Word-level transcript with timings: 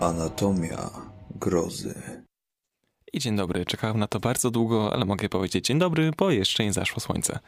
Anatomia 0.00 0.90
grozy. 1.34 1.94
I 3.12 3.18
dzień 3.18 3.36
dobry, 3.36 3.66
czekałem 3.66 3.98
na 3.98 4.06
to 4.06 4.20
bardzo 4.20 4.50
długo, 4.50 4.92
ale 4.92 5.04
mogę 5.04 5.28
powiedzieć 5.28 5.66
dzień 5.66 5.78
dobry, 5.78 6.10
bo 6.16 6.30
jeszcze 6.30 6.64
nie 6.64 6.72
zaszło 6.72 7.00
słońce. 7.00 7.38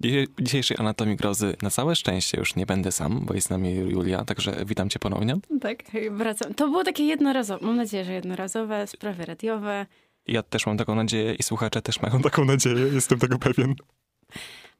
W 0.00 0.42
dzisiejszej 0.42 0.76
Anatomii 0.80 1.16
Grozy 1.16 1.56
na 1.62 1.70
całe 1.70 1.96
szczęście 1.96 2.38
już 2.38 2.56
nie 2.56 2.66
będę 2.66 2.92
sam, 2.92 3.20
bo 3.26 3.34
jest 3.34 3.46
z 3.46 3.50
nami 3.50 3.74
Julia, 3.74 4.24
także 4.24 4.64
witam 4.66 4.88
cię 4.90 4.98
ponownie. 4.98 5.36
Tak, 5.60 5.78
wracam. 6.10 6.54
To 6.54 6.68
było 6.68 6.84
takie 6.84 7.04
jednorazowe, 7.04 7.66
mam 7.66 7.76
nadzieję, 7.76 8.04
że 8.04 8.12
jednorazowe, 8.12 8.86
sprawy 8.86 9.24
radiowe. 9.24 9.86
Ja 10.26 10.42
też 10.42 10.66
mam 10.66 10.76
taką 10.76 10.94
nadzieję 10.94 11.34
i 11.34 11.42
słuchacze 11.42 11.82
też 11.82 12.02
mają 12.02 12.22
taką 12.22 12.44
nadzieję, 12.44 12.86
jestem 12.92 13.18
tego 13.18 13.38
pewien. 13.38 13.74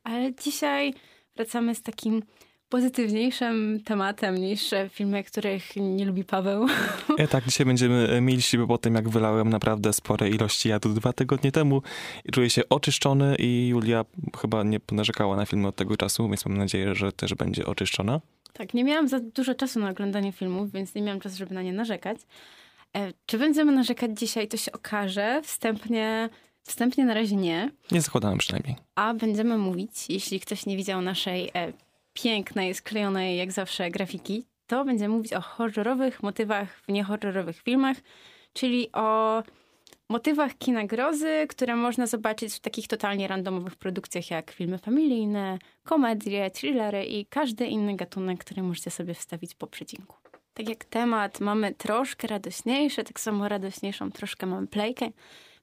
Ale 0.04 0.34
dzisiaj 0.34 0.94
wracamy 1.36 1.74
z 1.74 1.82
takim 1.82 2.22
pozytywniejszym 2.70 3.80
tematem 3.84 4.38
niż 4.38 4.70
filmy, 4.90 5.24
których 5.24 5.76
nie 5.76 6.04
lubi 6.04 6.24
Paweł. 6.24 6.66
Ja 7.18 7.26
tak, 7.26 7.44
dzisiaj 7.44 7.66
będziemy 7.66 8.20
milsi, 8.20 8.58
bo 8.58 8.66
po 8.66 8.78
tym 8.78 8.94
jak 8.94 9.08
wylałem 9.08 9.50
naprawdę 9.50 9.92
spore 9.92 10.28
ilości 10.28 10.68
jadu 10.68 10.88
dwa 10.88 11.12
tygodnie 11.12 11.52
temu 11.52 11.82
czuję 12.32 12.50
się 12.50 12.62
oczyszczony 12.68 13.36
i 13.38 13.68
Julia 13.68 14.04
chyba 14.40 14.62
nie 14.62 14.80
narzekała 14.92 15.36
na 15.36 15.46
filmy 15.46 15.68
od 15.68 15.76
tego 15.76 15.96
czasu, 15.96 16.28
więc 16.28 16.46
mam 16.46 16.58
nadzieję, 16.58 16.94
że 16.94 17.12
też 17.12 17.34
będzie 17.34 17.66
oczyszczona. 17.66 18.20
Tak, 18.52 18.74
nie 18.74 18.84
miałam 18.84 19.08
za 19.08 19.20
dużo 19.20 19.54
czasu 19.54 19.80
na 19.80 19.90
oglądanie 19.90 20.32
filmów, 20.32 20.72
więc 20.72 20.94
nie 20.94 21.02
miałam 21.02 21.20
czasu, 21.20 21.36
żeby 21.36 21.54
na 21.54 21.62
nie 21.62 21.72
narzekać. 21.72 22.18
E, 22.96 23.12
czy 23.26 23.38
będziemy 23.38 23.72
narzekać 23.72 24.18
dzisiaj, 24.18 24.48
to 24.48 24.56
się 24.56 24.72
okaże. 24.72 25.40
Wstępnie, 25.44 26.28
wstępnie 26.62 27.04
na 27.04 27.14
razie 27.14 27.36
nie. 27.36 27.70
Nie 27.90 28.00
zakładałem 28.00 28.38
przynajmniej. 28.38 28.76
A 28.94 29.14
będziemy 29.14 29.58
mówić, 29.58 29.90
jeśli 30.08 30.40
ktoś 30.40 30.66
nie 30.66 30.76
widział 30.76 31.02
naszej 31.02 31.50
e, 31.54 31.72
pięknej, 32.22 32.74
sklejonej 32.74 33.36
jak 33.36 33.52
zawsze 33.52 33.90
grafiki, 33.90 34.46
to 34.66 34.84
będziemy 34.84 35.14
mówić 35.14 35.32
o 35.32 35.40
horrorowych 35.40 36.22
motywach 36.22 36.80
w 36.80 36.88
niehorrorowych 36.88 37.62
filmach, 37.62 37.96
czyli 38.52 38.92
o 38.92 39.42
motywach 40.08 40.58
kina 40.58 40.86
grozy, 40.86 41.46
które 41.48 41.76
można 41.76 42.06
zobaczyć 42.06 42.54
w 42.54 42.60
takich 42.60 42.88
totalnie 42.88 43.28
randomowych 43.28 43.76
produkcjach 43.76 44.30
jak 44.30 44.50
filmy 44.50 44.78
familijne, 44.78 45.58
komedie, 45.84 46.50
thrillery 46.50 47.04
i 47.04 47.26
każdy 47.26 47.66
inny 47.66 47.96
gatunek, 47.96 48.44
który 48.44 48.62
możecie 48.62 48.90
sobie 48.90 49.14
wstawić 49.14 49.54
po 49.54 49.66
przecinku. 49.66 50.16
Tak 50.54 50.68
jak 50.68 50.84
temat 50.84 51.40
mamy 51.40 51.74
troszkę 51.74 52.28
radośniejszy, 52.28 53.04
tak 53.04 53.20
samo 53.20 53.48
radośniejszą 53.48 54.10
troszkę 54.10 54.46
mamy 54.46 54.66
playkę, 54.66 55.10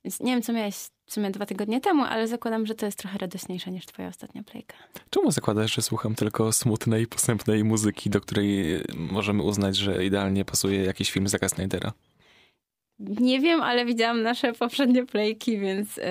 więc 0.04 0.20
nie 0.20 0.32
wiem, 0.32 0.42
co 0.42 0.54
miałeś 0.54 0.76
w 1.08 1.14
sumie 1.14 1.32
dwa 1.32 1.46
tygodnie 1.46 1.82
temu, 1.82 2.04
ale 2.04 2.28
zakładam, 2.28 2.66
że 2.66 2.76
to 2.76 2.86
jest 2.86 3.00
trochę 3.00 3.18
radośniejsze 3.18 3.72
niż 3.72 3.86
twoja 3.86 4.08
ostatnia 4.08 4.44
playka. 4.44 4.76
Czemu 5.10 5.32
zakładasz, 5.32 5.76
że 5.76 5.82
słucham 5.82 6.16
tylko 6.16 6.52
smutnej, 6.52 7.08
posępnej 7.08 7.64
muzyki, 7.64 8.10
do 8.10 8.22
której 8.22 8.82
możemy 8.96 9.44
uznać, 9.44 9.76
że 9.76 10.06
idealnie 10.06 10.46
pasuje 10.46 10.84
jakiś 10.84 11.12
film 11.12 11.28
Zaka 11.28 11.50
Snydera? 11.50 11.94
Nie 13.00 13.40
wiem, 13.40 13.62
ale 13.62 13.86
widziałam 13.86 14.22
nasze 14.22 14.54
poprzednie 14.54 15.06
playki, 15.06 15.60
więc 15.60 15.98
yy, 15.98 16.04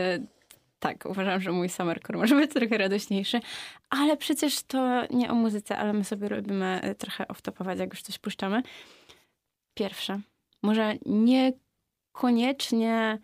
tak, 0.79 1.07
uważam, 1.07 1.41
że 1.41 1.53
mój 1.53 1.69
summercore 1.69 2.19
może 2.19 2.35
być 2.35 2.53
trochę 2.53 2.79
radośniejszy. 2.79 3.41
Ale 3.91 4.17
przecież 4.17 4.63
to 4.63 5.03
nie 5.11 5.31
o 5.31 5.35
muzyce, 5.35 5.79
ale 5.79 5.93
my 5.93 6.05
sobie 6.05 6.29
robimy 6.29 6.81
e, 6.83 6.95
trochę 6.95 7.25
off-topować, 7.25 7.79
jak 7.79 7.91
już 7.91 8.03
coś 8.03 8.19
puszczamy. 8.19 8.63
Pierwsze, 9.75 10.21
może 10.63 10.95
niekoniecznie 11.07 13.19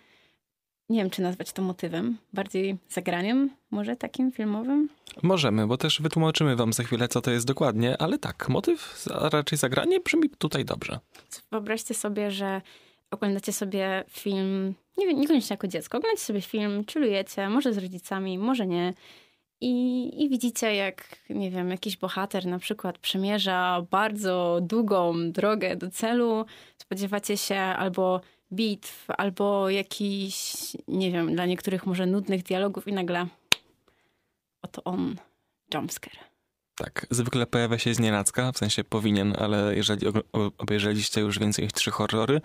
nie 0.92 0.98
wiem, 0.98 1.10
czy 1.10 1.22
nazwać 1.22 1.52
to 1.52 1.62
motywem, 1.62 2.18
bardziej 2.32 2.76
zagraniem, 2.88 3.50
może 3.70 3.96
takim 3.96 4.32
filmowym? 4.32 4.88
Możemy, 5.22 5.66
bo 5.66 5.76
też 5.76 6.00
wytłumaczymy 6.02 6.56
wam 6.56 6.72
za 6.72 6.82
chwilę, 6.82 7.08
co 7.08 7.20
to 7.20 7.30
jest 7.30 7.46
dokładnie, 7.46 8.02
ale 8.02 8.18
tak, 8.18 8.48
motyw, 8.48 9.06
a 9.14 9.28
raczej 9.28 9.58
zagranie 9.58 10.00
brzmi 10.00 10.30
tutaj 10.30 10.64
dobrze. 10.64 10.98
Wyobraźcie 11.50 11.94
sobie, 11.94 12.30
że 12.30 12.60
oglądacie 13.10 13.52
sobie 13.52 14.04
film, 14.08 14.74
nie 14.98 15.06
wiem, 15.06 15.20
niekoniecznie 15.20 15.54
jako 15.54 15.68
dziecko, 15.68 15.98
oglądacie 15.98 16.24
sobie 16.24 16.40
film, 16.40 16.84
czulujecie, 16.84 17.48
może 17.48 17.72
z 17.72 17.78
rodzicami, 17.78 18.38
może 18.38 18.66
nie. 18.66 18.94
I, 19.60 20.24
I 20.24 20.28
widzicie, 20.28 20.74
jak, 20.74 21.16
nie 21.30 21.50
wiem, 21.50 21.70
jakiś 21.70 21.96
bohater 21.96 22.46
na 22.46 22.58
przykład 22.58 22.98
przemierza 22.98 23.86
bardzo 23.90 24.58
długą 24.62 25.32
drogę 25.32 25.76
do 25.76 25.90
celu. 25.90 26.44
Spodziewacie 26.78 27.36
się 27.36 27.56
albo 27.56 28.20
bitw 28.52 29.06
albo 29.18 29.70
jakiś, 29.70 30.54
nie 30.88 31.10
wiem, 31.10 31.34
dla 31.34 31.46
niektórych 31.46 31.86
może 31.86 32.06
nudnych 32.06 32.42
dialogów 32.42 32.88
i 32.88 32.92
nagle 32.92 33.26
oto 34.62 34.84
on, 34.84 35.16
jumpscare. 35.74 36.32
Tak, 36.74 37.06
zwykle 37.10 37.46
pojawia 37.46 37.78
się 37.78 37.94
z 37.94 37.98
w 38.54 38.58
sensie 38.58 38.84
powinien, 38.84 39.34
ale 39.38 39.76
jeżeli 39.76 40.06
obejrzeliście 40.58 41.20
już 41.20 41.38
więcej 41.38 41.64
niż 41.64 41.72
trzy 41.72 41.90
horrory, 41.90 42.40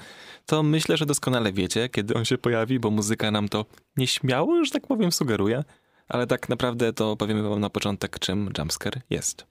to 0.46 0.64
myślę, 0.64 0.98
że 0.98 1.06
doskonale 1.06 1.54
wiecie, 1.54 1.90
kiedy 1.90 2.14
on 2.14 2.26
się 2.26 2.38
pojawi, 2.38 2.80
bo 2.80 2.92
muzyka 2.92 3.32
nam 3.32 3.50
to 3.50 3.66
nieśmiało, 3.98 4.66
że 4.66 4.72
tak 4.72 4.88
powiem, 4.88 5.12
sugeruje, 5.12 5.64
ale 6.08 6.28
tak 6.28 6.50
naprawdę 6.50 6.94
to 6.94 7.16
powiemy 7.16 7.50
wam 7.50 7.60
na 7.60 7.70
początek, 7.70 8.20
czym 8.20 8.50
jumpscare 8.58 9.02
jest. 9.10 9.46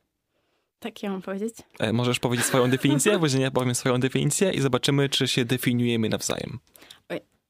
Tak 0.78 1.02
ja 1.02 1.10
mam 1.10 1.22
powiedzieć? 1.22 1.54
E, 1.78 1.92
możesz 1.92 2.18
powiedzieć 2.18 2.46
swoją 2.46 2.70
definicję, 2.70 3.18
później 3.18 3.42
ja 3.42 3.50
powiem 3.50 3.74
swoją 3.74 4.00
definicję 4.00 4.50
i 4.52 4.60
zobaczymy, 4.60 5.08
czy 5.08 5.28
się 5.28 5.44
definiujemy 5.44 6.08
nawzajem. 6.08 6.58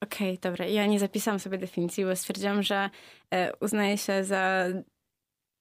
Okej, 0.00 0.28
okay, 0.38 0.50
dobra. 0.50 0.66
Ja 0.66 0.86
nie 0.86 0.98
zapisałam 0.98 1.40
sobie 1.40 1.58
definicji, 1.58 2.04
bo 2.04 2.16
stwierdziłam, 2.16 2.62
że 2.62 2.90
e, 3.30 3.56
uznaję 3.60 3.98
się 3.98 4.24
za 4.24 4.66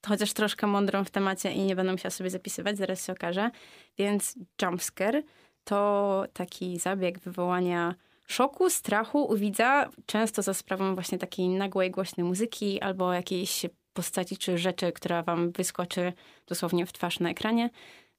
chociaż 0.07 0.33
troszkę 0.33 0.67
mądrą 0.67 1.03
w 1.03 1.11
temacie 1.11 1.51
i 1.51 1.59
nie 1.59 1.75
będę 1.75 1.91
musiała 1.91 2.11
sobie 2.11 2.29
zapisywać, 2.29 2.77
zaraz 2.77 3.05
się 3.05 3.13
okaże. 3.13 3.51
Więc 3.97 4.35
jumpscare 4.61 5.23
to 5.63 6.23
taki 6.33 6.79
zabieg 6.79 7.19
wywołania 7.19 7.95
szoku, 8.27 8.69
strachu 8.69 9.23
u 9.23 9.35
widza, 9.35 9.89
często 10.05 10.41
za 10.41 10.53
sprawą 10.53 10.93
właśnie 10.93 11.17
takiej 11.17 11.47
nagłej, 11.49 11.91
głośnej 11.91 12.23
muzyki 12.23 12.81
albo 12.81 13.13
jakiejś 13.13 13.65
postaci 13.95 14.37
czy 14.37 14.57
rzeczy, 14.57 14.91
która 14.91 15.23
wam 15.23 15.51
wyskoczy 15.51 16.13
dosłownie 16.47 16.85
w 16.85 16.93
twarz 16.93 17.19
na 17.19 17.29
ekranie. 17.29 17.69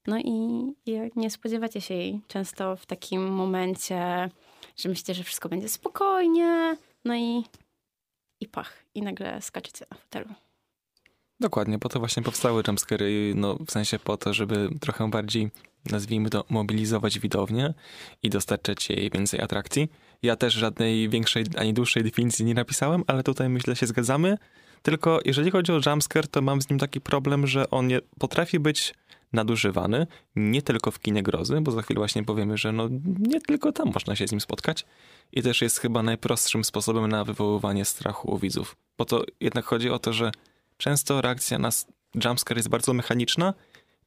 No 0.07 0.19
i, 0.19 0.31
nie 1.15 1.29
spodziewacie 1.29 1.81
się 1.81 1.93
jej 1.93 2.21
często 2.27 2.75
w 2.75 2.85
takim 2.85 3.27
momencie, 3.27 4.29
że 4.77 4.89
myślicie, 4.89 5.13
że 5.13 5.23
wszystko 5.23 5.49
będzie 5.49 5.69
spokojnie, 5.69 6.77
no 7.05 7.15
i, 7.15 7.43
i 8.39 8.47
pach, 8.47 8.83
i 8.95 9.01
nagle 9.01 9.41
skaczecie 9.41 9.85
na 9.91 9.97
fotelu. 9.97 10.29
Dokładnie, 11.39 11.79
po 11.79 11.89
to 11.89 11.99
właśnie 11.99 12.23
powstały 12.23 12.63
jumpscary, 12.67 13.33
no 13.35 13.55
w 13.67 13.71
sensie 13.71 13.99
po 13.99 14.17
to, 14.17 14.33
żeby 14.33 14.69
trochę 14.81 15.09
bardziej, 15.09 15.51
nazwijmy 15.91 16.29
to, 16.29 16.45
mobilizować 16.49 17.19
widownię 17.19 17.73
i 18.23 18.29
dostarczać 18.29 18.89
jej 18.89 19.09
więcej 19.09 19.41
atrakcji. 19.41 19.89
Ja 20.23 20.35
też 20.35 20.53
żadnej 20.53 21.09
większej 21.09 21.45
ani 21.57 21.73
dłuższej 21.73 22.03
definicji 22.03 22.45
nie 22.45 22.53
napisałem, 22.53 23.03
ale 23.07 23.23
tutaj 23.23 23.49
myślę 23.49 23.75
się 23.75 23.87
zgadzamy. 23.87 24.37
Tylko 24.87 25.19
jeżeli 25.25 25.51
chodzi 25.51 25.71
o 25.71 25.79
jumpscare, 25.85 26.27
to 26.27 26.41
mam 26.41 26.61
z 26.61 26.69
nim 26.69 26.79
taki 26.79 27.01
problem, 27.01 27.47
że 27.47 27.69
on 27.69 27.87
nie 27.87 27.99
potrafi 28.19 28.59
być 28.59 28.93
nadużywany, 29.33 30.07
nie 30.35 30.61
tylko 30.61 30.91
w 30.91 30.99
kinie 30.99 31.23
grozy, 31.23 31.61
bo 31.61 31.71
za 31.71 31.81
chwilę 31.81 31.97
właśnie 31.97 32.23
powiemy, 32.23 32.57
że 32.57 32.71
no 32.71 32.87
nie 33.19 33.41
tylko 33.41 33.71
tam 33.71 33.91
można 33.93 34.15
się 34.15 34.27
z 34.27 34.31
nim 34.31 34.41
spotkać 34.41 34.85
i 35.31 35.41
też 35.41 35.61
jest 35.61 35.79
chyba 35.79 36.03
najprostszym 36.03 36.63
sposobem 36.63 37.07
na 37.07 37.23
wywoływanie 37.23 37.85
strachu 37.85 38.31
u 38.31 38.37
widzów. 38.37 38.75
Bo 38.97 39.05
to 39.05 39.23
jednak 39.39 39.65
chodzi 39.65 39.89
o 39.89 39.99
to, 39.99 40.13
że 40.13 40.31
często 40.77 41.21
reakcja 41.21 41.59
na 41.59 41.69
jumpscare 42.25 42.57
jest 42.57 42.69
bardzo 42.69 42.93
mechaniczna 42.93 43.53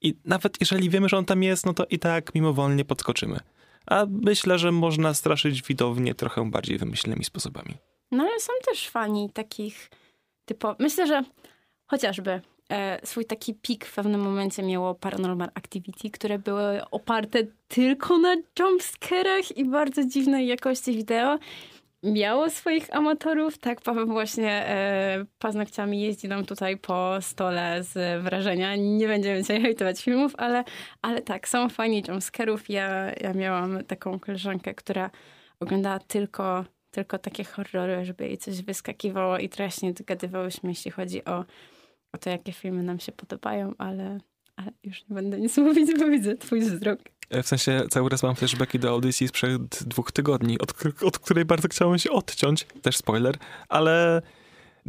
i 0.00 0.14
nawet 0.24 0.60
jeżeli 0.60 0.90
wiemy, 0.90 1.08
że 1.08 1.18
on 1.18 1.24
tam 1.24 1.42
jest, 1.42 1.66
no 1.66 1.74
to 1.74 1.84
i 1.84 1.98
tak 1.98 2.34
mimowolnie 2.34 2.84
podskoczymy. 2.84 3.40
A 3.86 4.06
myślę, 4.10 4.58
że 4.58 4.72
można 4.72 5.14
straszyć 5.14 5.62
widownię 5.62 6.14
trochę 6.14 6.50
bardziej 6.50 6.78
wymyślnymi 6.78 7.24
sposobami. 7.24 7.74
No 8.10 8.22
ale 8.22 8.40
są 8.40 8.52
też 8.66 8.88
fani 8.88 9.30
takich 9.32 9.90
typo... 10.50 10.76
Myślę, 10.78 11.06
że 11.06 11.22
chociażby 11.86 12.40
e, 12.70 13.06
swój 13.06 13.24
taki 13.24 13.54
pik 13.54 13.84
w 13.84 13.94
pewnym 13.94 14.20
momencie 14.20 14.62
miało 14.62 14.94
Paranormal 14.94 15.50
Activity, 15.54 16.10
które 16.10 16.38
były 16.38 16.90
oparte 16.90 17.38
tylko 17.68 18.18
na 18.18 18.36
jumpscarach 18.58 19.56
i 19.56 19.64
bardzo 19.64 20.04
dziwnej 20.04 20.46
jakości 20.46 20.92
wideo. 20.92 21.38
Miało 22.02 22.50
swoich 22.50 22.96
amatorów, 22.96 23.58
tak 23.58 23.80
Paweł 23.80 24.06
właśnie 24.06 24.50
e, 24.50 25.24
paznokciami 25.38 26.00
jeździ 26.00 26.28
nam 26.28 26.44
tutaj 26.46 26.76
po 26.76 27.16
stole 27.20 27.82
z 27.82 28.22
wrażenia. 28.22 28.76
Nie 28.76 29.08
będziemy 29.08 29.42
dzisiaj 29.42 29.62
hejtować 29.62 30.02
filmów, 30.02 30.32
ale, 30.38 30.64
ale 31.02 31.22
tak, 31.22 31.48
są 31.48 31.68
fani 31.68 32.02
jumpscarów. 32.08 32.70
Ja, 32.70 33.12
ja 33.20 33.34
miałam 33.34 33.84
taką 33.84 34.20
koleżankę, 34.20 34.74
która 34.74 35.10
oglądała 35.60 35.98
tylko 35.98 36.64
tylko 36.90 37.18
takie 37.18 37.44
horrory, 37.44 38.04
żeby 38.04 38.24
jej 38.24 38.38
coś 38.38 38.62
wyskakiwało 38.62 39.38
i 39.38 39.50
nie 39.82 39.92
dogadywałyśmy, 39.92 40.68
jeśli 40.68 40.90
chodzi 40.90 41.24
o, 41.24 41.44
o 42.12 42.18
to, 42.18 42.30
jakie 42.30 42.52
filmy 42.52 42.82
nam 42.82 43.00
się 43.00 43.12
podobają, 43.12 43.72
ale, 43.78 44.18
ale 44.56 44.72
już 44.84 45.08
nie 45.08 45.14
będę 45.14 45.40
nic 45.40 45.56
mówić, 45.66 45.90
bo 45.98 46.06
widzę 46.06 46.36
twój 46.36 46.60
wzrok. 46.60 47.00
E, 47.30 47.42
w 47.42 47.46
sensie 47.46 47.82
cały 47.90 48.10
czas 48.10 48.22
mam 48.22 48.36
flashbacki 48.36 48.78
do 48.78 48.90
audycji 48.90 49.28
sprzed 49.28 49.82
dwóch 49.82 50.12
tygodni, 50.12 50.58
od, 50.58 50.74
od 51.02 51.18
której 51.18 51.44
bardzo 51.44 51.68
chciałem 51.68 51.98
się 51.98 52.10
odciąć, 52.10 52.66
też 52.82 52.96
spoiler, 52.96 53.36
ale 53.68 54.22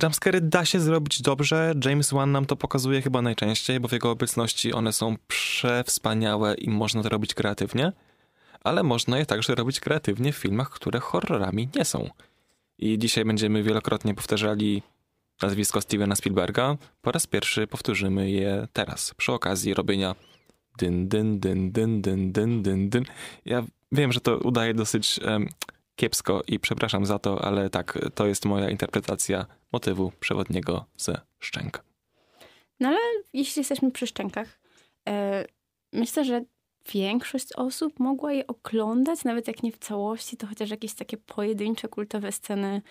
Jumpscary 0.04 0.42
da 0.42 0.66
się 0.66 0.80
zrobić 0.80 1.22
dobrze. 1.22 1.74
James 1.86 2.12
Wan 2.12 2.32
nam 2.32 2.46
to 2.46 2.56
pokazuje 2.56 3.02
chyba 3.02 3.22
najczęściej, 3.22 3.80
bo 3.80 3.88
w 3.88 3.92
jego 3.92 4.12
obecności 4.12 4.74
one 4.74 4.94
są 4.94 5.16
przewspaniałe 5.28 6.56
i 6.56 6.70
można 6.70 7.04
to 7.04 7.10
robić 7.10 7.34
kreatywnie, 7.34 7.92
ale 8.64 8.84
można 8.84 9.18
je 9.18 9.26
także 9.26 9.56
robić 9.56 9.80
kreatywnie 9.80 10.34
w 10.34 10.38
filmach, 10.38 10.70
które 10.70 11.00
horrorami 11.00 11.70
nie 11.76 11.86
są. 11.86 12.10
I 12.78 13.00
dzisiaj 13.00 13.26
będziemy 13.26 13.64
wielokrotnie 13.64 14.14
powtarzali 14.14 14.84
nazwisko 15.42 15.82
Stevena 15.82 16.16
Spielberga. 16.16 16.78
Po 17.02 17.12
raz 17.12 17.28
pierwszy 17.28 17.68
powtórzymy 17.68 18.32
je 18.32 18.68
teraz, 18.74 19.14
przy 19.14 19.32
okazji 19.32 19.74
robienia 19.74 20.16
dyn, 20.78 21.08
dyn, 21.08 21.40
dyn, 21.40 21.72
dyn, 21.72 22.02
dyn, 22.02 22.32
dyn, 22.32 22.64
dyn, 22.64 22.90
dyn. 22.90 23.06
Ja 23.46 23.64
wiem, 23.92 24.12
że 24.12 24.20
to 24.20 24.38
udaje 24.38 24.74
dosyć 24.74 25.20
um, 25.20 25.50
kiepsko 25.96 26.42
i 26.48 26.60
przepraszam 26.60 27.06
za 27.06 27.20
to, 27.20 27.46
ale 27.46 27.70
tak, 27.70 28.00
to 28.16 28.28
jest 28.28 28.46
moja 28.46 28.70
interpretacja 28.70 29.46
motywu 29.72 30.12
przewodniego 30.20 30.86
ze 30.98 31.22
szczęk. 31.40 31.84
No 32.80 32.88
ale 32.88 33.00
jeśli 33.34 33.60
jesteśmy 33.60 33.92
przy 33.92 34.08
szczękach, 34.08 34.60
e, 35.10 35.46
myślę, 35.94 36.26
że 36.26 36.44
większość 36.94 37.54
osób 37.54 38.00
mogła 38.00 38.34
je 38.34 38.48
oglądać, 38.48 39.24
nawet 39.24 39.48
jak 39.48 39.64
nie 39.64 39.72
w 39.72 39.78
całości, 39.78 40.38
to 40.38 40.48
chociaż 40.48 40.70
jakieś 40.70 40.94
takie 40.94 41.18
pojedyncze, 41.18 41.88
kultowe 41.88 42.32
sceny. 42.32 42.82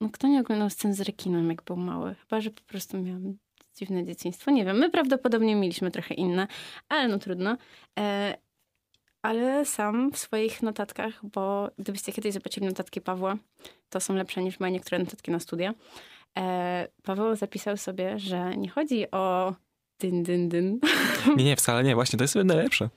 No 0.00 0.08
kto 0.12 0.28
nie 0.28 0.40
oglądał 0.40 0.70
scen 0.70 0.94
z 0.94 1.00
rekinem, 1.00 1.50
jak 1.50 1.62
był 1.62 1.76
mały? 1.76 2.14
Chyba, 2.14 2.40
że 2.40 2.50
po 2.50 2.62
prostu 2.62 2.98
miałam 2.98 3.38
dziwne 3.76 4.04
dzieciństwo. 4.04 4.50
Nie 4.50 4.64
wiem, 4.64 4.78
my 4.78 4.90
prawdopodobnie 4.90 5.56
mieliśmy 5.56 5.90
trochę 5.90 6.14
inne, 6.14 6.46
ale 6.88 7.08
no 7.08 7.18
trudno. 7.18 7.56
E, 7.98 8.36
ale 9.22 9.64
sam 9.64 10.12
w 10.12 10.18
swoich 10.18 10.62
notatkach, 10.62 11.26
bo 11.26 11.70
gdybyście 11.78 12.12
kiedyś 12.12 12.32
zobaczyli 12.32 12.66
notatki 12.66 13.00
Pawła, 13.00 13.36
to 13.88 14.00
są 14.00 14.14
lepsze 14.14 14.42
niż 14.42 14.60
moje 14.60 14.72
niektóre 14.72 14.98
notatki 14.98 15.30
na 15.30 15.40
studia. 15.40 15.74
E, 16.38 16.88
Paweł 17.02 17.36
zapisał 17.36 17.76
sobie, 17.76 18.18
że 18.18 18.56
nie 18.56 18.68
chodzi 18.68 19.10
o 19.10 19.54
dyn, 20.00 20.22
dyn, 20.22 20.48
dyn. 20.48 20.80
Nie, 21.36 21.44
nie, 21.44 21.56
wcale 21.56 21.84
nie. 21.84 21.94
Właśnie 21.94 22.16
to 22.16 22.24
jest 22.24 22.34
najlepsze. 22.34 22.88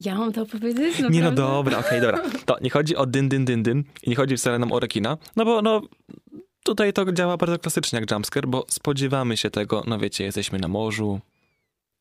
Ja 0.00 0.14
mam 0.18 0.32
to 0.32 0.46
powiedzieć? 0.46 0.92
Naprawdę? 0.92 1.10
Nie 1.10 1.22
no 1.22 1.32
dobra, 1.32 1.78
okej, 1.78 1.98
okay, 1.98 2.00
dobra. 2.00 2.30
To 2.44 2.56
nie 2.60 2.70
chodzi 2.70 2.96
o 2.96 3.06
dyn, 3.06 3.28
dyn, 3.28 3.44
dyn, 3.44 3.62
dyn 3.62 3.84
i 4.02 4.10
nie 4.10 4.16
chodzi 4.16 4.36
wcale 4.36 4.58
nam 4.58 4.72
o 4.72 4.80
rekina, 4.80 5.16
no 5.36 5.44
bo 5.44 5.62
no 5.62 5.82
tutaj 6.64 6.92
to 6.92 7.12
działa 7.12 7.36
bardzo 7.36 7.58
klasycznie 7.58 8.00
jak 8.00 8.10
jumpscare, 8.10 8.46
bo 8.46 8.66
spodziewamy 8.68 9.36
się 9.36 9.50
tego, 9.50 9.84
no 9.86 9.98
wiecie, 9.98 10.24
jesteśmy 10.24 10.58
na 10.58 10.68
morzu, 10.68 11.20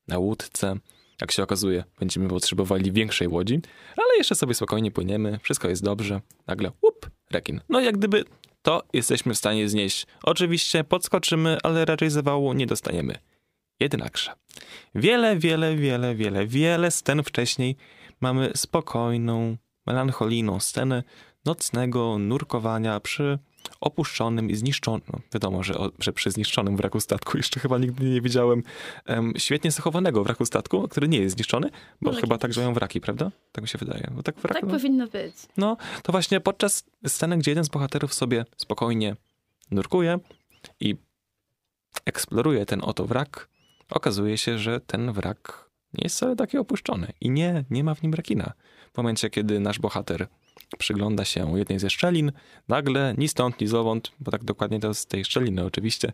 na 0.08 0.18
łódce, 0.18 0.76
jak 1.22 1.32
się 1.32 1.44
okazuje, 1.44 1.84
będziemy 2.00 2.30
potrzebowali 2.30 2.92
większej 2.92 3.28
łodzi, 3.28 3.62
ale 3.98 4.18
jeszcze 4.18 4.36
sobie 4.36 4.54
spokojnie 4.54 4.92
płyniemy, 4.92 5.40
wszystko 5.44 5.70
jest 5.70 5.84
dobrze, 5.84 6.22
nagle 6.48 6.72
łup, 6.84 7.10
rekin. 7.32 7.62
No 7.70 7.80
jak 7.80 7.98
gdyby 7.98 8.24
to 8.62 8.84
jesteśmy 8.94 9.34
w 9.34 9.38
stanie 9.38 9.70
znieść. 9.70 10.08
Oczywiście 10.24 10.84
podskoczymy, 10.84 11.58
ale 11.64 11.86
raczej 11.86 12.10
zawału 12.10 12.54
nie 12.54 12.68
dostaniemy. 12.68 13.18
Jednakże, 13.80 14.32
wiele, 14.96 15.38
wiele, 15.38 15.76
wiele, 15.76 16.16
wiele, 16.16 16.48
wiele 16.48 16.92
scen 16.92 17.24
wcześniej 17.24 17.76
mamy 18.22 18.52
spokojną, 18.56 19.58
melancholijną 19.86 20.60
scenę 20.60 21.04
nocnego 21.46 22.18
nurkowania 22.18 23.00
przy 23.00 23.40
opuszczonym 23.82 24.50
i 24.50 24.56
zniszczonym. 24.56 25.02
No, 25.14 25.20
wiadomo, 25.34 25.64
że, 25.64 25.74
że 26.00 26.14
przy 26.14 26.32
zniszczonym 26.32 26.78
wraku 26.78 27.00
statku 27.00 27.38
jeszcze 27.42 27.60
chyba 27.60 27.78
nigdy 27.78 28.06
nie 28.06 28.22
widziałem 28.22 28.64
um, 29.08 29.34
świetnie 29.38 29.72
zachowanego 29.72 30.24
wraku 30.24 30.46
statku, 30.46 30.88
który 30.88 31.08
nie 31.08 31.20
jest 31.20 31.36
zniszczony, 31.36 31.70
bo 32.02 32.10
Może 32.10 32.22
chyba 32.22 32.38
tak 32.38 32.54
żyją 32.54 32.74
wraki, 32.74 33.02
prawda? 33.02 33.32
Tak 33.52 33.62
mi 33.62 33.68
się 33.68 33.78
wydaje. 33.78 34.12
Bo 34.12 34.24
tak, 34.24 34.36
wrak, 34.36 34.54
tak 34.54 34.64
no, 34.64 34.70
powinno 34.70 35.08
być. 35.08 35.36
No, 35.58 35.78
to 36.04 36.12
właśnie 36.12 36.40
podczas 36.40 36.84
sceny, 37.08 37.38
gdzie 37.38 37.52
jeden 37.52 37.64
z 37.64 37.70
bohaterów 37.70 38.14
sobie 38.14 38.46
spokojnie 38.58 39.16
nurkuje 39.72 40.20
i 40.80 40.96
eksploruje 42.06 42.66
ten 42.66 42.82
oto 42.84 43.06
wrak, 43.06 43.50
okazuje 43.90 44.38
się, 44.38 44.58
że 44.60 44.80
ten 44.80 45.12
wrak 45.12 45.70
nie 45.94 46.04
jest 46.04 46.16
wcale 46.16 46.36
taki 46.36 46.58
opuszczony. 46.58 47.14
I 47.22 47.30
nie, 47.30 47.66
nie 47.70 47.84
ma 47.84 47.96
w 47.96 48.04
nim 48.04 48.14
rekina. 48.14 48.54
W 48.94 48.98
momencie, 48.98 49.30
kiedy 49.30 49.60
nasz 49.60 49.80
bohater 49.80 50.28
przygląda 50.78 51.26
się 51.26 51.58
jednej 51.58 51.80
ze 51.80 51.90
szczelin, 51.90 52.32
nagle 52.68 53.16
ni 53.18 53.28
stąd, 53.28 53.62
ni 53.62 53.68
zowąd, 53.68 54.12
bo 54.20 54.32
tak 54.32 54.44
dokładnie 54.44 54.80
to 54.80 54.94
z 54.94 55.06
tej 55.06 55.26
szczeliny 55.26 55.66
oczywiście, 55.66 56.12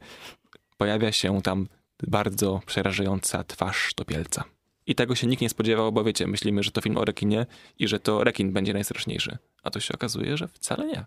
pojawia 0.78 1.12
się 1.12 1.42
tam 1.42 1.68
bardzo 2.08 2.62
przerażająca 2.66 3.44
twarz 3.44 3.94
topielca. 3.94 4.44
I 4.86 4.96
tego 4.96 5.16
się 5.16 5.28
nikt 5.28 5.42
nie 5.42 5.50
spodziewał, 5.50 5.92
bo 5.92 6.04
wiecie, 6.04 6.28
myślimy, 6.28 6.64
że 6.64 6.72
to 6.72 6.82
film 6.82 6.98
o 6.98 7.06
rekinie 7.06 7.46
i 7.80 7.88
że 7.88 8.00
to 8.00 8.24
rekin 8.24 8.54
będzie 8.54 8.74
najstraszniejszy. 8.74 9.38
A 9.64 9.70
to 9.70 9.80
się 9.80 9.94
okazuje, 9.94 10.38
że 10.38 10.48
wcale 10.48 10.86
nie. 10.86 11.06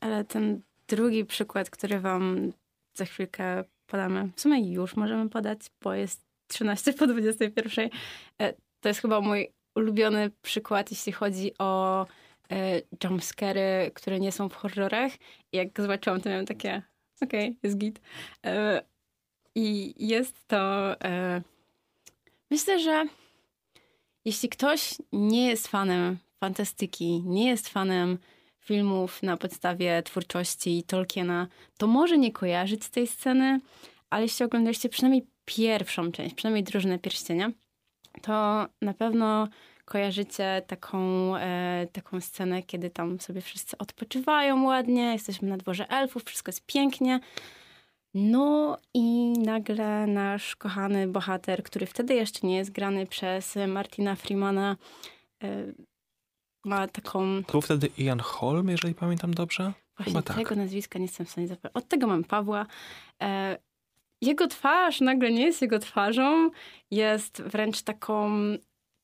Ale 0.00 0.24
ten 0.24 0.62
drugi 0.88 1.24
przykład, 1.24 1.70
który 1.70 2.00
wam 2.00 2.52
za 2.94 3.04
chwilkę 3.04 3.64
podamy, 3.86 4.28
w 4.36 4.40
sumie 4.40 4.72
już 4.72 4.96
możemy 4.96 5.28
podać, 5.30 5.58
bo 5.82 5.94
jest 5.94 6.26
13 6.48 6.92
po 6.92 7.06
21. 7.06 7.90
E, 8.42 8.52
to 8.80 8.88
jest 8.88 9.00
chyba 9.00 9.20
mój 9.20 9.48
ulubiony 9.74 10.30
przykład, 10.42 10.90
jeśli 10.90 11.12
chodzi 11.12 11.52
o 11.58 12.02
e, 12.50 12.82
jumpscary, 13.04 13.90
które 13.94 14.20
nie 14.20 14.32
są 14.32 14.48
w 14.48 14.54
horrorach. 14.54 15.12
Jak 15.52 15.80
zobaczyłam, 15.80 16.20
to 16.20 16.28
miałam 16.28 16.46
takie, 16.46 16.82
okej, 17.22 17.48
okay, 17.48 17.56
jest 17.62 17.78
git. 17.78 18.00
E, 18.46 18.82
I 19.54 19.94
jest 20.08 20.46
to... 20.46 20.94
Myślę, 22.50 22.80
że 22.80 23.04
jeśli 24.24 24.48
ktoś 24.48 24.94
nie 25.12 25.48
jest 25.48 25.68
fanem 25.68 26.18
fantastyki, 26.40 27.22
nie 27.22 27.48
jest 27.48 27.68
fanem 27.68 28.18
filmów 28.66 29.22
na 29.22 29.36
podstawie 29.36 30.02
twórczości 30.02 30.82
Tolkiena, 30.86 31.46
to 31.78 31.86
może 31.86 32.18
nie 32.18 32.32
kojarzyć 32.32 32.88
tej 32.88 33.06
sceny, 33.06 33.60
ale 34.10 34.22
jeśli 34.22 34.46
oglądaliście 34.46 34.88
przynajmniej 34.88 35.26
pierwszą 35.44 36.12
część, 36.12 36.34
przynajmniej 36.34 36.64
Drużynę 36.64 36.98
Pierścienia, 36.98 37.50
to 38.22 38.66
na 38.82 38.94
pewno 38.98 39.48
kojarzycie 39.84 40.62
taką, 40.66 40.98
e, 41.36 41.86
taką 41.92 42.20
scenę, 42.20 42.62
kiedy 42.62 42.90
tam 42.90 43.20
sobie 43.20 43.40
wszyscy 43.40 43.78
odpoczywają 43.78 44.64
ładnie, 44.64 45.02
jesteśmy 45.02 45.48
na 45.48 45.56
dworze 45.56 45.88
elfów, 45.88 46.24
wszystko 46.24 46.48
jest 46.48 46.66
pięknie. 46.66 47.20
No 48.14 48.78
i 48.94 49.32
nagle 49.32 50.06
nasz 50.06 50.56
kochany 50.56 51.08
bohater, 51.08 51.62
który 51.62 51.86
wtedy 51.86 52.14
jeszcze 52.14 52.46
nie 52.46 52.56
jest 52.56 52.70
grany 52.70 53.06
przez 53.06 53.54
Martina 53.68 54.16
Freemana, 54.16 54.76
e, 55.42 55.72
ma 56.66 56.88
taką... 56.88 57.44
To 57.44 57.52
był 57.52 57.60
wtedy 57.60 57.90
Ian 57.98 58.20
Holm, 58.20 58.68
jeżeli 58.68 58.94
pamiętam 58.94 59.34
dobrze? 59.34 59.72
Właśnie 59.96 60.12
Chyba 60.12 60.22
tego 60.22 60.48
tak. 60.48 60.58
nazwiska 60.58 60.98
nie 60.98 61.04
jestem 61.04 61.26
w 61.26 61.30
stanie 61.30 61.48
zapamiętać. 61.48 61.82
Od 61.82 61.88
tego 61.88 62.06
mam 62.06 62.24
Pawła. 62.24 62.66
E, 63.22 63.58
jego 64.22 64.46
twarz 64.46 65.00
nagle 65.00 65.32
nie 65.32 65.44
jest 65.44 65.62
jego 65.62 65.78
twarzą, 65.78 66.50
jest 66.90 67.42
wręcz 67.42 67.82
taką 67.82 68.30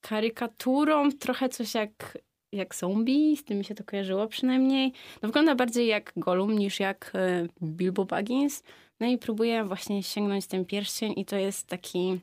karykaturą, 0.01 1.13
trochę 1.13 1.49
coś 1.49 1.75
jak, 1.75 2.19
jak 2.53 2.75
zombie, 2.75 3.37
z 3.37 3.45
tym 3.45 3.59
mi 3.59 3.65
się 3.65 3.75
to 3.75 3.85
kojarzyło 3.85 4.27
przynajmniej. 4.27 4.93
No, 5.23 5.29
wygląda 5.29 5.55
bardziej 5.55 5.87
jak 5.87 6.13
Gollum 6.17 6.59
niż 6.59 6.81
jak 6.81 7.13
e, 7.15 7.47
Bilbo 7.63 8.05
Baggins. 8.05 8.63
No 9.01 9.07
i 9.07 9.19
próbuję 9.19 9.65
właśnie 9.65 10.03
sięgnąć 10.03 10.47
ten 10.47 10.65
pierścień 10.65 11.15
i 11.17 11.25
to 11.25 11.37
jest 11.37 11.67
taki, 11.67 12.21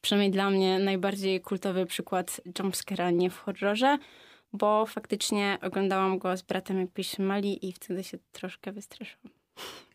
przynajmniej 0.00 0.30
dla 0.30 0.50
mnie, 0.50 0.78
najbardziej 0.78 1.40
kultowy 1.40 1.86
przykład 1.86 2.40
jumpscare'a 2.46 3.12
nie 3.12 3.30
w 3.30 3.38
horrorze, 3.38 3.98
bo 4.52 4.86
faktycznie 4.86 5.58
oglądałam 5.62 6.18
go 6.18 6.36
z 6.36 6.42
bratem 6.42 6.80
jak 6.80 6.90
byliśmy 6.90 7.24
mali 7.24 7.68
i 7.68 7.72
wtedy 7.72 8.04
się 8.04 8.18
troszkę 8.32 8.72
wystraszyłam. 8.72 9.32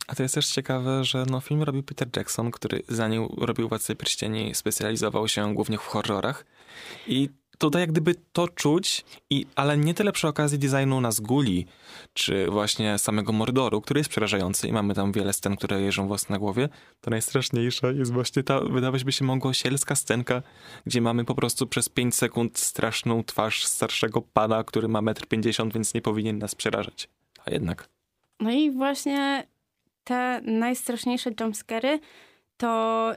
A 0.08 0.16
to 0.16 0.24
jest 0.24 0.36
też 0.36 0.48
ciekawe, 0.48 1.04
że 1.04 1.26
no, 1.30 1.40
film 1.40 1.64
robił 1.64 1.84
Peter 1.84 2.08
Jackson, 2.16 2.52
który 2.52 2.84
zanim 2.88 3.28
robił 3.38 3.70
Władcę 3.70 3.96
Pierścieni 3.96 4.56
specjalizował 4.56 5.28
się 5.28 5.54
głównie 5.54 5.78
w 5.78 5.82
horrorach. 5.88 6.46
I 7.08 7.30
tutaj 7.64 7.82
jak 7.82 7.92
gdyby 7.92 8.16
to 8.34 8.48
czuć, 8.48 9.06
i, 9.30 9.46
ale 9.56 9.78
nie 9.78 9.94
tyle 9.94 10.12
przy 10.12 10.28
okazji 10.28 10.60
designu 10.60 11.02
Nazguli, 11.02 11.66
czy 12.14 12.48
właśnie 12.48 12.98
samego 12.98 13.34
Mordoru, 13.34 13.82
który 13.82 14.00
jest 14.00 14.10
przerażający 14.10 14.68
i 14.68 14.72
mamy 14.72 14.94
tam 14.94 15.12
wiele 15.12 15.34
scen, 15.34 15.56
które 15.56 15.82
jeżdżą 15.82 16.08
włos 16.08 16.30
na 16.30 16.40
głowie, 16.40 16.70
to 17.02 17.12
najstraszniejsza 17.12 17.92
jest 17.92 18.14
właśnie 18.14 18.44
ta, 18.44 18.60
wydawać 18.60 19.04
by 19.04 19.12
się 19.12 19.26
mogło, 19.26 19.54
sielska 19.54 19.96
scenka, 19.96 20.42
gdzie 20.86 21.02
mamy 21.02 21.26
po 21.26 21.36
prostu 21.36 21.68
przez 21.68 21.90
5 21.90 22.16
sekund 22.16 22.60
straszną 22.60 23.24
twarz 23.24 23.66
starszego 23.66 24.22
pana, 24.22 24.64
który 24.64 24.88
ma 24.88 25.00
1,50 25.02 25.62
m, 25.62 25.72
więc 25.72 25.94
nie 25.94 26.02
powinien 26.02 26.38
nas 26.38 26.56
przerażać. 26.56 27.10
A 27.46 27.52
jednak. 27.52 27.90
No 28.40 28.52
i 28.52 28.72
właśnie 28.72 29.48
te 30.04 30.42
najstraszniejsze 30.42 31.32
jumpscary 31.40 32.00
to 32.58 33.12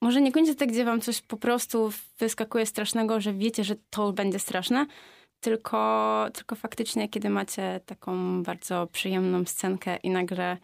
może 0.00 0.20
nie 0.20 0.32
kończę 0.32 0.54
tak, 0.54 0.68
gdzie 0.68 0.84
wam 0.84 1.00
coś 1.00 1.20
po 1.20 1.36
prostu 1.36 1.90
wyskakuje 2.18 2.66
strasznego, 2.66 3.20
że 3.20 3.32
wiecie, 3.32 3.64
że 3.64 3.76
to 3.90 4.12
będzie 4.12 4.38
straszne, 4.38 4.86
tylko, 5.40 6.26
tylko 6.34 6.56
faktycznie, 6.56 7.08
kiedy 7.08 7.30
macie 7.30 7.80
taką 7.86 8.42
bardzo 8.42 8.86
przyjemną 8.86 9.44
scenkę 9.44 9.96
i 9.96 10.10
nagle 10.10 10.56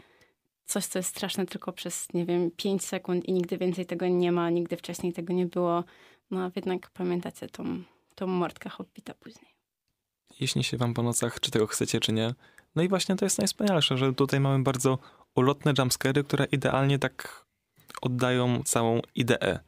coś, 0.65 0.87
co 0.87 0.99
jest 0.99 1.09
straszne 1.09 1.47
tylko 1.47 1.73
przez, 1.73 2.13
nie 2.15 2.27
wiem, 2.27 2.51
5 2.51 2.85
sekund 2.85 3.25
i 3.25 3.33
nigdy 3.33 3.59
więcej 3.59 3.87
tego 3.87 4.09
nie 4.09 4.33
ma, 4.33 4.51
nigdy 4.51 4.77
wcześniej 4.77 5.13
tego 5.13 5.33
nie 5.33 5.47
było, 5.47 5.85
no 6.31 6.51
jednak 6.57 6.91
pamiętacie 6.91 7.49
tą, 7.49 7.83
tą 8.15 8.27
mordkę 8.27 8.71
Hobbita 8.71 9.15
później. 9.15 9.55
Jeśli 10.41 10.65
się 10.65 10.77
wam 10.77 10.95
po 10.95 11.03
nocach, 11.03 11.41
czy 11.41 11.51
tego 11.51 11.67
chcecie, 11.67 12.01
czy 12.01 12.13
nie. 12.13 12.35
No 12.75 12.83
i 12.83 12.89
właśnie 12.89 13.17
to 13.17 13.25
jest 13.27 13.39
najwspanialsze, 13.39 13.99
że 13.99 14.13
tutaj 14.13 14.41
mamy 14.41 14.63
bardzo 14.63 14.99
ulotne 15.35 15.73
jumpscary, 15.79 16.25
które 16.25 16.45
idealnie 16.45 16.99
tak 16.99 17.47
oddają 18.05 18.63
całą 18.63 19.01
ideę 19.15 19.59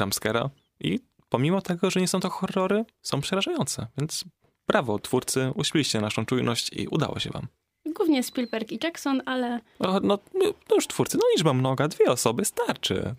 jumpscara 0.00 0.50
i 0.80 1.00
pomimo 1.28 1.60
tego, 1.60 1.90
że 1.90 2.00
nie 2.00 2.08
są 2.08 2.20
to 2.20 2.30
horrory, 2.30 2.84
są 3.02 3.20
przerażające, 3.20 3.86
więc 3.98 4.24
brawo, 4.66 4.98
twórcy, 4.98 5.52
uśpiliście 5.54 6.00
naszą 6.00 6.26
czujność 6.26 6.70
i 6.72 6.88
udało 6.88 7.18
się 7.18 7.30
wam. 7.30 7.46
Głównie 7.94 8.22
Spielberg 8.22 8.72
i 8.72 8.78
Jackson, 8.82 9.22
ale 9.26 9.60
No, 9.80 10.00
no, 10.02 10.18
no 10.34 10.74
już 10.76 10.86
twórcy, 10.86 11.18
no 11.18 11.24
liczba 11.36 11.52
mnoga, 11.52 11.88
dwie 11.88 12.04
osoby, 12.12 12.44
starczy. 12.44 13.14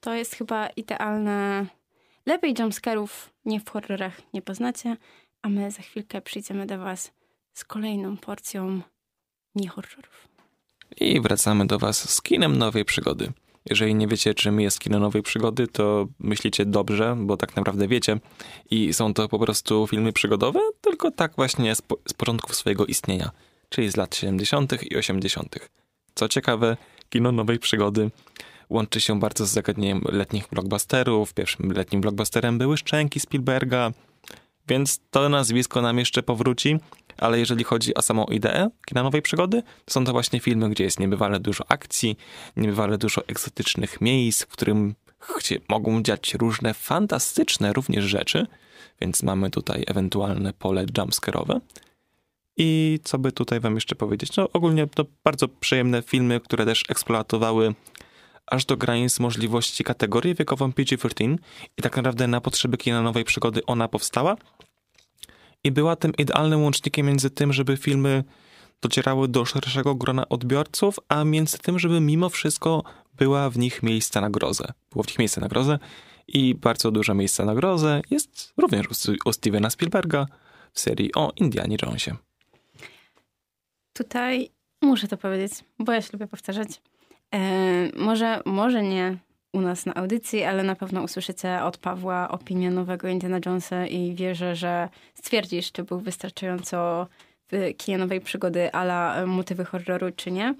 to 0.00 0.14
jest 0.14 0.34
chyba 0.34 0.66
idealne. 0.66 1.66
Lepiej 2.26 2.54
jumpscarów 2.58 3.30
nie 3.44 3.60
w 3.60 3.70
horrorach 3.70 4.20
nie 4.34 4.42
poznacie, 4.42 4.96
a 5.42 5.48
my 5.48 5.70
za 5.70 5.82
chwilkę 5.82 6.20
przyjdziemy 6.22 6.66
do 6.66 6.78
was 6.78 7.12
z 7.54 7.64
kolejną 7.64 8.16
porcją 8.16 8.80
nie-horrorów. 9.54 10.28
I 10.96 11.20
wracamy 11.20 11.66
do 11.66 11.78
was 11.78 12.10
z 12.14 12.22
kinem 12.22 12.58
nowej 12.58 12.84
przygody. 12.84 13.32
Jeżeli 13.70 13.94
nie 13.94 14.08
wiecie, 14.08 14.34
czym 14.34 14.60
jest 14.60 14.80
kino 14.80 14.98
nowej 14.98 15.22
przygody, 15.22 15.66
to 15.66 16.06
myślicie 16.18 16.66
dobrze, 16.66 17.16
bo 17.18 17.36
tak 17.36 17.56
naprawdę 17.56 17.88
wiecie. 17.88 18.20
I 18.70 18.94
są 18.94 19.14
to 19.14 19.28
po 19.28 19.38
prostu 19.38 19.86
filmy 19.86 20.12
przygodowe, 20.12 20.60
tylko 20.80 21.10
tak 21.10 21.32
właśnie 21.36 21.74
z, 21.74 21.82
po, 21.82 21.96
z 22.08 22.12
początków 22.12 22.56
swojego 22.56 22.86
istnienia, 22.86 23.30
czyli 23.68 23.90
z 23.90 23.96
lat 23.96 24.16
70. 24.16 24.82
i 24.82 24.96
80. 24.96 25.56
Co 26.14 26.28
ciekawe, 26.28 26.76
kino 27.08 27.32
nowej 27.32 27.58
przygody 27.58 28.10
łączy 28.70 29.00
się 29.00 29.20
bardzo 29.20 29.46
z 29.46 29.50
zagadnieniem 29.50 30.02
letnich 30.12 30.48
blockbusterów. 30.48 31.34
Pierwszym 31.34 31.72
letnim 31.72 32.00
blockbusterem 32.00 32.58
były 32.58 32.76
Szczęki 32.76 33.20
Spielberga, 33.20 33.92
więc 34.68 35.00
to 35.10 35.28
nazwisko 35.28 35.82
nam 35.82 35.98
jeszcze 35.98 36.22
powróci. 36.22 36.76
Ale 37.18 37.38
jeżeli 37.38 37.64
chodzi 37.64 37.94
o 37.94 38.02
samą 38.02 38.24
ideę 38.24 38.70
kina 38.86 39.02
nowej 39.02 39.22
przygody, 39.22 39.62
to 39.84 39.94
są 39.94 40.04
to 40.04 40.12
właśnie 40.12 40.40
filmy, 40.40 40.70
gdzie 40.70 40.84
jest 40.84 41.00
niebywale 41.00 41.40
dużo 41.40 41.64
akcji, 41.68 42.16
niebywale 42.56 42.98
dużo 42.98 43.26
egzotycznych 43.26 44.00
miejsc, 44.00 44.42
w 44.42 44.48
którym 44.48 44.94
mogą 45.68 46.02
dziać 46.02 46.34
różne 46.34 46.74
fantastyczne 46.74 47.72
również 47.72 48.04
rzeczy, 48.04 48.46
więc 49.00 49.22
mamy 49.22 49.50
tutaj 49.50 49.84
ewentualne 49.86 50.52
pole 50.52 50.86
jumpscare'owe. 50.86 51.60
I 52.56 52.98
co 53.04 53.18
by 53.18 53.32
tutaj 53.32 53.60
wam 53.60 53.74
jeszcze 53.74 53.94
powiedzieć? 53.94 54.36
No 54.36 54.48
ogólnie 54.52 54.86
to 54.86 55.04
bardzo 55.24 55.48
przyjemne 55.48 56.02
filmy, 56.02 56.40
które 56.40 56.64
też 56.64 56.82
eksploatowały 56.88 57.74
aż 58.46 58.64
do 58.64 58.76
granic 58.76 59.20
możliwości 59.20 59.84
kategorii 59.84 60.34
wiekową 60.34 60.72
PG-13 60.72 61.36
i 61.78 61.82
tak 61.82 61.96
naprawdę 61.96 62.26
na 62.26 62.40
potrzeby 62.40 62.76
kina 62.76 63.02
nowej 63.02 63.24
przygody 63.24 63.66
ona 63.66 63.88
powstała 63.88 64.36
i 65.64 65.72
była 65.72 65.96
tym 65.96 66.12
idealnym 66.18 66.62
łącznikiem 66.62 67.06
między 67.06 67.30
tym, 67.30 67.52
żeby 67.52 67.76
filmy 67.76 68.24
docierały 68.82 69.28
do 69.28 69.44
szerszego 69.44 69.94
grona 69.94 70.28
odbiorców, 70.28 70.96
a 71.08 71.24
między 71.24 71.58
tym, 71.58 71.78
żeby 71.78 72.00
mimo 72.00 72.28
wszystko 72.28 72.82
była 73.16 73.50
w 73.50 73.58
nich 73.58 73.82
miejsce 73.82 74.20
na 74.20 74.30
grozę. 74.30 74.72
Było 74.92 75.02
w 75.04 75.08
nich 75.08 75.18
miejsce 75.18 75.40
na 75.40 75.48
grozę 75.48 75.78
i 76.28 76.54
bardzo 76.54 76.90
dużo 76.90 77.14
miejsca 77.14 77.44
na 77.44 77.54
grozę 77.54 78.02
jest 78.10 78.52
również 78.56 78.86
u, 79.24 79.32
Stevena 79.32 79.70
Spielberga 79.70 80.26
w 80.72 80.80
serii 80.80 81.14
o 81.14 81.32
Indianie 81.36 81.76
Jonesie. 81.82 82.16
Tutaj 83.92 84.50
muszę 84.82 85.08
to 85.08 85.16
powiedzieć, 85.16 85.52
bo 85.78 85.92
ja 85.92 86.02
się 86.02 86.08
lubię 86.12 86.26
powtarzać. 86.26 86.68
E, 87.34 87.40
może, 87.96 88.40
może 88.44 88.82
nie 88.82 89.18
u 89.54 89.60
nas 89.60 89.86
na 89.86 89.94
audycji, 89.94 90.44
ale 90.44 90.62
na 90.62 90.74
pewno 90.74 91.02
usłyszycie 91.02 91.62
od 91.62 91.78
Pawła 91.78 92.28
opinię 92.28 92.70
nowego 92.70 93.08
Indiana 93.08 93.38
Jonesa 93.46 93.86
i 93.86 94.14
wierzę, 94.14 94.56
że 94.56 94.88
stwierdzisz, 95.14 95.72
czy 95.72 95.84
był 95.84 96.00
wystarczająco 96.00 97.06
w 97.52 97.76
kinie 97.76 97.98
nowej 97.98 98.20
przygody 98.20 98.72
ala 98.72 99.26
motywy 99.26 99.64
horroru, 99.64 100.06
czy 100.16 100.30
nie. 100.30 100.54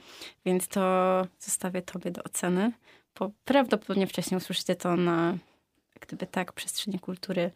Więc 0.47 0.69
to 0.69 1.27
zostawię 1.39 1.83
tobie 1.83 2.11
do 2.11 2.23
oceny. 2.23 2.73
Bo 3.19 3.31
prawdopodobnie 3.45 4.07
wcześniej 4.07 4.39
usłyszycie 4.39 4.77
to 4.77 4.97
na, 4.97 5.37
gdyby 6.01 6.27
tak, 6.27 6.53
przestrzeni 6.53 6.99
kultury, 6.99 7.51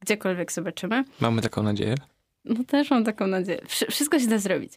gdziekolwiek 0.00 0.52
zobaczymy. 0.52 1.04
Mamy 1.20 1.42
taką 1.42 1.62
nadzieję. 1.62 1.94
No 2.44 2.64
też 2.64 2.90
mam 2.90 3.04
taką 3.04 3.26
nadzieję. 3.26 3.60
Wszystko 3.90 4.18
się 4.18 4.26
da 4.26 4.38
zrobić. 4.38 4.72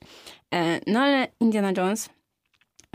E, 0.54 0.80
no 0.88 1.00
ale 1.00 1.28
Indiana 1.40 1.72
Jones. 1.78 2.10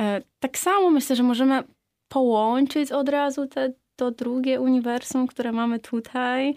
E, 0.00 0.22
tak 0.40 0.58
samo 0.58 0.90
myślę, 0.90 1.16
że 1.16 1.22
możemy 1.22 1.62
połączyć 2.10 2.92
od 2.92 3.08
razu 3.08 3.46
te, 3.46 3.72
to 3.96 4.10
drugie 4.10 4.60
uniwersum, 4.60 5.26
które 5.26 5.52
mamy 5.52 5.78
tutaj, 5.78 6.54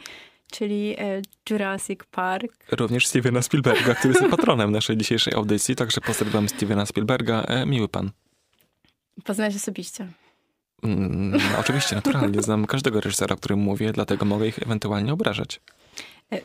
czyli 0.51 0.95
e, 0.97 1.21
Jurassic 1.49 1.99
Park. 2.11 2.65
Również 2.71 3.07
Stevena 3.07 3.41
Spielberga, 3.41 3.95
który 3.95 4.13
jest 4.13 4.31
patronem 4.37 4.71
naszej 4.71 4.97
dzisiejszej 4.97 5.33
audycji, 5.33 5.75
także 5.75 6.01
pozdrawiam 6.01 6.49
Stevena 6.49 6.85
Spielberga. 6.85 7.45
Miły 7.65 7.87
pan. 7.87 8.11
Poznałeś 9.23 9.55
osobiście. 9.55 10.07
Mm, 10.83 11.39
oczywiście, 11.59 11.95
naturalnie. 11.95 12.41
Znam 12.41 12.65
każdego 12.65 13.01
reżysera, 13.01 13.33
o 13.33 13.37
którym 13.37 13.59
mówię, 13.59 13.91
dlatego 13.91 14.25
mogę 14.25 14.47
ich 14.47 14.59
ewentualnie 14.59 15.13
obrażać. 15.13 15.61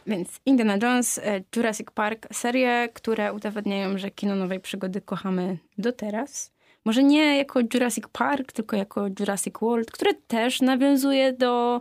Więc 0.07 0.41
Indiana 0.47 0.79
Jones, 0.83 1.21
Jurassic 1.57 1.91
Park, 1.91 2.27
serie, 2.33 2.89
które 2.95 3.33
udowadniają, 3.33 3.99
że 3.99 4.11
kino 4.11 4.35
nowej 4.35 4.61
przygody 4.61 5.01
kochamy 5.01 5.59
do 5.79 5.93
teraz. 5.93 6.58
Może 6.89 7.03
nie 7.03 7.37
jako 7.37 7.61
Jurassic 7.75 8.05
Park, 8.13 8.53
tylko 8.53 8.77
jako 8.77 9.07
Jurassic 9.21 9.55
World, 9.63 9.91
które 9.91 10.15
też 10.15 10.61
nawiązuje 10.61 11.33
do 11.33 11.81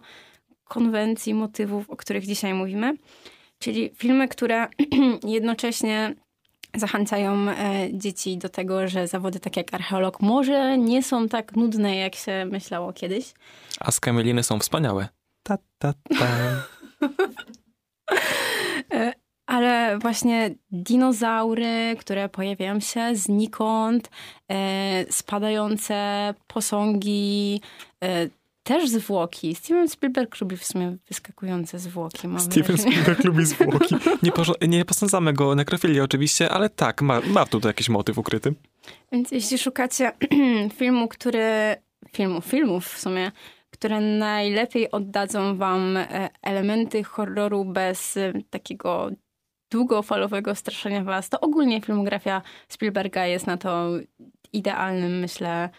konwencji, 0.64 1.34
motywów, 1.34 1.90
o 1.90 1.96
których 1.96 2.26
dzisiaj 2.26 2.54
mówimy. 2.54 2.94
Czyli 3.60 3.92
filmy, 3.96 4.28
które 4.28 4.68
jednocześnie 5.38 6.16
zachęcają 6.76 7.46
dzieci 7.94 8.38
do 8.38 8.50
tego, 8.50 8.88
że 8.88 9.08
zawody 9.08 9.40
takie 9.40 9.60
jak 9.60 9.74
archeolog 9.74 10.22
może 10.22 10.78
nie 10.78 11.04
są 11.04 11.30
tak 11.30 11.56
nudne, 11.56 11.96
jak 11.96 12.16
się 12.16 12.46
myślało 12.46 12.94
kiedyś. 12.94 13.34
A 13.80 13.92
skamieliny 13.92 14.44
są 14.44 14.60
wspaniałe. 14.60 15.08
Ta, 15.44 15.58
ta, 15.78 15.94
ta. 16.20 16.28
Ale 19.48 20.00
właśnie 20.00 20.56
dinozaury, 20.72 21.96
które 22.00 22.30
pojawiają 22.30 22.80
się 22.80 23.16
znikąd, 23.16 24.10
e, 24.52 25.06
spadające 25.10 26.34
posągi, 26.48 27.62
e, 28.04 28.28
też 28.64 28.90
zwłoki. 28.90 29.56
Steven 29.56 29.90
Spielberg 29.90 30.42
lubi 30.42 30.58
w 30.58 30.66
sumie 30.66 30.98
wyskakujące 31.08 31.80
zwłoki. 31.80 32.28
Mam 32.28 32.40
Steven 32.40 32.76
wrażenie. 32.76 32.92
Spielberg 32.92 33.24
lubi 33.24 33.46
zwłoki. 33.56 33.96
Nie, 34.24 34.32
porzo- 34.32 34.68
nie 34.68 34.86
posądzamy 34.86 35.34
go 35.34 35.50
o 35.50 35.56
nekrofilię 35.56 36.04
oczywiście, 36.04 36.50
ale 36.50 36.70
tak, 36.70 37.02
ma, 37.02 37.22
ma 37.22 37.46
tutaj 37.46 37.70
jakiś 37.70 37.90
motyw 37.90 38.18
ukryty. 38.18 38.54
Więc 39.12 39.32
jeśli 39.32 39.58
szukacie 39.58 40.12
filmu, 40.80 41.08
który... 41.08 41.76
Filmu, 42.12 42.42
filmów 42.42 42.88
w 42.88 43.00
sumie, 43.00 43.32
które 43.70 44.02
najlepiej 44.02 44.92
oddadzą 44.92 45.58
wam 45.58 45.98
e, 45.98 46.30
elementy 46.42 47.04
horroru 47.04 47.66
bez 47.66 48.20
takiego 48.50 49.10
długofalowego 49.72 50.56
straszenia 50.56 51.04
was, 51.04 51.30
to 51.30 51.40
ogólnie 51.40 51.82
filmografia 51.82 52.42
Spielberga 52.70 53.26
jest 53.26 53.48
na 53.48 53.58
to 53.58 53.90
idealnym, 54.54 55.20
myślę, 55.20 55.70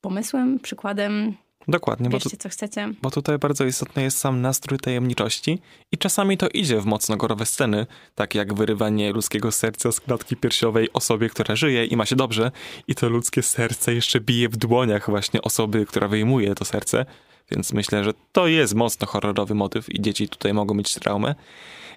pomysłem, 0.00 0.58
przykładem. 0.58 1.34
Dokładnie, 1.68 2.10
bo, 2.10 2.18
tu, 2.18 2.24
Bierzcie, 2.24 2.36
co 2.36 2.48
chcecie. 2.48 2.92
bo 3.02 3.10
tutaj 3.10 3.38
bardzo 3.38 3.64
istotny 3.64 4.02
jest 4.02 4.18
sam 4.18 4.40
nastrój 4.40 4.78
tajemniczości 4.78 5.58
i 5.92 5.98
czasami 5.98 6.38
to 6.38 6.48
idzie 6.48 6.80
w 6.80 6.86
mocno 6.86 7.16
gorowe 7.16 7.46
sceny, 7.46 7.86
tak 8.14 8.34
jak 8.34 8.54
wyrywanie 8.54 9.12
ludzkiego 9.12 9.52
serca 9.52 9.92
z 9.92 10.00
klatki 10.00 10.36
piersiowej 10.36 10.92
osobie, 10.92 11.28
która 11.28 11.56
żyje 11.56 11.86
i 11.86 11.96
ma 11.96 12.06
się 12.06 12.16
dobrze 12.16 12.50
i 12.88 12.94
to 12.94 13.08
ludzkie 13.08 13.42
serce 13.42 13.94
jeszcze 13.94 14.20
bije 14.20 14.48
w 14.48 14.56
dłoniach 14.56 15.10
właśnie 15.10 15.42
osoby, 15.42 15.86
która 15.86 16.08
wyjmuje 16.08 16.54
to 16.54 16.64
serce, 16.64 17.06
więc 17.50 17.72
myślę, 17.72 18.04
że 18.04 18.12
to 18.32 18.46
jest 18.46 18.74
mocno 18.74 19.06
horrorowy 19.06 19.54
motyw 19.54 19.94
i 19.94 20.00
dzieci 20.00 20.28
tutaj 20.28 20.54
mogą 20.54 20.74
mieć 20.74 20.94
traumę. 20.94 21.34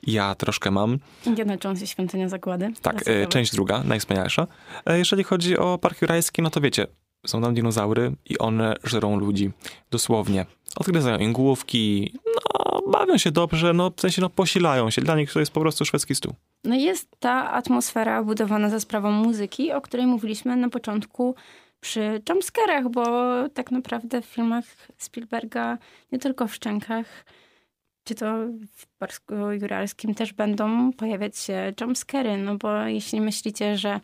Ja 0.08 0.36
troszkę 0.36 0.72
mam. 0.72 1.00
Indiana 1.26 1.58
Jones 1.64 1.82
i 1.82 1.88
Świątynia 1.88 2.30
Zagłady. 2.30 2.72
Tak, 2.82 3.08
e, 3.08 3.28
część 3.28 3.52
druga, 3.52 3.84
najwspanialsza. 3.84 4.48
E, 4.86 4.98
Jeżeli 4.98 5.24
chodzi 5.24 5.58
o 5.58 5.78
Park 5.78 6.02
Jurajski, 6.02 6.42
no 6.42 6.50
to 6.50 6.62
wiecie, 6.62 6.88
są 7.28 7.42
tam 7.42 7.54
dinozaury 7.54 8.12
i 8.26 8.38
one 8.38 8.76
żerą 8.84 9.18
ludzi. 9.20 9.52
Dosłownie. 9.92 10.46
Odgryzają 10.76 11.18
im 11.18 11.34
główki, 11.34 12.14
no, 12.26 12.82
bawią 12.92 13.18
się 13.18 13.32
dobrze, 13.32 13.74
no 13.74 13.92
w 13.96 14.02
sensie, 14.02 14.22
no 14.22 14.30
posilają 14.30 14.90
się. 14.90 15.02
Dla 15.02 15.16
nich 15.16 15.34
to 15.34 15.40
jest 15.40 15.52
po 15.52 15.62
prostu 15.62 15.86
szwedzki 15.86 16.16
stół. 16.16 16.34
No 16.64 16.76
jest 16.76 17.08
ta 17.20 17.52
atmosfera 17.52 18.24
budowana 18.24 18.70
za 18.70 18.80
sprawą 18.80 19.12
muzyki, 19.12 19.72
o 19.72 19.82
której 19.82 20.06
mówiliśmy 20.08 20.56
na 20.56 20.70
początku 20.70 21.36
przy 21.80 22.22
jumpscarach, 22.30 22.90
bo 22.90 23.04
tak 23.54 23.72
naprawdę 23.72 24.22
w 24.22 24.26
filmach 24.26 24.66
Spielberga, 24.98 25.78
nie 26.12 26.20
tylko 26.20 26.48
w 26.48 26.56
Szczękach, 26.56 27.06
czy 28.04 28.16
to 28.16 28.26
w 28.76 28.88
Parsku 28.98 29.36
Juralskim 29.52 30.16
też 30.16 30.34
będą 30.34 30.94
pojawiać 30.94 31.38
się 31.38 31.74
jumpscary, 31.82 32.38
no 32.38 32.58
bo 32.58 32.86
jeśli 32.86 33.22
myślicie, 33.22 33.78
że 33.78 34.00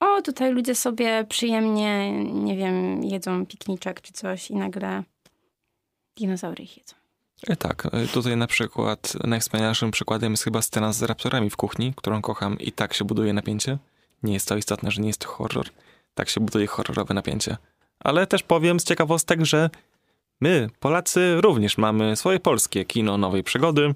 o, 0.00 0.22
tutaj 0.22 0.52
ludzie 0.52 0.74
sobie 0.74 1.24
przyjemnie, 1.28 2.12
nie 2.24 2.56
wiem, 2.56 3.04
jedzą 3.04 3.46
pikniczek 3.46 4.00
czy 4.00 4.12
coś 4.12 4.50
i 4.50 4.54
nagle 4.54 5.02
dinozaury 6.16 6.64
ich 6.64 6.76
jedzą. 6.76 6.94
E, 7.46 7.56
Tak, 7.56 7.86
e, 7.92 8.06
tutaj 8.06 8.36
na 8.36 8.46
przykład 8.46 9.12
najwspanialszym 9.24 9.90
przykładem 9.90 10.32
jest 10.32 10.44
chyba 10.44 10.62
scena 10.62 10.92
z 10.92 11.02
raptorami 11.02 11.50
w 11.50 11.56
kuchni, 11.56 11.92
którą 11.96 12.22
kocham 12.22 12.58
i 12.58 12.72
tak 12.72 12.94
się 12.94 13.04
buduje 13.04 13.32
napięcie. 13.32 13.78
Nie 14.22 14.32
jest 14.32 14.48
to 14.48 14.56
istotne, 14.56 14.90
że 14.90 15.02
nie 15.02 15.08
jest 15.08 15.20
to 15.20 15.28
horror. 15.28 15.66
Tak 16.14 16.28
się 16.28 16.40
buduje 16.40 16.66
horrorowe 16.66 17.14
napięcie. 17.14 17.56
Ale 18.00 18.26
też 18.26 18.42
powiem 18.42 18.80
z 18.80 18.84
ciekawostek, 18.84 19.44
że 19.44 19.70
my, 20.44 20.68
Polacy, 20.80 21.40
również 21.40 21.78
mamy 21.78 22.16
swoje 22.16 22.40
polskie 22.40 22.84
kino 22.84 23.18
nowej 23.18 23.42
przygody. 23.42 23.94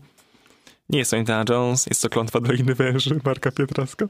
Nie 0.88 0.98
jest 0.98 1.10
to 1.10 1.16
Indiana 1.16 1.44
Jones, 1.48 1.86
jest 1.86 2.02
to 2.02 2.08
Klątwa 2.08 2.40
Doliny 2.40 2.74
Węży 2.74 3.20
Marka 3.24 3.50
Pietraska. 3.50 4.06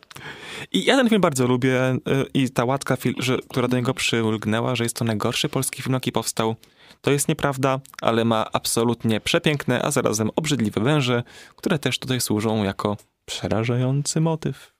I 0.72 0.84
ja 0.84 0.96
ten 0.96 1.08
film 1.08 1.20
bardzo 1.20 1.46
lubię 1.46 1.92
y, 1.92 1.98
i 2.34 2.50
ta 2.50 2.64
łatka, 2.64 2.96
że, 3.18 3.38
która 3.48 3.68
do 3.68 3.76
niego 3.76 3.94
przylgnęła, 3.94 4.76
że 4.76 4.84
jest 4.84 4.96
to 4.96 5.04
najgorszy 5.04 5.48
polski 5.48 5.82
film, 5.82 5.94
jaki 5.94 6.12
powstał, 6.12 6.56
to 7.00 7.10
jest 7.10 7.28
nieprawda, 7.28 7.80
ale 8.02 8.24
ma 8.24 8.46
absolutnie 8.52 9.20
przepiękne, 9.20 9.82
a 9.82 9.90
zarazem 9.90 10.30
obrzydliwe 10.36 10.80
węże, 10.80 11.22
które 11.56 11.78
też 11.78 11.98
tutaj 11.98 12.20
służą 12.20 12.64
jako 12.64 12.96
przerażający 13.24 14.20
motyw. 14.20 14.74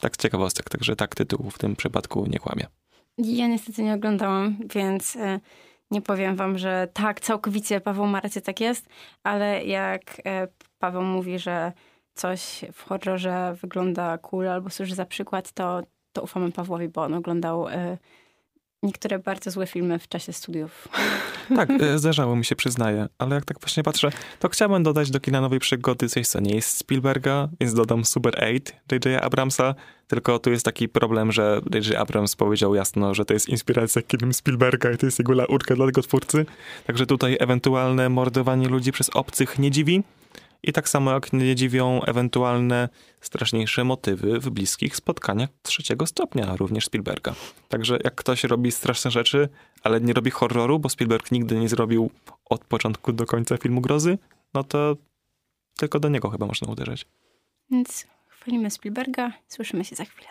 Tak 0.00 0.14
z 0.14 0.18
ciekawostek, 0.18 0.70
także 0.70 0.96
tak 0.96 1.14
tytuł 1.14 1.50
w 1.50 1.58
tym 1.58 1.76
przypadku 1.76 2.26
nie 2.26 2.38
kłamie. 2.38 2.66
Ja 3.18 3.46
niestety 3.46 3.82
nie 3.82 3.94
oglądałam, 3.94 4.56
więc 4.74 5.16
e, 5.16 5.40
nie 5.92 6.02
powiem 6.02 6.36
wam, 6.36 6.58
że 6.58 6.88
tak, 6.92 7.20
całkowicie 7.20 7.80
Paweł 7.80 8.06
ma 8.06 8.20
rację, 8.20 8.42
tak 8.42 8.60
jest, 8.60 8.88
ale 9.22 9.64
jak 9.64 10.22
e, 10.24 10.48
Paweł 10.78 11.02
mówi, 11.02 11.38
że 11.38 11.72
coś 12.14 12.64
w 12.72 12.82
horrorze 12.82 13.54
wygląda 13.60 14.18
cool 14.18 14.48
albo 14.48 14.70
służy 14.70 14.94
za 14.94 15.06
przykład, 15.06 15.52
to, 15.52 15.82
to 16.12 16.22
ufamy 16.22 16.52
Pawłowi, 16.52 16.88
bo 16.88 17.02
on 17.02 17.14
oglądał 17.14 17.68
e, 17.68 17.98
niektóre 18.82 19.18
bardzo 19.18 19.50
złe 19.50 19.66
filmy 19.66 19.98
w 19.98 20.08
czasie 20.08 20.32
studiów. 20.32 20.88
Tak, 21.56 21.70
e, 21.70 21.98
zdarzało 21.98 22.36
mi 22.36 22.44
się, 22.44 22.56
przyznaję. 22.56 23.06
Ale 23.18 23.34
jak 23.34 23.44
tak 23.44 23.60
właśnie 23.60 23.82
patrzę, 23.82 24.10
to 24.40 24.48
chciałbym 24.48 24.82
dodać 24.82 25.10
do 25.10 25.20
kina 25.20 25.40
nowej 25.40 25.58
przygody 25.58 26.08
coś, 26.08 26.26
co 26.26 26.40
nie 26.40 26.54
jest 26.54 26.76
Spielberga, 26.76 27.48
więc 27.60 27.74
dodam 27.74 28.04
Super 28.04 28.44
8 28.44 28.60
J.J. 28.92 29.24
Abramsa, 29.24 29.74
tylko 30.08 30.38
tu 30.38 30.50
jest 30.50 30.64
taki 30.64 30.88
problem, 30.88 31.32
że 31.32 31.60
J.J. 31.74 31.96
Abrams 31.96 32.36
powiedział 32.36 32.74
jasno, 32.74 33.14
że 33.14 33.24
to 33.24 33.34
jest 33.34 33.48
inspiracja 33.48 34.02
kinem 34.02 34.32
Spielberga 34.32 34.92
i 34.92 34.98
to 34.98 35.06
jest 35.06 35.18
jego 35.18 35.32
laurka 35.32 35.74
dla 35.74 35.86
tego 35.86 36.02
twórcy. 36.02 36.46
Także 36.86 37.06
tutaj 37.06 37.36
ewentualne 37.40 38.08
mordowanie 38.08 38.68
ludzi 38.68 38.92
przez 38.92 39.10
obcych 39.10 39.58
nie 39.58 39.70
dziwi. 39.70 40.02
I 40.62 40.72
tak 40.72 40.88
samo 40.88 41.10
jak 41.10 41.32
nie 41.32 41.54
dziwią 41.54 42.02
ewentualne 42.02 42.88
straszniejsze 43.20 43.84
motywy 43.84 44.40
w 44.40 44.50
bliskich 44.50 44.96
spotkaniach 44.96 45.48
trzeciego 45.62 46.06
stopnia, 46.06 46.56
również 46.56 46.86
Spielberga. 46.86 47.34
Także 47.68 47.98
jak 48.04 48.14
ktoś 48.14 48.44
robi 48.44 48.72
straszne 48.72 49.10
rzeczy, 49.10 49.48
ale 49.82 50.00
nie 50.00 50.12
robi 50.12 50.30
horroru, 50.30 50.78
bo 50.78 50.88
Spielberg 50.88 51.32
nigdy 51.32 51.54
nie 51.56 51.68
zrobił 51.68 52.10
od 52.44 52.64
początku 52.64 53.12
do 53.12 53.26
końca 53.26 53.56
filmu 53.56 53.80
grozy, 53.80 54.18
no 54.54 54.64
to 54.64 54.96
tylko 55.76 56.00
do 56.00 56.08
niego 56.08 56.30
chyba 56.30 56.46
można 56.46 56.72
uderzyć. 56.72 57.06
Więc 57.70 58.06
chwalimy 58.28 58.70
Spielberga, 58.70 59.32
słyszymy 59.48 59.84
się 59.84 59.96
za 59.96 60.04
chwilę. 60.04 60.28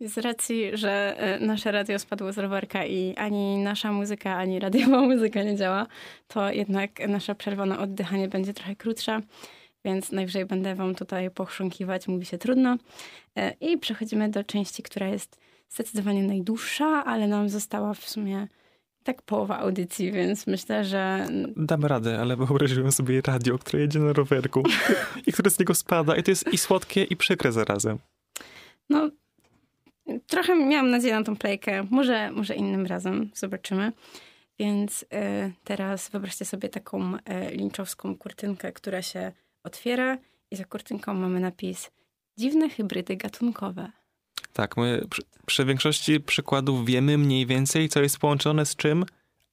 Z 0.00 0.18
racji, 0.18 0.70
że 0.72 1.18
e, 1.18 1.40
nasze 1.40 1.72
radio 1.72 1.98
spadło 1.98 2.32
z 2.32 2.38
rowerka 2.38 2.84
i 2.84 3.14
ani 3.16 3.58
nasza 3.58 3.92
muzyka, 3.92 4.36
ani 4.36 4.60
radiowa 4.60 5.00
muzyka 5.10 5.42
nie 5.42 5.56
działa, 5.56 5.86
to 6.28 6.50
jednak 6.50 7.08
nasza 7.08 7.34
przerwa 7.34 7.66
na 7.66 7.78
oddychanie 7.78 8.28
będzie 8.28 8.54
trochę 8.54 8.76
krótsza 8.76 9.20
więc 9.84 10.12
najwyżej 10.12 10.46
będę 10.46 10.74
wam 10.74 10.94
tutaj 10.94 11.30
pochrząkiwać, 11.30 12.08
mówi 12.08 12.26
się 12.26 12.38
trudno. 12.38 12.76
E, 13.36 13.54
I 13.60 13.78
przechodzimy 13.78 14.28
do 14.28 14.44
części, 14.44 14.82
która 14.82 15.08
jest 15.08 15.38
zdecydowanie 15.68 16.22
najdłuższa, 16.22 17.04
ale 17.04 17.28
nam 17.28 17.48
została 17.48 17.94
w 17.94 18.08
sumie 18.08 18.48
tak 19.04 19.22
połowa 19.22 19.58
audycji, 19.58 20.12
więc 20.12 20.46
myślę, 20.46 20.84
że... 20.84 21.28
Damy 21.56 21.88
radę, 21.88 22.20
ale 22.20 22.36
wyobraziłem 22.36 22.92
sobie 22.92 23.20
radio, 23.20 23.58
które 23.58 23.80
jedzie 23.80 23.98
na 23.98 24.12
rowerku 24.12 24.62
i 25.26 25.32
które 25.32 25.50
z 25.50 25.58
niego 25.58 25.74
spada 25.74 26.16
i 26.16 26.22
to 26.22 26.30
jest 26.30 26.52
i 26.52 26.58
słodkie, 26.58 27.04
i 27.04 27.16
przykre 27.16 27.52
zarazem. 27.52 27.98
No, 28.90 29.10
trochę 30.26 30.56
miałam 30.56 30.90
nadzieję 30.90 31.14
na 31.14 31.24
tą 31.24 31.36
playkę. 31.36 31.86
Może, 31.90 32.30
może 32.30 32.54
innym 32.54 32.86
razem, 32.86 33.30
zobaczymy. 33.34 33.92
Więc 34.58 35.02
y, 35.02 35.06
teraz 35.64 36.08
wyobraźcie 36.08 36.44
sobie 36.44 36.68
taką 36.68 37.14
y, 37.14 37.18
linczowską 37.50 38.16
kurtynkę, 38.16 38.72
która 38.72 39.02
się 39.02 39.32
otwiera 39.64 40.18
i 40.50 40.56
za 40.56 40.64
kurtynką 40.64 41.14
mamy 41.14 41.40
napis 41.40 41.90
dziwne 42.38 42.68
hybrydy 42.68 43.16
gatunkowe. 43.16 43.92
Tak, 44.52 44.76
my 44.76 45.04
przy, 45.10 45.22
przy, 45.46 45.64
większości 45.64 46.20
przykładów 46.20 46.86
wiemy 46.86 47.18
mniej 47.18 47.46
więcej, 47.46 47.88
co 47.88 48.02
jest 48.02 48.18
połączone 48.18 48.66
z 48.66 48.76
czym, 48.76 49.04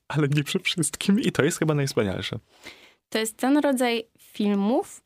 ale 0.08 0.28
nie 0.28 0.44
przy 0.44 0.60
wszystkim 0.60 1.20
i 1.20 1.32
to 1.32 1.44
jest 1.44 1.60
chyba 1.60 1.74
najwspanialsze. 1.74 2.40
To 3.10 3.20
jest 3.20 3.38
ten 3.38 3.58
rodzaj 3.58 4.04
filmów, 4.20 5.04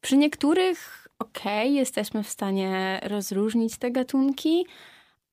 przy 0.00 0.16
niektórych 0.16 1.08
okej, 1.18 1.68
okay, 1.68 1.78
jesteśmy 1.78 2.22
w 2.22 2.28
stanie 2.28 3.00
rozróżnić 3.02 3.76
te 3.76 3.90
gatunki, 3.90 4.66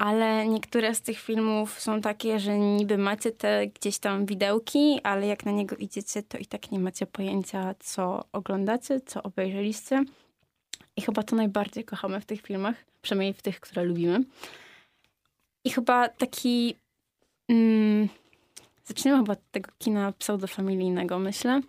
ale 0.01 0.47
niektóre 0.47 0.95
z 0.95 1.01
tych 1.01 1.19
filmów 1.19 1.79
są 1.79 2.01
takie, 2.01 2.39
że 2.39 2.59
niby 2.59 2.97
macie 2.97 3.31
te 3.31 3.67
gdzieś 3.67 3.99
tam 3.99 4.25
widełki, 4.25 4.99
ale 5.03 5.27
jak 5.27 5.45
na 5.45 5.51
niego 5.51 5.75
idziecie, 5.75 6.23
to 6.23 6.37
i 6.37 6.45
tak 6.45 6.71
nie 6.71 6.79
macie 6.79 7.05
pojęcia, 7.05 7.75
co 7.79 8.25
oglądacie, 8.31 9.01
co 9.01 9.23
obejrzeliście. 9.23 10.03
I 10.97 11.01
chyba 11.01 11.23
to 11.23 11.35
najbardziej 11.35 11.83
kochamy 11.83 12.21
w 12.21 12.25
tych 12.25 12.41
filmach, 12.41 12.75
przynajmniej 13.01 13.33
w 13.33 13.41
tych, 13.41 13.59
które 13.59 13.83
lubimy. 13.83 14.23
I 15.63 15.69
chyba 15.69 16.09
taki. 16.09 16.75
Mm, 17.49 18.09
zaczniemy 18.83 19.17
chyba 19.17 19.33
od 19.33 19.51
tego 19.51 19.71
kina 19.77 20.11
pseudofamilijnego, 20.11 21.19
myślę. 21.19 21.61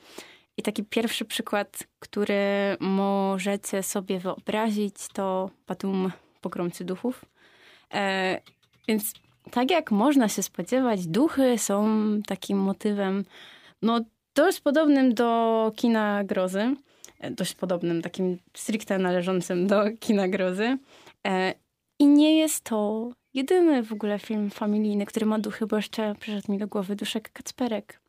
I 0.56 0.62
taki 0.62 0.84
pierwszy 0.84 1.24
przykład, 1.24 1.78
który 1.98 2.76
możecie 2.80 3.82
sobie 3.82 4.18
wyobrazić, 4.18 4.94
to 5.12 5.50
Patum 5.66 6.12
Pogromcy 6.40 6.84
Duchów. 6.84 7.31
E, 7.92 8.40
więc 8.88 9.12
tak 9.50 9.70
jak 9.70 9.90
można 9.90 10.28
się 10.28 10.42
spodziewać, 10.42 11.07
duchy 11.07 11.59
są 11.59 11.87
takim 12.26 12.59
motywem, 12.59 13.24
no 13.83 14.00
dość 14.35 14.61
podobnym 14.61 15.14
do 15.14 15.72
kina 15.76 16.24
grozy. 16.24 16.76
E, 17.20 17.31
dość 17.31 17.55
podobnym, 17.55 18.02
takim 18.02 18.38
stricte 18.55 18.98
należącym 18.98 19.66
do 19.66 19.85
kina 20.00 20.28
grozy. 20.28 20.78
E, 21.26 21.55
I 21.98 22.07
nie 22.07 22.37
jest 22.37 22.64
to 22.64 23.11
jedyny 23.35 23.83
w 23.83 23.92
ogóle 23.92 24.18
film 24.18 24.50
familijny, 24.50 25.07
który 25.07 25.26
ma 25.26 25.38
duchy, 25.38 25.66
bo 25.66 25.76
jeszcze 25.76 26.14
przyszedł 26.20 26.52
mi 26.52 26.59
do 26.59 26.66
głowy 26.66 26.96
Duszek 26.96 27.33
Kacperek. 27.33 28.01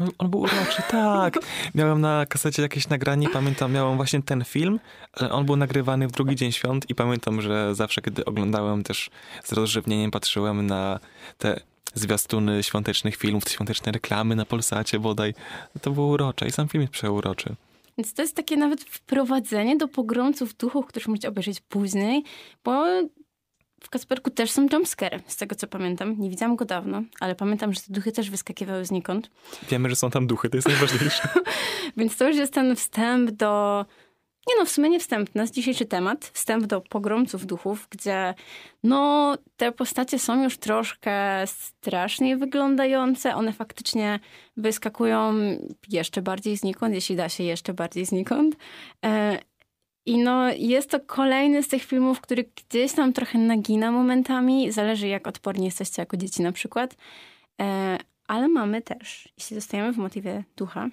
On, 0.00 0.08
on, 0.18 0.30
był 0.30 0.40
uroczy, 0.40 0.82
tak. 0.90 1.38
Miałem 1.74 2.00
na 2.00 2.26
kasecie 2.26 2.62
jakieś 2.62 2.88
nagranie, 2.88 3.28
pamiętam, 3.28 3.72
miałem 3.72 3.96
właśnie 3.96 4.22
ten 4.22 4.44
film, 4.44 4.80
ale 5.12 5.30
on 5.30 5.46
był 5.46 5.56
nagrywany 5.56 6.08
w 6.08 6.12
drugi 6.12 6.36
dzień 6.36 6.52
świąt 6.52 6.90
i 6.90 6.94
pamiętam, 6.94 7.40
że 7.40 7.74
zawsze, 7.74 8.02
kiedy 8.02 8.24
oglądałem 8.24 8.82
też 8.82 9.10
z 9.44 9.52
rozrzewnieniem, 9.52 10.10
patrzyłem 10.10 10.66
na 10.66 11.00
te 11.38 11.60
zwiastuny 11.94 12.62
świątecznych 12.62 13.16
filmów, 13.16 13.44
świąteczne 13.48 13.92
reklamy 13.92 14.36
na 14.36 14.44
Polsacie 14.44 14.98
bodaj. 14.98 15.34
To 15.80 15.90
było 15.90 16.06
urocze 16.06 16.46
i 16.46 16.50
sam 16.50 16.68
film 16.68 16.82
jest 16.82 16.92
przeuroczy. 16.92 17.54
Więc 17.98 18.14
to 18.14 18.22
jest 18.22 18.36
takie 18.36 18.56
nawet 18.56 18.80
wprowadzenie 18.80 19.76
do 19.76 19.88
pogromców 19.88 20.54
duchów, 20.54 20.86
których 20.86 21.08
możecie 21.08 21.28
obejrzeć 21.28 21.60
później, 21.60 22.24
bo 22.64 22.86
w 23.84 23.90
Kasperku 23.90 24.30
też 24.30 24.50
są 24.50 24.66
jumpscare, 24.72 25.20
z 25.26 25.36
tego 25.36 25.54
co 25.54 25.66
pamiętam. 25.66 26.20
Nie 26.20 26.30
widziałam 26.30 26.56
go 26.56 26.64
dawno, 26.64 27.02
ale 27.20 27.34
pamiętam, 27.34 27.72
że 27.72 27.80
te 27.80 27.92
duchy 27.92 28.12
też 28.12 28.30
wyskakiwały 28.30 28.84
znikąd. 28.84 29.30
Wiemy, 29.70 29.90
że 29.90 29.96
są 29.96 30.10
tam 30.10 30.26
duchy, 30.26 30.50
to 30.50 30.56
jest 30.56 30.68
najważniejsze. 30.68 31.28
Więc 31.96 32.16
to 32.16 32.28
już 32.28 32.36
jest 32.36 32.52
ten 32.52 32.76
wstęp 32.76 33.30
do... 33.30 33.84
Nie 34.48 34.54
no, 34.58 34.64
w 34.64 34.68
sumie 34.68 34.88
nie 34.88 35.00
wstęp, 35.00 35.34
nasz 35.34 35.50
dzisiejszy 35.50 35.84
temat. 35.84 36.30
Wstęp 36.34 36.66
do 36.66 36.80
pogromców 36.80 37.46
duchów, 37.46 37.88
gdzie 37.90 38.34
no, 38.82 39.34
te 39.56 39.72
postacie 39.72 40.18
są 40.18 40.42
już 40.42 40.58
troszkę 40.58 41.46
strasznie 41.46 42.36
wyglądające. 42.36 43.34
One 43.34 43.52
faktycznie 43.52 44.20
wyskakują 44.56 45.34
jeszcze 45.88 46.22
bardziej 46.22 46.56
znikąd, 46.56 46.94
jeśli 46.94 47.16
da 47.16 47.28
się 47.28 47.44
jeszcze 47.44 47.74
bardziej 47.74 48.04
znikąd. 48.04 48.56
E, 50.06 50.10
i 50.10 50.18
no, 50.18 50.52
jest 50.52 50.90
to 50.90 51.00
kolejny 51.00 51.62
z 51.62 51.68
tych 51.68 51.84
filmów, 51.84 52.20
który 52.20 52.44
gdzieś 52.44 52.92
tam 52.92 53.12
trochę 53.12 53.38
nagina 53.38 53.92
momentami. 53.92 54.72
Zależy, 54.72 55.08
jak 55.08 55.26
odporni 55.26 55.64
jesteście 55.64 56.02
jako 56.02 56.16
dzieci 56.16 56.42
na 56.42 56.52
przykład. 56.52 56.96
E, 57.60 57.98
ale 58.26 58.48
mamy 58.48 58.82
też, 58.82 59.28
jeśli 59.38 59.54
zostajemy 59.54 59.92
w 59.92 59.96
motywie 59.96 60.44
ducha, 60.56 60.88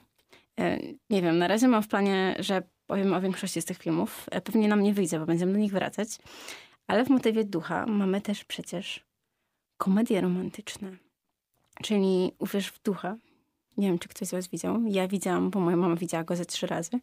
e, 0.59 0.79
nie 1.09 1.21
wiem, 1.21 1.37
na 1.37 1.47
razie 1.47 1.67
mam 1.67 1.83
w 1.83 1.87
planie, 1.87 2.35
że 2.39 2.63
powiem 2.87 3.13
o 3.13 3.21
większości 3.21 3.61
z 3.61 3.65
tych 3.65 3.77
filmów. 3.77 4.25
E, 4.31 4.41
pewnie 4.41 4.67
nam 4.67 4.83
nie 4.83 4.93
wyjdzie, 4.93 5.19
bo 5.19 5.25
będziemy 5.25 5.53
do 5.53 5.59
nich 5.59 5.71
wracać. 5.71 6.09
Ale 6.87 7.05
w 7.05 7.09
motywie 7.09 7.43
ducha 7.43 7.85
mamy 7.85 8.21
też 8.21 8.43
przecież 8.43 9.05
komedie 9.77 10.21
romantyczne. 10.21 10.91
Czyli 11.83 12.31
Uwierz 12.39 12.67
w 12.67 12.81
ducha. 12.81 13.17
Nie 13.77 13.87
wiem, 13.87 13.99
czy 13.99 14.09
ktoś 14.09 14.27
z 14.27 14.31
was 14.31 14.47
widział. 14.47 14.81
Ja 14.87 15.07
widziałam, 15.07 15.49
bo 15.49 15.59
moja 15.59 15.77
mama 15.77 15.95
widziała 15.95 16.23
go 16.23 16.35
ze 16.35 16.45
trzy 16.45 16.67
razy. 16.67 16.99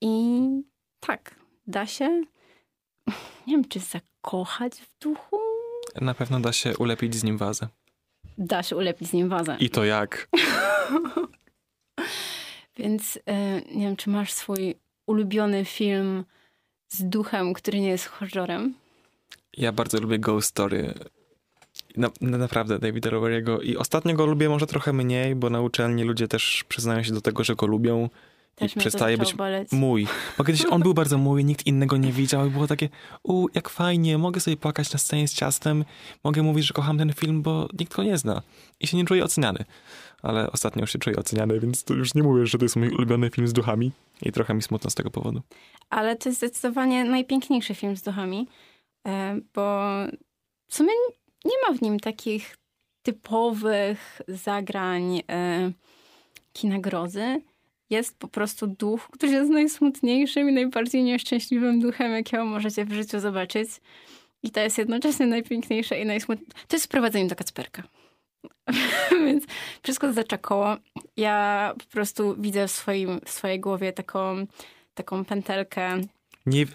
I 0.00 0.40
tak, 1.00 1.34
da 1.66 1.86
się, 1.86 2.22
nie 3.46 3.56
wiem, 3.56 3.68
czy 3.68 3.80
zakochać 3.80 4.80
w 4.80 5.02
duchu? 5.02 5.38
Na 6.00 6.14
pewno 6.14 6.40
da 6.40 6.52
się 6.52 6.76
ulepić 6.76 7.14
z 7.14 7.24
nim 7.24 7.38
wazę. 7.38 7.68
Da 8.38 8.62
się 8.62 8.76
ulepić 8.76 9.08
z 9.08 9.12
nim 9.12 9.28
wazę. 9.28 9.56
I 9.60 9.70
to 9.70 9.84
jak? 9.84 10.28
Więc 12.76 13.18
e, 13.26 13.60
nie 13.60 13.86
wiem, 13.86 13.96
czy 13.96 14.10
masz 14.10 14.32
swój 14.32 14.74
ulubiony 15.06 15.64
film 15.64 16.24
z 16.88 17.04
duchem, 17.04 17.54
który 17.54 17.80
nie 17.80 17.88
jest 17.88 18.06
horrorem? 18.06 18.74
Ja 19.56 19.72
bardzo 19.72 20.00
lubię 20.00 20.18
Ghost 20.18 20.48
Story. 20.48 20.94
No 21.96 22.10
naprawdę 22.20 22.78
Davida 22.78 23.10
Roveriego 23.10 23.60
i 23.60 23.76
ostatnio 23.76 24.14
go 24.14 24.26
lubię 24.26 24.48
może 24.48 24.66
trochę 24.66 24.92
mniej, 24.92 25.34
bo 25.34 25.50
na 25.50 25.60
uczelni 25.60 26.04
ludzie 26.04 26.28
też 26.28 26.64
przyznają 26.68 27.02
się 27.02 27.12
do 27.12 27.20
tego, 27.20 27.44
że 27.44 27.54
go 27.54 27.66
lubią 27.66 28.08
Też 28.56 28.76
i 28.76 28.80
przestaje 28.80 29.18
być 29.18 29.34
boleć. 29.34 29.72
mój. 29.72 30.06
Bo 30.38 30.44
kiedyś 30.44 30.66
on 30.66 30.82
był 30.82 30.94
bardzo 30.94 31.18
mój, 31.18 31.44
nikt 31.44 31.66
innego 31.66 31.96
nie 31.96 32.12
widział 32.12 32.46
i 32.46 32.50
było 32.50 32.66
takie, 32.66 32.88
u, 33.22 33.46
jak 33.54 33.68
fajnie, 33.68 34.18
mogę 34.18 34.40
sobie 34.40 34.56
płakać 34.56 34.92
na 34.92 34.98
scenie 34.98 35.28
z 35.28 35.34
ciastem, 35.34 35.84
mogę 36.24 36.42
mówić, 36.42 36.66
że 36.66 36.74
kocham 36.74 36.98
ten 36.98 37.12
film, 37.12 37.42
bo 37.42 37.68
nikt 37.78 37.96
go 37.96 38.02
nie 38.02 38.18
zna 38.18 38.42
i 38.80 38.86
się 38.86 38.96
nie 38.96 39.04
czuję 39.04 39.24
oceniany. 39.24 39.64
Ale 40.22 40.52
ostatnio 40.52 40.80
już 40.80 40.92
się 40.92 40.98
czuję 40.98 41.16
oceniany, 41.16 41.60
więc 41.60 41.84
to 41.84 41.94
już 41.94 42.14
nie 42.14 42.22
mówię, 42.22 42.46
że 42.46 42.58
to 42.58 42.64
jest 42.64 42.76
mój 42.76 42.88
ulubiony 42.88 43.30
film 43.30 43.48
z 43.48 43.52
duchami 43.52 43.92
i 44.22 44.32
trochę 44.32 44.54
mi 44.54 44.62
smutno 44.62 44.90
z 44.90 44.94
tego 44.94 45.10
powodu. 45.10 45.42
Ale 45.90 46.16
to 46.16 46.28
jest 46.28 46.38
zdecydowanie 46.38 47.04
najpiękniejszy 47.04 47.74
film 47.74 47.96
z 47.96 48.02
duchami, 48.02 48.48
e, 49.06 49.40
bo 49.54 49.90
w 50.68 50.74
sumie 50.74 50.92
nie 51.44 51.54
ma 51.68 51.78
w 51.78 51.82
nim 51.82 52.00
takich 52.00 52.56
typowych 53.02 54.22
zagrań 54.28 55.22
e, 55.30 55.72
kina 56.52 56.78
grozy. 56.78 57.42
Jest 57.90 58.18
po 58.18 58.28
prostu 58.28 58.66
duch, 58.66 59.08
który 59.12 59.32
jest 59.32 59.50
najsmutniejszym 59.50 60.50
i 60.50 60.52
najbardziej 60.52 61.02
nieszczęśliwym 61.02 61.80
duchem, 61.80 62.12
jakiego 62.12 62.44
możecie 62.44 62.84
w 62.84 62.92
życiu 62.92 63.20
zobaczyć. 63.20 63.68
I 64.42 64.50
to 64.50 64.60
jest 64.60 64.78
jednocześnie 64.78 65.26
najpiękniejsze 65.26 66.00
i 66.00 66.06
najsmutniejsze. 66.06 66.54
To 66.68 66.76
jest 66.76 66.86
wprowadzenie 66.86 67.28
do 67.28 67.36
Kacperka. 67.36 67.82
Więc 69.26 69.44
wszystko 69.82 70.12
zacza 70.12 70.38
koło. 70.38 70.76
Ja 71.16 71.74
po 71.78 71.84
prostu 71.84 72.36
widzę 72.38 72.68
w, 72.68 72.70
swoim, 72.70 73.20
w 73.24 73.30
swojej 73.30 73.60
głowie 73.60 73.92
taką, 73.92 74.46
taką 74.94 75.24
pętelkę 75.24 76.00
Nie, 76.46 76.66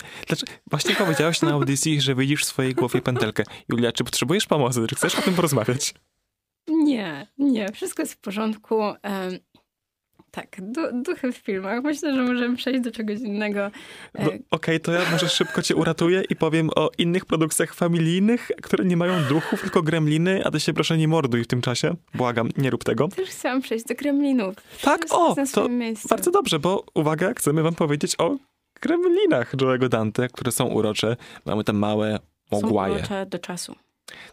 właśnie 0.69 0.95
powiedziałaś 0.95 1.41
na 1.41 1.51
audycji, 1.51 2.01
że 2.01 2.15
widzisz 2.15 2.43
w 2.43 2.47
swojej 2.47 2.73
głowie 2.73 3.01
pętelkę. 3.01 3.43
Julia, 3.69 3.91
czy 3.91 4.03
potrzebujesz 4.03 4.45
pomocy? 4.45 4.87
Czy 4.89 4.95
chcesz 4.95 5.15
o 5.15 5.21
tym 5.21 5.33
porozmawiać? 5.33 5.93
Nie, 6.67 7.27
nie, 7.37 7.71
wszystko 7.71 8.01
jest 8.01 8.13
w 8.13 8.17
porządku. 8.17 8.81
Tak, 10.31 10.47
du 10.61 10.81
duchy 11.03 11.31
w 11.31 11.37
filmach. 11.37 11.83
Myślę, 11.83 12.15
że 12.15 12.21
możemy 12.23 12.55
przejść 12.57 12.81
do 12.81 12.91
czegoś 12.91 13.19
innego. 13.19 13.59
E, 13.65 13.71
No, 14.25 14.31
Okej, 14.51 14.79
to 14.79 14.91
ja 14.91 14.99
może 15.11 15.29
szybko 15.29 15.61
cię 15.61 15.75
uratuję 15.75 16.23
i 16.29 16.35
powiem 16.35 16.69
o 16.75 16.89
innych 16.97 17.25
produkcjach 17.25 17.73
familijnych, 17.73 18.51
które 18.61 18.85
nie 18.85 18.97
mają 18.97 19.23
duchów, 19.23 19.61
tylko 19.61 19.81
gremliny, 19.83 20.41
a 20.45 20.51
ty 20.51 20.59
się 20.59 20.73
proszę 20.73 20.97
nie 20.97 21.07
morduj 21.07 21.43
w 21.43 21.47
tym 21.47 21.61
czasie. 21.61 21.95
Błagam, 22.13 22.49
nie 22.57 22.69
rób 22.69 22.83
tego. 22.83 23.07
Też 23.07 23.29
chciałam 23.29 23.61
przejść 23.61 23.85
do 23.85 23.95
Gremlinów. 23.95 24.55
Tak, 24.81 25.05
o, 25.09 25.35
to 25.35 25.45
swoim 25.45 25.77
miejscu. 25.77 26.07
bardzo 26.07 26.31
dobrze, 26.31 26.59
bo 26.59 26.85
uwaga, 26.95 27.33
chcemy 27.33 27.63
wam 27.63 27.75
powiedzieć 27.75 28.15
o 28.19 28.37
gremlinach 28.81 29.55
Joe'ego 29.55 29.89
Dante, 29.89 30.27
które 30.27 30.51
są 30.51 30.65
urocze. 30.65 31.17
Mamy 31.45 31.63
te 31.63 31.73
małe 31.73 32.19
Są 32.51 32.61
mogłaje. 32.61 32.95
urocze 32.95 33.25
do 33.25 33.39
czasu. 33.39 33.75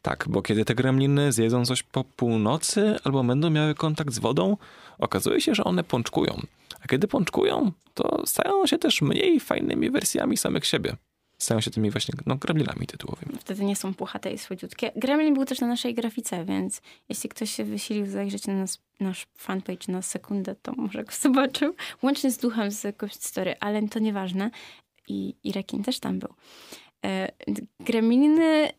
Tak, 0.03 0.25
bo 0.29 0.43
kiedy 0.43 0.65
te 0.65 0.75
gremliny 0.75 1.33
zjedzą 1.33 1.65
coś 1.65 1.83
po 1.83 2.05
północy 2.05 2.97
albo 3.05 3.25
będą 3.25 3.51
miały 3.51 3.75
kontakt 3.75 4.15
z 4.15 4.19
wodą, 4.19 4.57
okazuje 4.99 5.41
się, 5.41 5.55
że 5.55 5.65
one 5.65 5.85
pączkują. 5.85 6.43
A 6.81 6.87
kiedy 6.87 7.09
pączkują, 7.09 7.73
to 7.95 8.23
stają 8.27 8.67
się 8.67 8.79
też 8.79 9.03
mniej 9.03 9.41
fajnymi 9.41 9.91
wersjami 9.91 10.37
samych 10.37 10.67
siebie. 10.67 10.97
Stają 11.39 11.61
się 11.61 11.71
tymi 11.71 11.91
właśnie 11.91 12.15
no, 12.27 12.37
gremlinami 12.37 12.87
tytułowymi. 12.87 13.39
Wtedy 13.41 13.65
nie 13.65 13.77
są 13.77 13.95
puchate 13.95 14.33
i 14.33 14.39
słodziutkie. 14.39 14.93
Gremlin 14.97 15.35
był 15.35 15.45
też 15.45 15.61
na 15.61 15.67
naszej 15.67 15.95
grafice, 15.95 16.45
więc 16.45 16.83
jeśli 17.09 17.29
ktoś 17.31 17.51
się 17.51 17.65
wysilił 17.65 18.07
zajrzeć 18.07 18.47
na 18.47 18.55
nas, 18.55 18.79
nasz 19.01 19.27
fanpage 19.37 19.93
na 19.93 20.03
sekundę, 20.03 20.55
to 20.63 20.73
może 20.73 21.05
go 21.05 21.13
zobaczył. 21.21 21.75
Łącznie 22.03 22.31
z 22.31 22.39
duchem 22.39 22.71
z 22.71 22.97
Ghost 22.97 23.25
Story, 23.25 23.55
ale 23.61 23.89
to 23.89 23.99
nieważne. 23.99 24.51
I, 25.09 25.35
i 25.45 25.53
rekin 25.53 25.85
też 25.85 26.01
tam 26.01 26.19
był. 26.19 26.35
E, 27.05 27.33
gremliny 27.81 28.73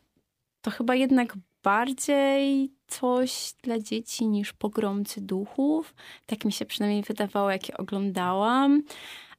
to 0.60 0.70
chyba 0.70 0.94
jednak 0.94 1.36
bardziej 1.62 2.72
coś 2.86 3.52
dla 3.62 3.78
dzieci 3.78 4.26
niż 4.26 4.52
pogromcy 4.52 5.20
duchów. 5.20 5.94
Tak 6.26 6.44
mi 6.44 6.52
się 6.52 6.66
przynajmniej 6.66 7.02
wydawało, 7.02 7.50
jak 7.50 7.68
je 7.68 7.76
oglądałam. 7.76 8.82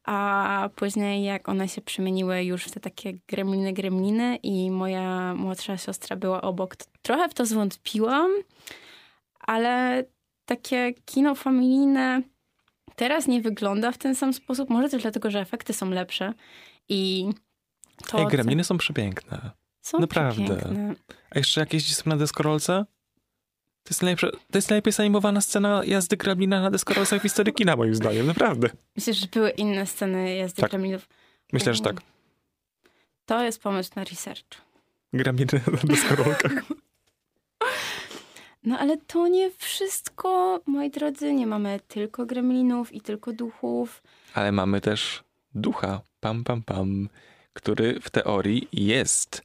A 0.03 0.69
później, 0.75 1.23
jak 1.23 1.49
one 1.49 1.67
się 1.67 1.81
przemieniły 1.81 2.43
już 2.43 2.63
w 2.63 2.71
te 2.71 2.79
takie 2.79 3.13
gremliny, 3.27 3.73
gremliny 3.73 4.35
i 4.35 4.71
moja 4.71 5.35
młodsza 5.35 5.77
siostra 5.77 6.15
była 6.15 6.41
obok, 6.41 6.75
to 6.75 6.85
trochę 7.01 7.29
w 7.29 7.33
to 7.33 7.45
zwątpiłam, 7.45 8.31
ale 9.39 10.03
takie 10.45 10.93
kino 11.05 11.35
familijne 11.35 12.21
teraz 12.95 13.27
nie 13.27 13.41
wygląda 13.41 13.91
w 13.91 13.97
ten 13.97 14.15
sam 14.15 14.33
sposób. 14.33 14.69
Może 14.69 14.89
też 14.89 15.01
dlatego, 15.01 15.31
że 15.31 15.39
efekty 15.39 15.73
są 15.73 15.89
lepsze 15.89 16.33
i 16.89 17.29
to 18.07 18.19
Ej, 18.19 18.27
gremliny 18.27 18.63
są 18.63 18.77
przepiękne. 18.77 19.51
Są 19.81 19.99
naprawdę. 19.99 20.47
piękne. 20.47 20.95
A 21.29 21.39
jeszcze 21.39 21.59
jak 21.59 21.73
jeździ 21.73 21.93
sobie 21.93 22.09
na 22.09 22.17
deskorolce? 22.17 22.85
To 23.83 23.89
jest, 23.89 24.01
najlepsze, 24.01 24.31
to 24.31 24.57
jest 24.57 24.69
najlepiej 24.69 24.93
zanimowana 24.93 25.41
scena 25.41 25.81
jazdy 25.85 26.17
gremlina 26.17 26.61
na 26.61 26.71
deskorolce 26.71 27.19
w 27.19 27.21
historii 27.21 27.53
kina, 27.53 27.75
moim 27.75 27.95
zdaniem. 27.95 28.27
Naprawdę. 28.27 28.69
Myślę, 28.95 29.13
że 29.13 29.27
były 29.27 29.49
inne 29.49 29.85
sceny 29.87 30.35
jazdy 30.35 30.61
Tak. 30.61 30.71
gremlinów. 30.71 31.09
Myślę, 31.53 31.73
że 31.73 31.81
tak. 31.81 32.01
To 33.25 33.41
jest 33.43 33.61
pomysł 33.61 33.91
na 33.95 34.03
research. 34.03 34.43
Gremliny 35.13 35.61
na 35.67 35.77
deskorolkach. 35.83 36.51
No 38.63 38.79
ale 38.79 38.97
to 38.97 39.27
nie 39.27 39.51
wszystko, 39.57 40.61
moi 40.65 40.89
drodzy. 40.89 41.33
Nie 41.33 41.47
mamy 41.47 41.79
tylko 41.87 42.25
gremlinów 42.25 42.93
i 42.93 43.01
tylko 43.01 43.33
duchów. 43.33 44.03
Ale 44.33 44.51
mamy 44.51 44.81
też 44.81 45.23
ducha, 45.55 46.01
pam 46.19 46.43
pam 46.43 46.61
pam, 46.63 47.09
który 47.53 47.99
w 47.99 48.09
teorii 48.09 48.67
jest 48.73 49.41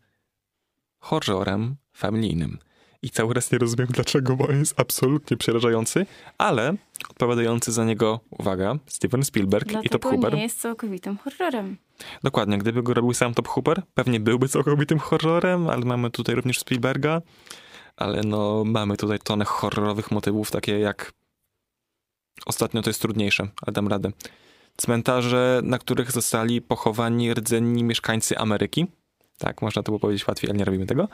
horrorem 0.98 1.76
familijnym. 1.92 2.58
I 3.02 3.10
cały 3.10 3.34
raz 3.34 3.52
nie 3.52 3.58
rozumiem 3.58 3.88
dlaczego, 3.90 4.36
bo 4.36 4.48
on 4.48 4.58
jest 4.58 4.80
absolutnie 4.80 5.36
przerażający, 5.36 6.06
ale 6.38 6.74
odpowiadający 7.10 7.72
za 7.72 7.84
niego, 7.84 8.20
uwaga, 8.30 8.78
Steven 8.86 9.24
Spielberg 9.24 9.70
i 9.70 9.72
Top 9.72 9.82
Dlatego 9.82 10.10
Hooper. 10.10 10.34
nie 10.34 10.42
jest 10.42 10.60
całkowitym 10.60 11.16
horrorem. 11.16 11.76
Dokładnie, 12.22 12.58
gdyby 12.58 12.82
go 12.82 12.94
robił 12.94 13.14
sam 13.14 13.34
Top 13.34 13.48
Hooper, 13.48 13.82
pewnie 13.94 14.20
byłby 14.20 14.48
całkowitym 14.48 14.98
horrorem, 14.98 15.70
ale 15.70 15.84
mamy 15.84 16.10
tutaj 16.10 16.34
również 16.34 16.58
Spielberga, 16.58 17.22
ale 17.96 18.22
no 18.22 18.64
mamy 18.64 18.96
tutaj 18.96 19.18
tonę 19.18 19.44
horrorowych 19.44 20.10
motywów, 20.10 20.50
takie 20.50 20.78
jak 20.78 21.12
ostatnio 22.46 22.82
to 22.82 22.90
jest 22.90 23.02
trudniejsze, 23.02 23.48
ale 23.62 23.72
dam 23.72 23.88
radę. 23.88 24.10
Cmentarze, 24.76 25.60
na 25.64 25.78
których 25.78 26.12
zostali 26.12 26.62
pochowani 26.62 27.34
rdzenni 27.34 27.84
mieszkańcy 27.84 28.38
Ameryki. 28.38 28.86
Tak, 29.38 29.62
można 29.62 29.82
to 29.82 29.92
było 29.92 29.98
powiedzieć 29.98 30.28
łatwiej, 30.28 30.50
ale 30.50 30.58
nie 30.58 30.64
robimy 30.64 30.86
tego. 30.86 31.08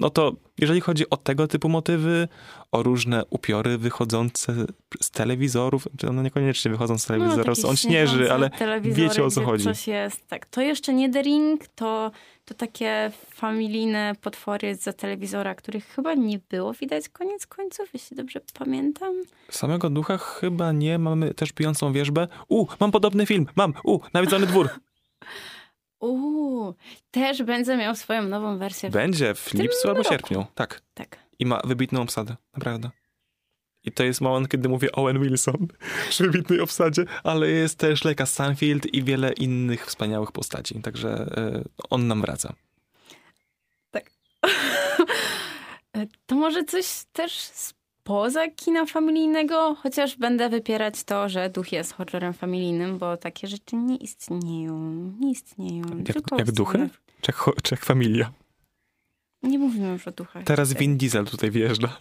No 0.00 0.10
to 0.10 0.32
jeżeli 0.58 0.80
chodzi 0.80 1.10
o 1.10 1.16
tego 1.16 1.48
typu 1.48 1.68
motywy, 1.68 2.28
o 2.72 2.82
różne 2.82 3.22
upiory 3.30 3.78
wychodzące 3.78 4.54
z 5.00 5.10
telewizorów, 5.10 5.88
czy 5.98 6.08
one 6.08 6.22
niekoniecznie 6.22 6.70
wychodzą 6.70 6.98
z 6.98 7.06
telewizorów, 7.06 7.58
No, 7.62 7.68
on 7.68 7.76
śnieży, 7.76 8.32
ale 8.32 8.50
wiecie, 8.80 9.24
o 9.24 9.30
co 9.30 9.44
chodzi. 9.44 9.64
Coś 9.64 9.86
jest, 9.86 10.26
tak. 10.28 10.46
To 10.46 10.60
jeszcze 10.60 10.94
nie 10.94 11.10
The 11.10 11.22
Ring, 11.22 11.66
to, 11.66 12.10
to 12.44 12.54
takie 12.54 13.10
familijne 13.34 14.12
potwory 14.20 14.74
za 14.74 14.92
telewizora, 14.92 15.54
których 15.54 15.86
chyba 15.86 16.14
nie 16.14 16.38
było 16.38 16.72
widać 16.72 17.08
koniec 17.08 17.46
końców, 17.46 17.88
jeśli 17.94 18.16
dobrze 18.16 18.40
pamiętam. 18.58 19.14
Samego 19.50 19.90
ducha 19.90 20.18
chyba 20.18 20.72
nie. 20.72 20.98
Mamy 20.98 21.34
też 21.34 21.52
pijącą 21.52 21.92
wierzbę. 21.92 22.28
U, 22.48 22.66
mam 22.80 22.90
podobny 22.90 23.26
film. 23.26 23.46
Mam. 23.56 23.74
U, 23.84 23.98
nawiedzony 24.14 24.46
dwór. 24.46 24.68
Uuu, 26.00 26.74
też 27.10 27.42
będzie 27.42 27.76
miał 27.76 27.96
swoją 27.96 28.22
nową 28.22 28.58
wersję. 28.58 28.90
Będzie 28.90 29.34
w 29.34 29.50
tym 29.50 29.60
lipcu 29.62 29.88
albo 29.88 29.98
roku. 29.98 30.08
sierpniu. 30.08 30.46
Tak. 30.54 30.82
Tak. 30.94 31.18
I 31.38 31.46
ma 31.46 31.60
wybitną 31.64 32.02
obsadę. 32.02 32.36
Naprawdę. 32.54 32.90
I 33.84 33.92
to 33.92 34.04
jest 34.04 34.20
moment, 34.20 34.48
kiedy 34.48 34.68
mówię 34.68 34.92
Owen 34.92 35.22
Wilson 35.22 35.68
przy 36.10 36.24
wybitnej 36.24 36.60
obsadzie, 36.60 37.04
ale 37.24 37.48
jest 37.48 37.78
też 37.78 38.04
Leka 38.04 38.26
Stanfield 38.26 38.86
i 38.86 39.04
wiele 39.04 39.32
innych 39.32 39.86
wspaniałych 39.86 40.32
postaci. 40.32 40.82
Także 40.82 41.08
e, 41.36 41.64
on 41.90 42.06
nam 42.06 42.20
wraca. 42.20 42.54
To 46.26 46.34
może 46.34 46.64
coś 46.64 47.04
też 47.12 47.32
spoza 48.10 48.48
kina 48.48 48.86
familijnego, 48.86 49.74
chociaż 49.74 50.16
będę 50.16 50.48
wypierać 50.48 51.04
to, 51.04 51.28
że 51.28 51.50
duch 51.50 51.72
jest 51.72 51.92
horrorem 51.92 52.32
familijnym, 52.32 52.98
bo 52.98 53.16
takie 53.16 53.48
rzeczy 53.48 53.76
nie 53.76 53.96
istnieją. 53.96 54.78
Nie 55.20 55.30
istnieją. 55.30 55.84
Jak, 55.96 56.06
Tylko 56.06 56.36
jak 56.36 56.50
duchy? 56.52 56.88
Czy 57.62 57.74
jak, 57.74 57.84
familia? 57.84 58.32
Nie 59.42 59.58
mówimy 59.58 59.88
już 59.88 60.08
o 60.08 60.12
duchach. 60.12 60.44
Teraz 60.44 60.72
Vin 60.72 60.96
Diesel 60.98 61.24
tutaj 61.24 61.50
wjeżdża. 61.50 61.88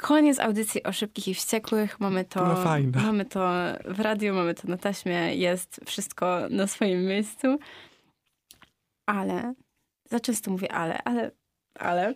Koniec 0.00 0.40
audycji 0.40 0.82
o 0.82 0.92
szybkich 0.92 1.28
i 1.28 1.34
wściekłych. 1.34 2.00
Mamy 2.00 2.24
to, 2.24 2.44
Była 2.44 2.64
fajna. 2.64 3.02
mamy 3.02 3.24
to 3.24 3.50
w 3.84 4.00
radiu, 4.00 4.34
mamy 4.34 4.54
to 4.54 4.68
na 4.68 4.76
taśmie. 4.76 5.34
Jest 5.34 5.80
wszystko 5.86 6.40
na 6.50 6.66
swoim 6.66 7.04
miejscu. 7.04 7.58
Ale, 9.06 9.54
za 10.10 10.20
często 10.20 10.50
mówię 10.50 10.72
ale, 10.72 11.02
ale, 11.02 11.30
ale 11.74 12.14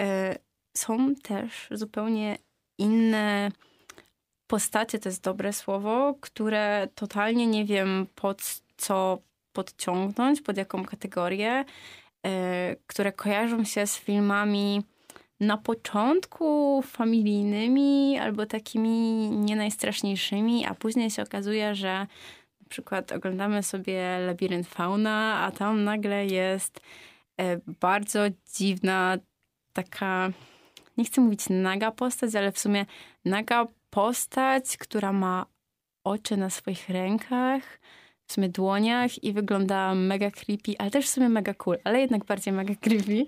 e, 0.00 0.38
są 0.76 1.14
też 1.14 1.68
zupełnie 1.70 2.38
inne 2.78 3.50
postacie, 4.46 4.98
to 4.98 5.08
jest 5.08 5.22
dobre 5.22 5.52
słowo, 5.52 6.14
które 6.20 6.88
totalnie 6.94 7.46
nie 7.46 7.64
wiem 7.64 8.06
pod 8.14 8.62
co 8.76 9.18
podciągnąć, 9.52 10.40
pod 10.40 10.56
jaką 10.56 10.84
kategorię. 10.84 11.64
e, 12.26 12.76
które 12.86 13.12
kojarzą 13.12 13.64
się 13.64 13.86
z 13.86 13.96
filmami 13.98 14.82
na 15.40 15.56
początku 15.56 16.82
familijnymi 16.82 18.18
albo 18.18 18.46
takimi 18.46 19.30
nie 19.30 19.56
najstraszniejszymi, 19.56 20.66
a 20.66 20.74
później 20.74 21.10
się 21.10 21.22
okazuje, 21.22 21.74
że 21.74 22.06
na 22.60 22.68
przykład 22.68 23.12
oglądamy 23.12 23.62
sobie 23.62 24.18
Labirynt 24.26 24.68
Fauna, 24.68 25.40
a 25.44 25.50
tam 25.50 25.84
nagle 25.84 26.26
jest 26.26 26.80
bardzo 27.80 28.20
dziwna, 28.56 29.18
taka, 29.72 30.30
nie 30.96 31.04
chcę 31.04 31.20
mówić 31.20 31.44
naga 31.50 31.90
postać, 31.90 32.34
ale 32.34 32.52
w 32.52 32.58
sumie 32.58 32.86
naga 33.24 33.66
postać, 33.90 34.76
która 34.76 35.12
ma 35.12 35.46
oczy 36.04 36.36
na 36.36 36.50
swoich 36.50 36.88
rękach, 36.88 37.80
w 38.26 38.32
sumie 38.32 38.48
dłoniach 38.48 39.24
i 39.24 39.32
wygląda 39.32 39.94
mega 39.94 40.30
creepy, 40.30 40.74
ale 40.78 40.90
też 40.90 41.06
w 41.06 41.08
sumie 41.08 41.28
mega 41.28 41.54
cool, 41.54 41.78
ale 41.84 42.00
jednak 42.00 42.24
bardziej 42.24 42.52
mega 42.52 42.74
creepy. 42.74 43.26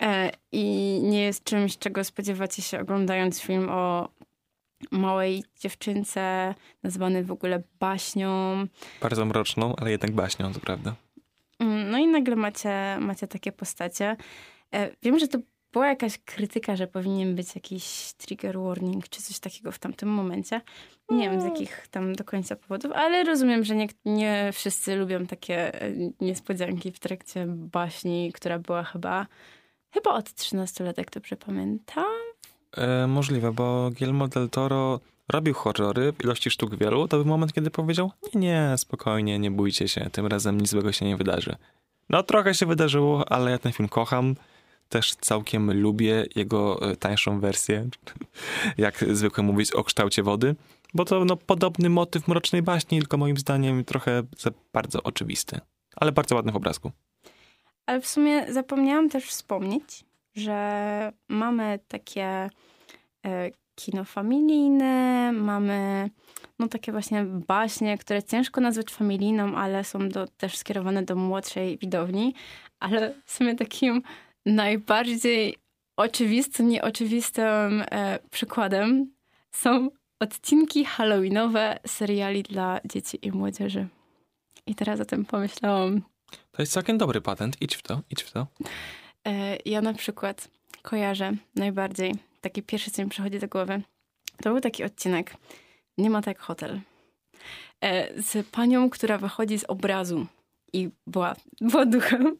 E, 0.00 0.30
I 0.52 0.64
nie 1.02 1.22
jest 1.22 1.44
czymś, 1.44 1.78
czego 1.78 2.04
spodziewacie 2.04 2.62
się 2.62 2.80
oglądając 2.80 3.40
film 3.40 3.68
o 3.70 4.08
małej 4.90 5.44
dziewczynce, 5.60 6.54
nazwany 6.82 7.24
w 7.24 7.32
ogóle 7.32 7.62
baśnią. 7.80 8.66
Bardzo 9.00 9.24
mroczną, 9.24 9.76
ale 9.76 9.90
jednak 9.90 10.12
baśnią, 10.12 10.52
to 10.52 10.60
prawda. 10.60 10.94
Mm, 11.62 11.90
no 11.90 11.98
i 11.98 12.06
nagle 12.06 12.36
macie, 12.36 12.98
macie 13.00 13.28
takie 13.28 13.52
postacie. 13.52 14.16
E, 14.74 14.90
wiem, 15.02 15.18
że 15.18 15.28
to 15.28 15.38
była 15.72 15.86
jakaś 15.86 16.18
krytyka, 16.18 16.76
że 16.76 16.86
powinien 16.86 17.34
być 17.34 17.54
jakiś 17.54 18.12
trigger 18.16 18.58
warning 18.58 19.08
czy 19.08 19.22
coś 19.22 19.38
takiego 19.38 19.72
w 19.72 19.78
tamtym 19.78 20.08
momencie. 20.08 20.60
Nie 21.10 21.30
wiem 21.30 21.40
z 21.40 21.44
mm. 21.44 21.54
jakich 21.54 21.88
tam 21.88 22.14
do 22.14 22.24
końca 22.24 22.56
powodów, 22.56 22.92
ale 22.92 23.24
rozumiem, 23.24 23.64
że 23.64 23.76
nie, 23.76 23.88
nie 24.04 24.50
wszyscy 24.52 24.96
lubią 24.96 25.26
takie 25.26 25.82
e, 25.82 25.92
niespodzianki 26.20 26.92
w 26.92 26.98
trakcie 26.98 27.46
baśni, 27.48 28.32
która 28.32 28.58
była 28.58 28.82
chyba 28.82 29.26
chyba 29.90 30.10
od 30.10 30.34
13 30.34 30.84
lat, 30.84 30.98
jak 30.98 31.10
dobrze 31.10 31.36
pamiętam. 31.36 32.04
E, 32.76 33.06
możliwe, 33.06 33.52
bo 33.52 33.90
Guillermo 33.90 34.28
del 34.28 34.50
Toro 34.50 35.00
robił 35.28 35.54
horrory 35.54 36.12
w 36.12 36.24
ilości 36.24 36.50
sztuk 36.50 36.74
wielu. 36.74 37.08
To 37.08 37.16
był 37.16 37.26
moment, 37.26 37.52
kiedy 37.52 37.70
powiedział, 37.70 38.12
nie, 38.34 38.40
nie, 38.40 38.74
spokojnie, 38.76 39.38
nie 39.38 39.50
bójcie 39.50 39.88
się, 39.88 40.10
tym 40.12 40.26
razem 40.26 40.60
nic 40.60 40.70
złego 40.70 40.92
się 40.92 41.06
nie 41.06 41.16
wydarzy. 41.16 41.56
No 42.08 42.22
trochę 42.22 42.54
się 42.54 42.66
wydarzyło, 42.66 43.32
ale 43.32 43.50
ja 43.50 43.58
ten 43.58 43.72
film 43.72 43.88
kocham 43.88 44.34
też 44.88 45.14
całkiem 45.14 45.80
lubię 45.80 46.26
jego 46.36 46.90
e, 46.90 46.96
tańszą 46.96 47.40
wersję, 47.40 47.88
jak 48.78 49.04
zwykle 49.14 49.44
mówić 49.44 49.72
o 49.72 49.84
kształcie 49.84 50.22
wody, 50.22 50.54
bo 50.94 51.04
to 51.04 51.24
no, 51.24 51.36
podobny 51.36 51.90
motyw 51.90 52.28
mrocznej 52.28 52.62
baśni, 52.62 52.98
tylko 52.98 53.16
moim 53.16 53.36
zdaniem 53.36 53.84
trochę 53.84 54.22
bardzo 54.72 55.02
oczywisty, 55.02 55.60
ale 55.96 56.12
bardzo 56.12 56.34
ładny 56.34 56.52
w 56.52 56.56
obrazku. 56.56 56.92
Ale 57.86 58.00
w 58.00 58.06
sumie 58.06 58.52
zapomniałam 58.52 59.08
też 59.08 59.24
wspomnieć, 59.24 60.04
że 60.34 61.12
mamy 61.28 61.78
takie 61.88 62.50
e, 63.26 63.50
kino 63.84 64.04
familijne, 64.04 65.32
mamy 65.32 66.10
no 66.58 66.68
takie 66.68 66.92
właśnie 66.92 67.24
baśnie, 67.24 67.98
które 67.98 68.22
ciężko 68.22 68.60
nazwać 68.60 68.90
familijną, 68.90 69.56
ale 69.56 69.84
są 69.84 70.08
do, 70.08 70.26
też 70.26 70.56
skierowane 70.56 71.02
do 71.02 71.16
młodszej 71.16 71.78
widowni, 71.78 72.34
ale 72.80 73.14
w 73.24 73.32
sumie 73.32 73.54
takim 73.54 74.02
najbardziej 74.46 75.56
oczywistym, 75.96 76.68
nieoczywistym 76.68 77.84
e, 77.90 78.18
przykładem 78.30 79.12
są 79.52 79.90
odcinki 80.20 80.84
halloweenowe 80.84 81.78
seriali 81.86 82.42
dla 82.42 82.80
dzieci 82.84 83.18
i 83.22 83.32
młodzieży. 83.32 83.88
I 84.66 84.74
teraz 84.74 85.00
o 85.00 85.04
tym 85.04 85.24
pomyślałam. 85.24 86.02
To 86.52 86.62
jest 86.62 86.72
całkiem 86.72 86.98
dobry 86.98 87.20
patent. 87.20 87.56
Idź 87.60 87.76
w 87.76 87.82
to, 87.82 88.00
idź 88.10 88.22
w 88.22 88.30
to. 88.30 88.46
E, 89.26 89.56
ja 89.64 89.80
na 89.80 89.94
przykład 89.94 90.48
kojarzę 90.82 91.32
najbardziej, 91.54 92.14
taki 92.42 92.62
pierwszy, 92.62 92.90
co 92.90 93.02
mi 93.02 93.08
przychodzi 93.08 93.38
do 93.38 93.48
głowy, 93.48 93.82
to 94.42 94.50
był 94.50 94.60
taki 94.60 94.84
odcinek, 94.84 95.36
nie 95.98 96.10
ma 96.10 96.22
tak 96.22 96.38
hotel, 96.38 96.80
e, 97.80 98.22
z 98.22 98.46
panią, 98.46 98.90
która 98.90 99.18
wychodzi 99.18 99.58
z 99.58 99.64
obrazu 99.64 100.26
i 100.72 100.90
była, 101.06 101.34
była 101.70 101.86
duchem. 101.86 102.36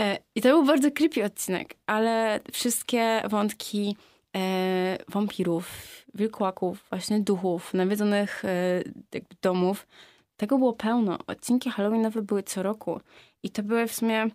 E, 0.00 0.18
I 0.34 0.40
to 0.40 0.48
był 0.48 0.64
bardzo 0.64 0.90
creepy 0.90 1.24
odcinek, 1.24 1.74
ale 1.86 2.40
wszystkie 2.52 3.22
wątki 3.28 3.96
e, 4.36 4.98
wampirów, 5.08 5.68
wilkłaków, 6.14 6.86
właśnie 6.90 7.20
duchów, 7.20 7.74
nawiedzonych 7.74 8.44
e, 8.44 8.82
domów, 9.42 9.86
tego 10.36 10.58
było 10.58 10.72
pełno. 10.72 11.18
Odcinki 11.26 11.70
Halloweenowe 11.70 12.22
były 12.22 12.42
co 12.42 12.62
roku 12.62 13.00
i 13.42 13.50
to 13.50 13.62
były 13.62 13.86
w 13.86 13.94
sumie 13.94 14.30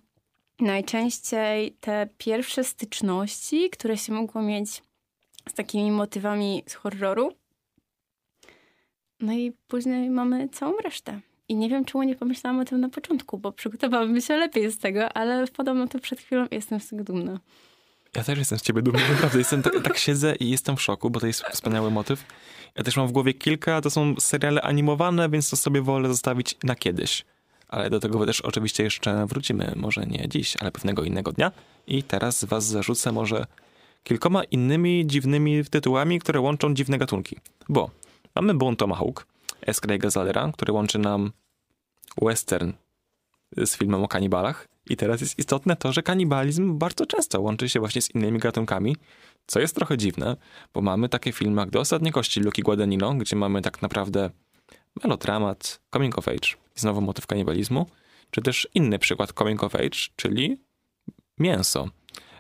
najczęściej 0.62 1.72
te 1.80 2.10
pierwsze 2.18 2.64
styczności, 2.64 3.70
które 3.70 3.98
się 3.98 4.14
mogło 4.14 4.42
mieć 4.42 4.70
z 5.50 5.54
takimi 5.54 5.92
motywami 5.92 6.64
z 6.68 6.74
horroru. 6.74 7.32
No 9.20 9.34
i 9.34 9.52
później 9.68 10.10
mamy 10.10 10.50
całą 10.50 10.78
resztę. 10.78 11.20
I 11.48 11.56
nie 11.56 11.70
wiem, 11.70 11.86
czemu 11.86 12.04
nie 12.04 12.16
pomyślałam 12.16 12.60
o 12.60 12.66
tym 12.66 12.82
na 12.82 12.90
początku, 12.90 13.38
bo 13.38 13.52
przygotowałabym 13.52 14.22
się 14.22 14.38
lepiej 14.38 14.72
z 14.72 14.78
tego, 14.78 15.14
ale 15.14 15.48
podobno 15.48 15.88
to 15.88 16.00
przed 16.00 16.20
chwilą 16.20 16.46
jestem 16.52 16.80
z 16.80 16.90
tego 16.90 17.04
dumna. 17.04 17.40
Ja 18.16 18.24
też 18.24 18.40
jestem 18.40 18.60
z 18.60 18.62
ciebie 18.62 18.82
dumny, 18.82 19.02
naprawdę. 19.10 19.40
Jestem 19.40 19.64
tak, 19.64 19.74
tak 19.84 19.98
siedzę 19.98 20.36
i 20.36 20.50
jestem 20.50 20.78
w 20.78 20.82
szoku, 20.82 21.10
bo 21.10 21.20
to 21.20 21.28
jest 21.28 21.44
wspaniały 21.44 21.92
motyw. 21.92 22.26
Ja 22.76 22.84
też 22.84 22.98
mam 22.98 23.08
w 23.08 23.12
głowie 23.12 23.34
kilka, 23.34 23.82
to 23.82 23.90
są 23.90 24.16
seriale 24.20 24.62
animowane, 24.62 25.30
więc 25.30 25.50
to 25.50 25.56
sobie 25.56 25.82
wolę 25.82 26.10
zostawić 26.10 26.58
na 26.64 26.76
kiedyś. 26.76 27.26
Ale 27.72 27.90
do 27.90 28.00
tego 28.00 28.26
też 28.26 28.42
oczywiście 28.42 28.84
jeszcze 28.84 29.26
wrócimy, 29.26 29.74
może 29.76 30.06
nie 30.06 30.30
dziś, 30.30 30.58
ale 30.60 30.72
pewnego 30.72 31.04
innego 31.04 31.32
dnia. 31.32 31.52
I 31.88 32.04
teraz 32.04 32.46
was 32.46 32.66
zarzucę 32.66 33.12
może 33.12 33.46
kilkoma 34.04 34.44
innymi 34.44 35.08
dziwnymi 35.08 35.66
tytułami, 35.66 36.20
które 36.20 36.40
łączą 36.40 36.74
dziwne 36.74 36.98
gatunki. 36.98 37.38
Bo 37.70 37.92
mamy 38.36 38.54
Bone 38.54 38.78
Tomahawk, 38.78 39.28
S. 39.62 39.82
Craiga 39.82 40.10
Zalera, 40.10 40.52
który 40.54 40.74
łączy 40.74 41.00
nam 41.00 41.32
western 42.22 42.72
z 43.58 43.78
filmem 43.78 44.04
o 44.04 44.08
kanibalach. 44.08 44.68
I 44.90 44.98
teraz 44.98 45.22
jest 45.22 45.40
istotne 45.40 45.76
to, 45.76 45.94
że 45.94 46.04
kanibalizm 46.04 46.78
bardzo 46.78 47.06
często 47.06 47.42
łączy 47.42 47.70
się 47.70 47.80
właśnie 47.80 48.02
z 48.02 48.16
innymi 48.16 48.40
gatunkami, 48.40 48.96
co 49.48 49.60
jest 49.60 49.76
trochę 49.76 49.98
dziwne, 49.98 50.38
bo 50.74 50.82
mamy 50.82 51.10
takie 51.10 51.32
filmy 51.32 51.62
jak 51.62 51.70
Do 51.70 51.80
Ostatniej 51.80 52.12
Kości 52.12 52.40
Luki 52.40 52.62
Guadagnino, 52.62 53.14
gdzie 53.14 53.36
mamy 53.36 53.62
tak 53.62 53.82
naprawdę 53.82 54.30
melodramat, 55.04 55.82
coming 55.94 56.18
of 56.18 56.28
age 56.28 56.61
znowu 56.76 57.02
motyw 57.02 57.28
kanibalizmu, 57.28 57.86
czy 58.32 58.42
też 58.42 58.68
inny 58.74 59.00
przykład 59.00 59.34
coming 59.34 59.64
of 59.64 59.76
age, 59.76 60.00
czyli 60.16 60.58
mięso. 61.40 61.90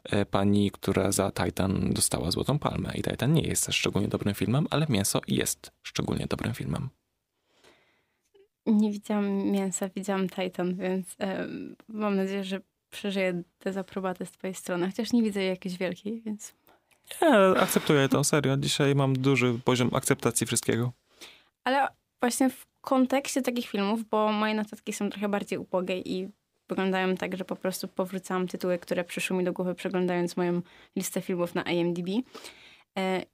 E, 0.03 0.25
pani, 0.25 0.71
która 0.71 1.11
za 1.11 1.31
Titan 1.31 1.93
dostała 1.93 2.31
Złotą 2.31 2.59
Palmę. 2.59 2.91
I 2.95 3.01
Titan 3.01 3.33
nie 3.33 3.41
jest 3.41 3.67
szczególnie 3.71 4.07
dobrym 4.07 4.35
filmem, 4.35 4.67
ale 4.69 4.85
mięso 4.89 5.21
jest 5.27 5.71
szczególnie 5.83 6.25
dobrym 6.29 6.53
filmem. 6.53 6.89
Nie 8.65 8.91
widziałam 8.91 9.51
mięsa, 9.51 9.89
widziałam 9.89 10.29
Titan, 10.29 10.75
więc 10.75 11.15
e, 11.19 11.47
mam 11.87 12.15
nadzieję, 12.15 12.43
że 12.43 12.61
przeżyję 12.89 13.43
dezaprobatę 13.59 14.25
z 14.25 14.31
twojej 14.31 14.53
strony, 14.53 14.87
chociaż 14.87 15.13
nie 15.13 15.23
widzę 15.23 15.39
jej 15.39 15.49
jakiejś 15.49 15.77
wielkiej, 15.77 16.21
więc... 16.21 16.53
Nie, 17.21 17.61
akceptuję 17.61 18.09
to, 18.09 18.23
serio. 18.23 18.57
Dzisiaj 18.57 18.95
mam 18.95 19.13
duży 19.13 19.59
poziom 19.65 19.89
akceptacji 19.95 20.47
wszystkiego. 20.47 20.91
Ale 21.63 21.87
właśnie 22.21 22.49
w 22.49 22.65
kontekście 22.81 23.41
takich 23.41 23.67
filmów, 23.67 24.09
bo 24.09 24.31
moje 24.31 24.53
notatki 24.53 24.93
są 24.93 25.09
trochę 25.09 25.29
bardziej 25.29 25.59
ubogie 25.59 25.99
i 25.99 26.29
wyglądają 26.69 27.15
tak, 27.15 27.37
że 27.37 27.45
po 27.45 27.55
prostu 27.55 27.87
powrócałam 27.87 28.47
tytuły, 28.47 28.79
które 28.79 29.03
przyszły 29.03 29.37
mi 29.37 29.43
do 29.43 29.53
głowy 29.53 29.75
przeglądając 29.75 30.37
moją 30.37 30.61
listę 30.95 31.21
filmów 31.21 31.55
na 31.55 31.63
IMDb. 31.63 32.07
E, 32.99 33.25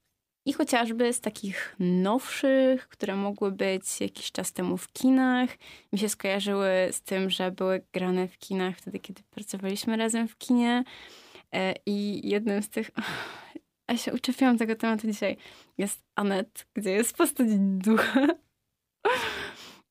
I 0.46 0.54
chociażby 0.54 1.14
z 1.14 1.22
takich 1.22 1.76
nowszych, 1.80 2.88
które 2.88 3.16
mogły 3.16 3.52
być 3.52 4.02
jakiś 4.02 4.32
czas 4.32 4.54
temu 4.54 4.78
w 4.78 4.94
kinach, 4.94 5.50
mi 5.94 6.00
się 6.00 6.10
skojarzyły 6.10 6.70
z 6.92 7.02
tym, 7.02 7.30
że 7.30 7.52
były 7.52 7.82
grane 7.94 8.28
w 8.28 8.38
kinach 8.38 8.78
wtedy, 8.78 9.00
kiedy 9.00 9.22
pracowaliśmy 9.30 9.98
razem 9.98 10.28
w 10.28 10.38
kinie. 10.38 10.84
E, 11.54 11.74
I 11.86 12.30
jednym 12.30 12.64
z 12.64 12.70
tych. 12.70 12.92
Ja 13.90 13.98
się 13.98 14.14
uczepiłam 14.14 14.58
tego 14.58 14.76
tematu 14.76 15.08
dzisiaj. 15.08 15.38
Jest 15.78 16.04
Anet, 16.16 16.68
gdzie 16.74 16.92
jest 16.92 17.18
postać 17.18 17.48
ducha. 17.58 18.28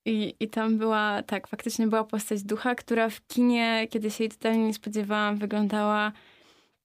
I, 0.06 0.34
I 0.40 0.48
tam 0.48 0.78
była, 0.78 1.22
tak, 1.22 1.48
faktycznie 1.48 1.86
była 1.86 2.04
postać 2.04 2.42
ducha, 2.42 2.74
która 2.74 3.08
w 3.08 3.26
kinie, 3.26 3.86
kiedy 3.90 4.10
się 4.10 4.24
jej 4.24 4.30
totalnie 4.30 4.66
nie 4.66 4.74
spodziewałam, 4.74 5.36
wyglądała 5.36 6.12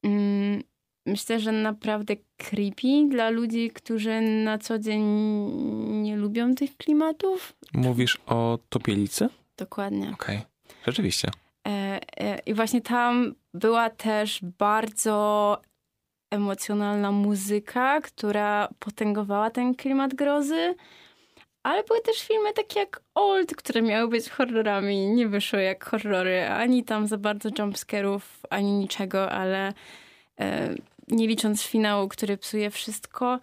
mm, 0.04 0.64
myślę, 1.06 1.40
że 1.40 1.52
naprawdę 1.52 2.16
creepy 2.38 3.08
dla 3.10 3.30
ludzi, 3.30 3.72
którzy 3.74 4.22
na 4.22 4.58
co 4.58 4.80
dzień 4.80 5.04
nie 6.02 6.16
lubią 6.16 6.56
tych 6.56 6.78
klimatów. 6.78 7.54
Mówisz 7.74 8.18
o 8.26 8.60
topielicy? 8.70 9.30
Dokładnie. 9.58 10.12
Okej, 10.14 10.38
okay. 10.38 10.76
rzeczywiście. 10.86 11.30
E, 11.68 12.00
e, 12.18 12.40
I 12.46 12.54
właśnie 12.54 12.82
tam 12.82 13.36
była 13.54 13.90
też 13.90 14.40
bardzo 14.60 15.58
emocjonalna 16.32 17.12
muzyka, 17.12 18.02
która 18.02 18.70
potęgowała 18.80 19.50
ten 19.50 19.76
klimat 19.76 20.14
grozy 20.14 20.76
Ale 21.64 21.84
były 21.84 22.02
też 22.02 22.28
filmy 22.28 22.54
takie 22.54 22.80
jak 22.80 23.02
Old, 23.16 23.56
które 23.56 23.82
miały 23.82 24.08
być 24.08 24.30
horrorami. 24.30 25.08
Nie 25.08 25.28
wyszły 25.28 25.62
jak 25.62 25.86
horrory, 25.86 26.48
ani 26.48 26.84
tam 26.84 27.08
za 27.08 27.18
bardzo 27.18 27.50
jumpscarów, 27.60 28.40
ani 28.50 28.72
niczego, 28.72 29.32
ale 29.32 29.74
e, 30.40 30.76
nie 31.08 31.28
licząc 31.28 31.64
finału, 31.64 32.08
który 32.08 32.38
psuje 32.38 32.70
wszystko, 32.70 33.40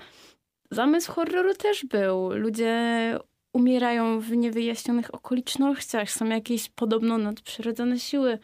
zamysł 0.70 1.12
horroru 1.12 1.54
też 1.54 1.84
był. 1.84 2.32
Ludzie 2.32 3.18
umierają 3.52 4.20
w 4.20 4.30
niewyjaśnionych 4.30 5.14
okolicznościach, 5.14 6.10
są 6.10 6.26
jakieś 6.26 6.68
podobno 6.68 7.18
nadprzyrodzone 7.18 7.98
siły. 7.98 8.38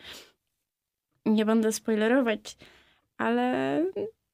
Nie 1.26 1.44
będę 1.44 1.72
spoilerować, 1.72 2.56
ale 3.18 3.78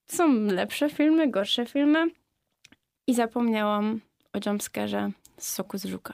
są 0.07 0.33
lepsze 0.33 0.89
filmy, 0.89 1.27
gorsze 1.27 1.65
filmy. 1.65 2.07
I 3.07 3.13
zapomniałam 3.13 4.01
o 4.33 4.49
jumpscarze 4.49 5.11
soku 5.45 5.77
z 5.77 5.85
żuka. 5.85 6.13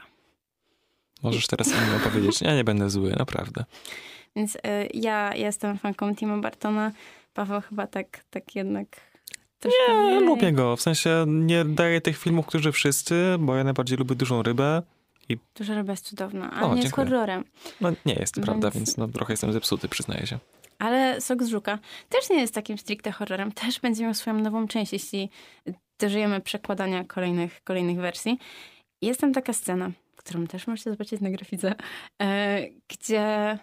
Możesz 1.22 1.46
teraz 1.46 1.68
mi 1.68 1.96
opowiedzieć. 1.96 2.40
Ja 2.40 2.54
nie 2.54 2.64
będę 2.64 2.90
zły, 2.90 3.14
naprawdę. 3.18 3.64
Więc 4.36 4.56
y, 4.56 4.58
ja 4.94 5.34
jestem 5.34 5.78
fanką 5.78 6.16
Tima 6.16 6.38
Bartona. 6.38 6.92
Paweł 7.34 7.60
chyba 7.60 7.86
tak, 7.86 8.24
tak 8.30 8.56
jednak 8.56 8.86
troszkę 9.58 9.78
Nie, 9.88 9.94
mniej. 9.94 10.20
lubię 10.20 10.52
go. 10.52 10.76
W 10.76 10.82
sensie 10.82 11.24
nie 11.26 11.64
daję 11.64 12.00
tych 12.00 12.18
filmów, 12.18 12.46
którzy 12.46 12.72
wszyscy, 12.72 13.36
bo 13.38 13.56
ja 13.56 13.64
najbardziej 13.64 13.98
lubię 13.98 14.14
Dużą 14.14 14.42
Rybę. 14.42 14.82
I... 15.28 15.38
Duża 15.54 15.74
ryba 15.74 15.92
jest 15.92 16.04
cudowna, 16.04 16.50
ale 16.50 16.66
o, 16.66 16.74
nie 16.74 16.82
dziękuję. 16.82 16.82
jest 16.82 16.94
horrorem. 16.94 17.44
No 17.80 17.90
nie 18.06 18.14
jest, 18.14 18.36
więc... 18.36 18.46
prawda, 18.46 18.70
więc 18.70 18.96
no, 18.96 19.08
trochę 19.08 19.32
jestem 19.32 19.52
zepsuty, 19.52 19.88
przyznaję 19.88 20.26
się. 20.26 20.38
Ale 20.78 21.20
Sok 21.20 21.42
z 21.42 21.48
Żuka 21.48 21.78
też 22.08 22.30
nie 22.30 22.40
jest 22.40 22.54
takim 22.54 22.78
stricte 22.78 23.12
horrorem. 23.12 23.52
Też 23.52 23.80
będzie 23.80 24.04
miał 24.04 24.14
swoją 24.14 24.38
nową 24.38 24.68
część, 24.68 24.92
jeśli 24.92 25.30
dożyjemy 25.98 26.40
przekładania 26.40 27.04
kolejnych, 27.04 27.64
kolejnych 27.64 27.96
wersji. 27.98 28.38
Jest 29.02 29.20
tam 29.20 29.32
taka 29.32 29.52
scena, 29.52 29.90
którą 30.16 30.46
też 30.46 30.66
możecie 30.66 30.90
zobaczyć 30.90 31.20
na 31.20 31.30
grafice, 31.30 31.74
e, 32.22 32.62
gdzie 32.88 33.58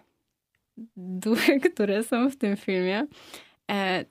duchy, 0.98 1.60
które 1.74 2.04
są 2.04 2.30
w 2.30 2.38
tym 2.38 2.58
filmie, 2.58 3.08
e, 3.72 4.06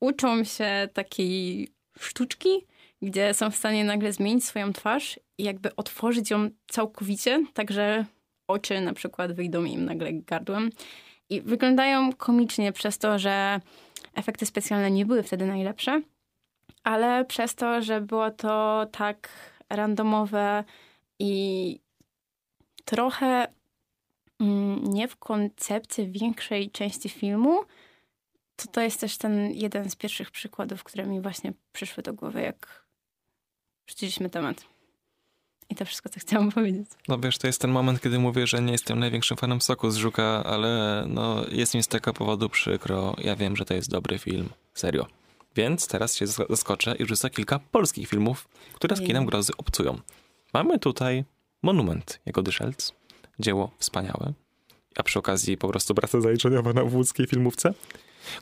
uczą 0.00 0.44
się 0.44 0.88
takiej 0.92 1.68
sztuczki, 1.98 2.66
gdzie 3.02 3.34
są 3.34 3.50
w 3.50 3.56
stanie 3.56 3.84
nagle 3.84 4.12
zmienić 4.12 4.44
swoją 4.44 4.72
twarz 4.72 5.20
i 5.38 5.44
jakby 5.44 5.76
otworzyć 5.76 6.30
ją 6.30 6.50
całkowicie, 6.66 7.44
także 7.54 8.04
oczy 8.48 8.80
na 8.80 8.92
przykład 8.92 9.32
wyjdą 9.32 9.64
im 9.64 9.84
nagle 9.84 10.12
gardłem. 10.12 10.70
I 11.30 11.40
wyglądają 11.40 12.12
komicznie 12.12 12.72
przez 12.72 12.98
to, 12.98 13.18
że 13.18 13.60
efekty 14.14 14.46
specjalne 14.46 14.90
nie 14.90 15.06
były 15.06 15.22
wtedy 15.22 15.46
najlepsze, 15.46 16.02
ale 16.84 17.24
przez 17.24 17.54
to, 17.54 17.82
że 17.82 18.00
było 18.00 18.30
to 18.30 18.86
tak 18.92 19.28
randomowe 19.70 20.64
i 21.18 21.80
trochę 22.84 23.46
mm, 24.40 24.84
nie 24.84 25.08
w 25.08 25.16
koncepcji 25.16 26.12
większej 26.12 26.70
części 26.70 27.08
filmu, 27.08 27.60
to 28.56 28.68
to 28.72 28.80
jest 28.80 29.00
też 29.00 29.18
ten 29.18 29.52
jeden 29.52 29.90
z 29.90 29.96
pierwszych 29.96 30.30
przykładów, 30.30 30.84
które 30.84 31.06
mi 31.06 31.20
właśnie 31.20 31.52
przyszły 31.72 32.02
do 32.02 32.12
głowy, 32.14 32.40
jak 32.40 32.84
rzuciliśmy 33.86 34.30
temat. 34.30 34.64
I 35.70 35.74
to 35.74 35.84
wszystko, 35.84 36.08
co 36.08 36.20
chciałam 36.20 36.52
powiedzieć. 36.58 36.86
No 37.08 37.18
wiesz, 37.18 37.38
to 37.38 37.46
jest 37.46 37.60
ten 37.60 37.70
moment, 37.70 38.00
kiedy 38.00 38.18
mówię, 38.18 38.46
że 38.46 38.62
nie 38.62 38.72
jestem 38.72 38.98
największym 38.98 39.36
fanem 39.36 39.60
soku 39.60 39.90
z 39.90 39.96
Żuka, 39.96 40.44
ale 40.44 41.04
no 41.08 41.44
jest 41.50 41.74
mi 41.74 41.82
z 41.82 41.88
tego 41.88 42.12
powodu 42.12 42.48
przykro. 42.48 43.14
Ja 43.18 43.36
wiem, 43.36 43.56
że 43.56 43.64
to 43.64 43.74
jest 43.74 43.90
dobry 43.90 44.18
film. 44.18 44.48
Serio. 44.74 45.17
Więc 45.58 45.88
teraz 45.88 46.16
się 46.16 46.26
zaskoczę 46.26 46.96
i 46.96 47.06
rzucę 47.06 47.30
kilka 47.30 47.58
polskich 47.58 48.08
filmów, 48.08 48.48
które 48.74 48.96
z 48.96 49.00
kinem 49.00 49.26
grozy 49.26 49.52
obcują. 49.56 50.00
Mamy 50.54 50.78
tutaj 50.78 51.24
Monument 51.62 52.20
jego 52.26 52.42
Dyszelc. 52.42 52.92
Dzieło 53.38 53.70
wspaniałe. 53.78 54.32
A 54.96 55.02
przy 55.02 55.18
okazji 55.18 55.56
po 55.56 55.68
prostu 55.68 55.94
praca 55.94 56.20
zaliczeniowa 56.20 56.72
na 56.72 56.82
łódzkiej 56.82 57.26
filmówce, 57.26 57.74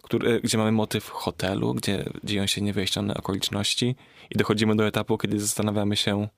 który, 0.03 0.41
gdzie 0.41 0.59
mamy 0.59 0.73
motyw 0.73 1.09
hotelu, 1.11 1.75
gdzie 1.75 2.05
dzieją 2.25 2.47
się 2.47 2.61
niewyjaśnione 2.61 3.15
okoliczności 3.15 3.97
i 4.31 4.39
dochodzimy 4.39 4.77
do 4.77 4.87
etapu, 4.87 5.19
kiedy 5.19 5.41
zastanawiamy 5.41 5.97
się, 5.97 6.29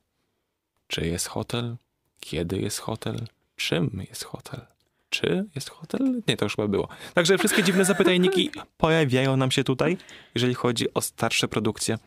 czy 0.87 1.07
jest 1.07 1.27
hotel, 1.27 1.77
kiedy 2.21 2.59
jest 2.59 2.79
hotel, 2.79 3.27
czym 3.57 4.03
jest 4.09 4.25
hotel. 4.25 4.78
Czy 5.11 5.47
jest 5.55 5.71
hotel? 5.71 6.21
Nie, 6.29 6.37
to 6.37 6.44
już 6.44 6.57
chyba 6.57 6.68
było. 6.68 6.88
Także 7.14 7.38
wszystkie 7.38 7.62
dziwne 7.62 7.85
zapytajniki 7.85 8.51
pojawiają 8.77 9.37
nam 9.37 9.51
się 9.51 9.64
tutaj, 9.64 9.97
jeżeli 10.35 10.55
chodzi 10.55 10.94
o 10.94 11.01
starsze 11.01 11.49
produkcje. 11.49 11.99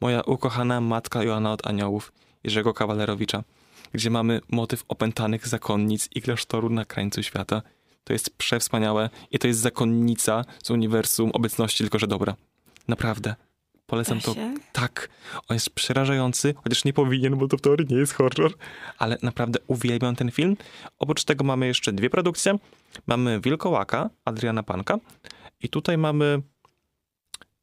Moja 0.00 0.20
ukochana 0.20 0.80
matka 0.80 1.22
Joanna 1.22 1.52
od 1.52 1.66
Aniołów, 1.66 2.12
Jerzego 2.44 2.74
Kawalerowicza, 2.74 3.44
gdzie 3.92 4.10
mamy 4.10 4.40
motyw 4.48 4.84
opętanych 4.88 5.48
zakonnic 5.48 6.08
i 6.14 6.22
klasztoru 6.22 6.70
na 6.70 6.84
krańcu 6.84 7.22
świata. 7.22 7.62
To 8.04 8.12
jest 8.12 8.36
przewspaniałe 8.36 9.10
i 9.30 9.38
to 9.38 9.46
jest 9.46 9.60
zakonnica 9.60 10.44
z 10.62 10.70
uniwersum 10.70 11.30
obecności, 11.30 11.84
tylko 11.84 11.98
że 11.98 12.06
dobra. 12.06 12.34
Naprawdę. 12.88 13.34
Polecam 13.86 14.20
to. 14.20 14.34
Tak. 14.72 15.08
On 15.48 15.54
jest 15.54 15.70
przerażający, 15.70 16.54
chociaż 16.64 16.84
nie 16.84 16.92
powinien, 16.92 17.36
bo 17.36 17.48
to 17.48 17.56
w 17.56 17.60
teorii 17.60 17.86
nie 17.90 17.96
jest 17.96 18.14
horror, 18.14 18.54
ale 18.98 19.18
naprawdę 19.22 19.58
uwielbiam 19.66 20.16
ten 20.16 20.30
film. 20.30 20.56
Oprócz 20.98 21.24
tego 21.24 21.44
mamy 21.44 21.66
jeszcze 21.66 21.92
dwie 21.92 22.10
produkcje. 22.10 22.58
Mamy 23.06 23.40
Wilkołaka 23.40 24.10
Adriana 24.24 24.62
Panka 24.62 24.98
i 25.60 25.68
tutaj 25.68 25.98
mamy 25.98 26.42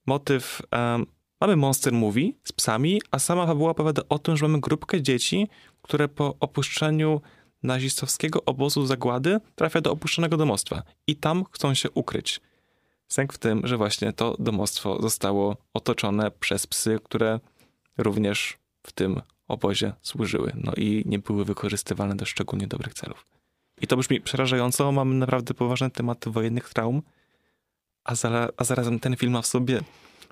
motyw, 0.06 0.62
um, 0.72 1.06
mamy 1.42 1.56
Monster 1.56 1.94
Movie 1.94 2.32
z 2.44 2.52
psami, 2.52 3.02
a 3.12 3.20
sama 3.20 3.48
fabuła 3.48 3.72
opowiada 3.72 4.02
o 4.10 4.20
tym, 4.20 4.38
że 4.38 4.48
mamy 4.48 4.60
grupkę 4.60 5.02
dzieci, 5.02 5.48
które 5.82 6.08
po 6.08 6.36
opuszczeniu 6.40 7.22
nazistowskiego 7.64 8.46
obozu 8.46 8.86
zagłady 8.86 9.40
trafia 9.56 9.82
do 9.82 9.92
opuszczonego 9.92 10.38
domostwa 10.38 10.84
i 11.08 11.16
tam 11.16 11.44
chcą 11.52 11.74
się 11.74 11.92
ukryć. 11.92 12.42
Sęk 13.13 13.34
w 13.34 13.38
tym, 13.38 13.67
że 13.67 13.78
właśnie 13.78 14.13
to 14.13 14.36
domostwo 14.39 15.02
zostało 15.02 15.58
otoczone 15.73 16.32
przez 16.32 16.67
psy, 16.67 16.99
które 17.04 17.39
również 17.97 18.58
w 18.84 18.91
tym 18.91 19.21
obozie 19.47 19.93
służyły. 20.02 20.52
No 20.56 20.73
i 20.78 21.04
nie 21.06 21.19
były 21.19 21.45
wykorzystywane 21.45 22.15
do 22.15 22.26
szczególnie 22.26 22.67
dobrych 22.67 22.93
celów. 22.93 23.26
I 23.82 23.88
to 23.88 23.97
brzmi 23.97 24.21
przerażająco. 24.21 24.91
Mamy 24.91 25.15
naprawdę 25.15 25.54
poważny 25.54 25.89
temat 25.89 26.26
wojennych 26.28 26.69
traum, 26.69 27.02
a, 28.04 28.15
za, 28.15 28.49
a 28.58 28.63
zarazem 28.63 28.99
ten 28.99 29.15
film 29.15 29.32
ma 29.34 29.41
w 29.41 29.47
sobie 29.47 29.80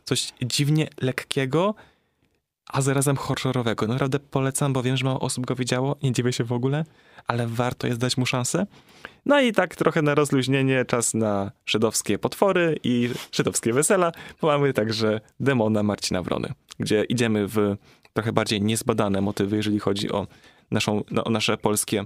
coś 0.03 0.33
dziwnie 0.41 0.87
lekkiego, 1.01 1.75
a 2.69 2.81
zarazem 2.81 3.15
horrorowego. 3.15 3.87
Naprawdę 3.87 4.19
polecam, 4.19 4.73
bo 4.73 4.83
wiem, 4.83 4.97
że 4.97 5.05
mało 5.05 5.19
osób 5.19 5.45
go 5.45 5.55
widziało, 5.55 5.95
nie 6.03 6.11
dziwię 6.11 6.33
się 6.33 6.43
w 6.43 6.51
ogóle, 6.51 6.85
ale 7.27 7.47
warto 7.47 7.87
jest 7.87 7.99
dać 7.99 8.17
mu 8.17 8.25
szansę. 8.25 8.65
No 9.25 9.41
i 9.41 9.51
tak 9.51 9.75
trochę 9.75 10.01
na 10.01 10.15
rozluźnienie, 10.15 10.85
czas 10.85 11.13
na 11.13 11.51
żydowskie 11.65 12.19
potwory 12.19 12.79
i 12.83 13.09
żydowskie 13.31 13.73
wesela, 13.73 14.11
mamy 14.41 14.73
także 14.73 15.21
demona 15.39 15.83
Marcina 15.83 16.21
Wrony, 16.21 16.53
gdzie 16.79 17.03
idziemy 17.03 17.47
w 17.47 17.75
trochę 18.13 18.33
bardziej 18.33 18.61
niezbadane 18.61 19.21
motywy, 19.21 19.55
jeżeli 19.55 19.79
chodzi 19.79 20.11
o, 20.11 20.27
naszą, 20.71 21.03
no, 21.11 21.23
o 21.23 21.29
nasze 21.29 21.57
polskie 21.57 22.05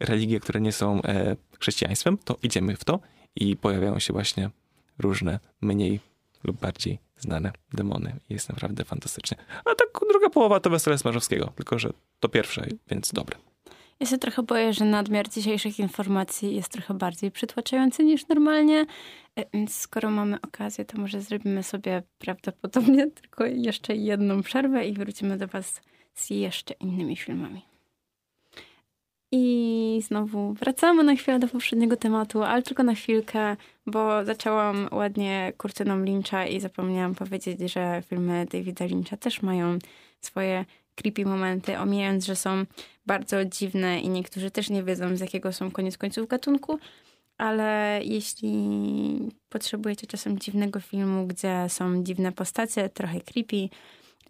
religie, 0.00 0.40
które 0.40 0.60
nie 0.60 0.72
są 0.72 1.02
e, 1.02 1.36
chrześcijaństwem, 1.60 2.18
to 2.18 2.36
idziemy 2.42 2.76
w 2.76 2.84
to 2.84 3.00
i 3.36 3.56
pojawiają 3.56 3.98
się 3.98 4.12
właśnie 4.12 4.50
różne 4.98 5.40
mniej 5.60 6.00
lub 6.44 6.60
bardziej 6.60 6.98
znane 7.18 7.52
demony. 7.72 8.16
Jest 8.28 8.48
naprawdę 8.48 8.84
fantastycznie. 8.84 9.36
A 9.64 9.74
tak 9.74 9.88
druga 10.10 10.30
połowa 10.30 10.60
to 10.60 10.70
Wesele 10.70 10.98
Smarzowskiego, 10.98 11.52
tylko 11.56 11.78
że 11.78 11.92
to 12.20 12.28
pierwsze, 12.28 12.66
więc 12.90 13.12
dobre. 13.12 13.36
Ja 14.00 14.06
się 14.06 14.18
trochę 14.18 14.42
boję, 14.42 14.72
że 14.72 14.84
nadmiar 14.84 15.28
dzisiejszych 15.28 15.78
informacji 15.78 16.56
jest 16.56 16.68
trochę 16.68 16.94
bardziej 16.94 17.30
przytłaczający 17.30 18.04
niż 18.04 18.28
normalnie, 18.28 18.86
e, 19.36 19.44
więc 19.54 19.76
skoro 19.76 20.10
mamy 20.10 20.40
okazję, 20.40 20.84
to 20.84 21.00
może 21.00 21.20
zrobimy 21.20 21.62
sobie 21.62 22.02
prawdopodobnie 22.18 23.10
tylko 23.20 23.44
jeszcze 23.44 23.96
jedną 23.96 24.42
przerwę 24.42 24.86
i 24.86 24.92
wrócimy 24.92 25.36
do 25.36 25.46
Was 25.46 25.80
z 26.14 26.30
jeszcze 26.30 26.74
innymi 26.74 27.16
filmami. 27.16 27.71
I 29.34 30.00
znowu 30.02 30.52
wracamy 30.52 31.04
na 31.04 31.16
chwilę 31.16 31.38
do 31.38 31.48
poprzedniego 31.48 31.96
tematu, 31.96 32.42
ale 32.42 32.62
tylko 32.62 32.82
na 32.82 32.94
chwilkę, 32.94 33.56
bo 33.86 34.24
zaczęłam 34.24 34.88
ładnie 34.90 35.52
kurtyną 35.58 36.04
Lyncha 36.04 36.46
i 36.46 36.60
zapomniałam 36.60 37.14
powiedzieć, 37.14 37.72
że 37.72 38.02
filmy 38.08 38.46
Davida 38.52 38.84
Lyncha 38.84 39.16
też 39.16 39.42
mają 39.42 39.78
swoje 40.20 40.64
creepy 40.94 41.24
momenty, 41.24 41.78
omijając, 41.78 42.26
że 42.26 42.36
są 42.36 42.64
bardzo 43.06 43.44
dziwne 43.44 44.00
i 44.00 44.08
niektórzy 44.08 44.50
też 44.50 44.70
nie 44.70 44.82
wiedzą, 44.82 45.16
z 45.16 45.20
jakiego 45.20 45.52
są 45.52 45.70
koniec 45.70 45.98
końców 45.98 46.28
gatunku, 46.28 46.78
ale 47.38 48.00
jeśli 48.04 48.52
potrzebujecie 49.48 50.06
czasem 50.06 50.38
dziwnego 50.38 50.80
filmu, 50.80 51.26
gdzie 51.26 51.66
są 51.68 52.04
dziwne 52.04 52.32
postacie, 52.32 52.88
trochę 52.88 53.20
creepy, 53.20 53.68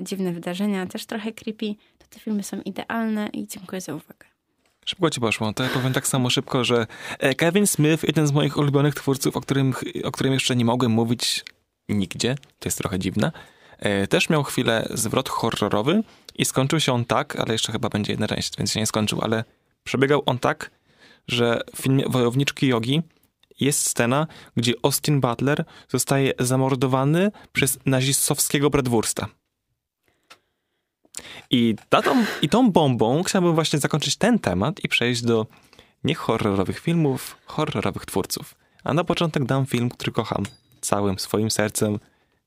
dziwne 0.01 0.33
wydarzenia, 0.33 0.87
też 0.87 1.07
trochę 1.07 1.33
creepy, 1.33 1.75
to 1.99 2.07
te 2.11 2.21
filmy 2.21 2.43
są 2.43 2.61
idealne 2.61 3.29
i 3.33 3.47
dziękuję 3.47 3.81
za 3.81 3.95
uwagę. 3.95 4.32
Szybko 4.85 5.11
ci 5.11 5.21
poszło. 5.21 5.53
To 5.53 5.63
ja 5.63 5.69
powiem 5.69 5.93
tak 5.93 6.07
samo 6.07 6.31
szybko, 6.31 6.65
że 6.65 6.87
e, 7.19 7.35
Kevin 7.35 7.67
Smith, 7.67 8.05
jeden 8.05 8.27
z 8.27 8.33
moich 8.33 8.57
ulubionych 8.57 8.95
twórców, 8.95 9.37
o 9.37 9.41
którym, 9.41 9.75
o 10.05 10.13
którym 10.13 10.33
jeszcze 10.33 10.57
nie 10.57 10.65
mogłem 10.65 10.93
mówić 10.93 11.45
nigdzie, 11.89 12.35
to 12.59 12.69
jest 12.69 12.79
trochę 12.79 12.99
dziwne, 12.99 13.33
e, 13.79 14.07
też 14.07 14.29
miał 14.29 14.43
chwilę 14.43 14.89
zwrot 14.91 15.29
horrorowy 15.29 16.03
I 16.35 16.45
skończył 16.45 16.81
się 16.81 16.93
on 16.93 17.05
tak, 17.05 17.37
ale 17.37 17.53
jeszcze 17.53 17.73
chyba 17.73 17.89
będzie 17.89 18.13
jedna 18.13 18.29
część, 18.29 18.57
więc 18.59 18.73
się 18.73 18.81
nie 18.81 18.87
skończył, 18.87 19.21
ale 19.21 19.45
przebiegał 19.85 20.23
on 20.27 20.39
tak, 20.39 20.71
że 21.29 21.61
w 21.77 21.83
filmie 21.83 22.05
Wojowniczki 22.09 22.67
Jogi 22.67 23.03
jest 23.61 23.87
scena, 23.87 24.27
gdzie 24.57 24.73
Austin 24.83 25.21
Butler 25.21 25.65
zostaje 25.89 26.33
zamordowany 26.39 27.31
przez 27.53 27.79
nazistowskiego 27.87 28.71
Bradwursta. 28.71 29.27
I, 31.51 31.75
tatą, 31.89 32.25
I 32.43 32.49
tą 32.49 32.71
bombą 32.71 33.23
chciałbym 33.23 33.55
właśnie 33.55 33.79
zakończyć 33.79 34.17
ten 34.17 34.39
temat 34.39 34.85
i 34.85 34.89
przejść 34.89 35.23
do 35.23 35.47
nie 36.05 36.15
horrorowych 36.15 36.79
filmów, 36.79 37.37
horrorowych 37.45 38.07
twórców. 38.07 38.55
A 38.85 38.95
na 38.95 39.05
początek 39.05 39.45
dam 39.45 39.67
film, 39.67 39.89
który 39.89 40.13
kocham 40.13 40.45
całym 40.81 41.19
swoim 41.19 41.51
sercem 41.51 41.99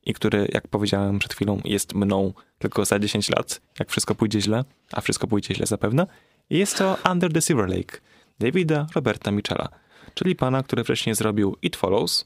i 0.05 0.13
który, 0.13 0.47
jak 0.53 0.67
powiedziałem 0.67 1.19
przed 1.19 1.33
chwilą, 1.33 1.61
jest 1.65 1.93
mną 1.93 2.33
tylko 2.59 2.85
za 2.85 2.99
10 2.99 3.29
lat, 3.29 3.61
jak 3.79 3.89
wszystko 3.89 4.15
pójdzie 4.15 4.41
źle, 4.41 4.63
a 4.91 5.01
wszystko 5.01 5.27
pójdzie 5.27 5.55
źle 5.55 5.65
zapewne. 5.65 6.07
I 6.49 6.57
jest 6.57 6.77
to 6.77 6.97
Under 7.11 7.33
the 7.33 7.41
Silver 7.41 7.69
Lake 7.69 7.97
Davida 8.39 8.87
Roberta 8.95 9.31
Mitchella, 9.31 9.69
czyli 10.13 10.35
pana, 10.35 10.63
który 10.63 10.83
wcześniej 10.83 11.15
zrobił 11.15 11.57
It 11.61 11.75
Follows, 11.75 12.25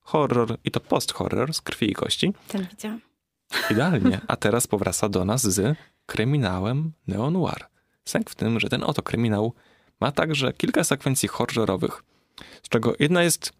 horror 0.00 0.58
i 0.64 0.70
to 0.70 0.80
post-horror 0.80 1.54
z 1.54 1.60
krwi 1.60 1.90
i 1.90 1.94
kości. 1.94 2.32
Ten 2.48 2.66
widziałam. 2.70 3.00
Idealnie. 3.70 4.20
A 4.28 4.36
teraz 4.36 4.66
powraca 4.66 5.08
do 5.08 5.24
nas 5.24 5.42
z 5.42 5.78
kryminałem 6.06 6.92
neo-noir. 7.08 7.64
Sęk 8.04 8.30
w 8.30 8.34
tym, 8.34 8.60
że 8.60 8.68
ten 8.68 8.82
oto 8.82 9.02
kryminał 9.02 9.54
ma 10.00 10.12
także 10.12 10.52
kilka 10.52 10.84
sekwencji 10.84 11.28
horrorowych, 11.28 12.02
z 12.62 12.68
czego 12.68 12.94
jedna 12.98 13.22
jest 13.22 13.52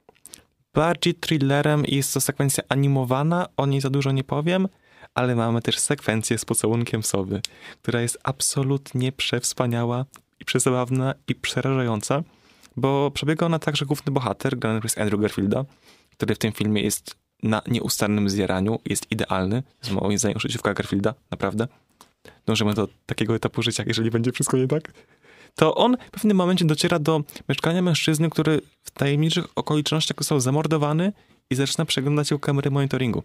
bardziej 0.74 1.14
thrillerem 1.14 1.87
i 1.87 1.97
jest 1.97 2.14
to 2.14 2.20
sekwencja 2.20 2.64
animowana, 2.68 3.47
o 3.57 3.66
niej 3.66 3.80
za 3.80 3.91
dużo 3.91 4.12
nie 4.12 4.24
powiem, 4.24 4.68
ale 5.14 5.35
mamy 5.35 5.62
też 5.62 5.78
sekwencję 5.78 6.39
z 6.39 6.45
pocałunkiem 6.45 7.03
sowy, 7.03 7.41
która 7.82 8.01
jest 8.01 8.18
absolutnie 8.22 9.12
przewspaniała 9.12 10.05
i 10.41 10.45
przezabawna 10.45 11.14
i 11.28 11.35
przerażająca, 11.35 12.22
bo 12.76 13.11
przebiega 13.11 13.47
ona 13.47 13.59
tak, 13.59 13.76
że 13.76 13.87
główny 13.87 14.12
bohater, 14.12 14.59
grany 14.59 14.80
przez 14.80 14.99
Andrew 14.99 15.20
Garfielda, 15.20 15.64
który 16.12 16.35
w 16.35 16.39
tym 16.39 16.53
filmie 16.53 16.82
jest 16.82 17.16
na 17.45 17.62
nieustannym 17.66 18.28
zjaraniu, 18.30 18.78
jest 18.86 19.12
idealny, 19.12 19.62
z 19.82 19.90
moim 19.90 20.18
zdaniem 20.18 20.40
życiówka 20.40 20.74
Garfielda, 20.74 21.14
naprawdę. 21.30 21.68
Dążymy 22.47 22.74
do 22.74 22.88
takiego 23.07 23.34
etapu 23.34 23.62
życia, 23.62 23.84
jeżeli 23.86 24.11
będzie 24.11 24.32
wszystko 24.32 24.57
nie 24.57 24.68
tak. 24.68 24.92
To 25.55 25.74
on 25.74 25.97
w 25.97 26.11
pewnym 26.11 26.36
momencie 26.36 26.64
dociera 26.64 26.99
do 26.99 27.20
mieszkania 27.49 27.82
mężczyzny, 27.82 28.30
który 28.30 28.61
w 28.82 28.90
tajemniczych 28.90 29.45
okolicznościach 29.57 30.16
został 30.18 30.40
zamordowany 30.40 31.12
i 31.51 31.55
zaczyna 31.55 31.84
przeglądać 31.84 32.30
jego 32.30 32.38
kamery 32.38 32.70
monitoringu. 32.70 33.22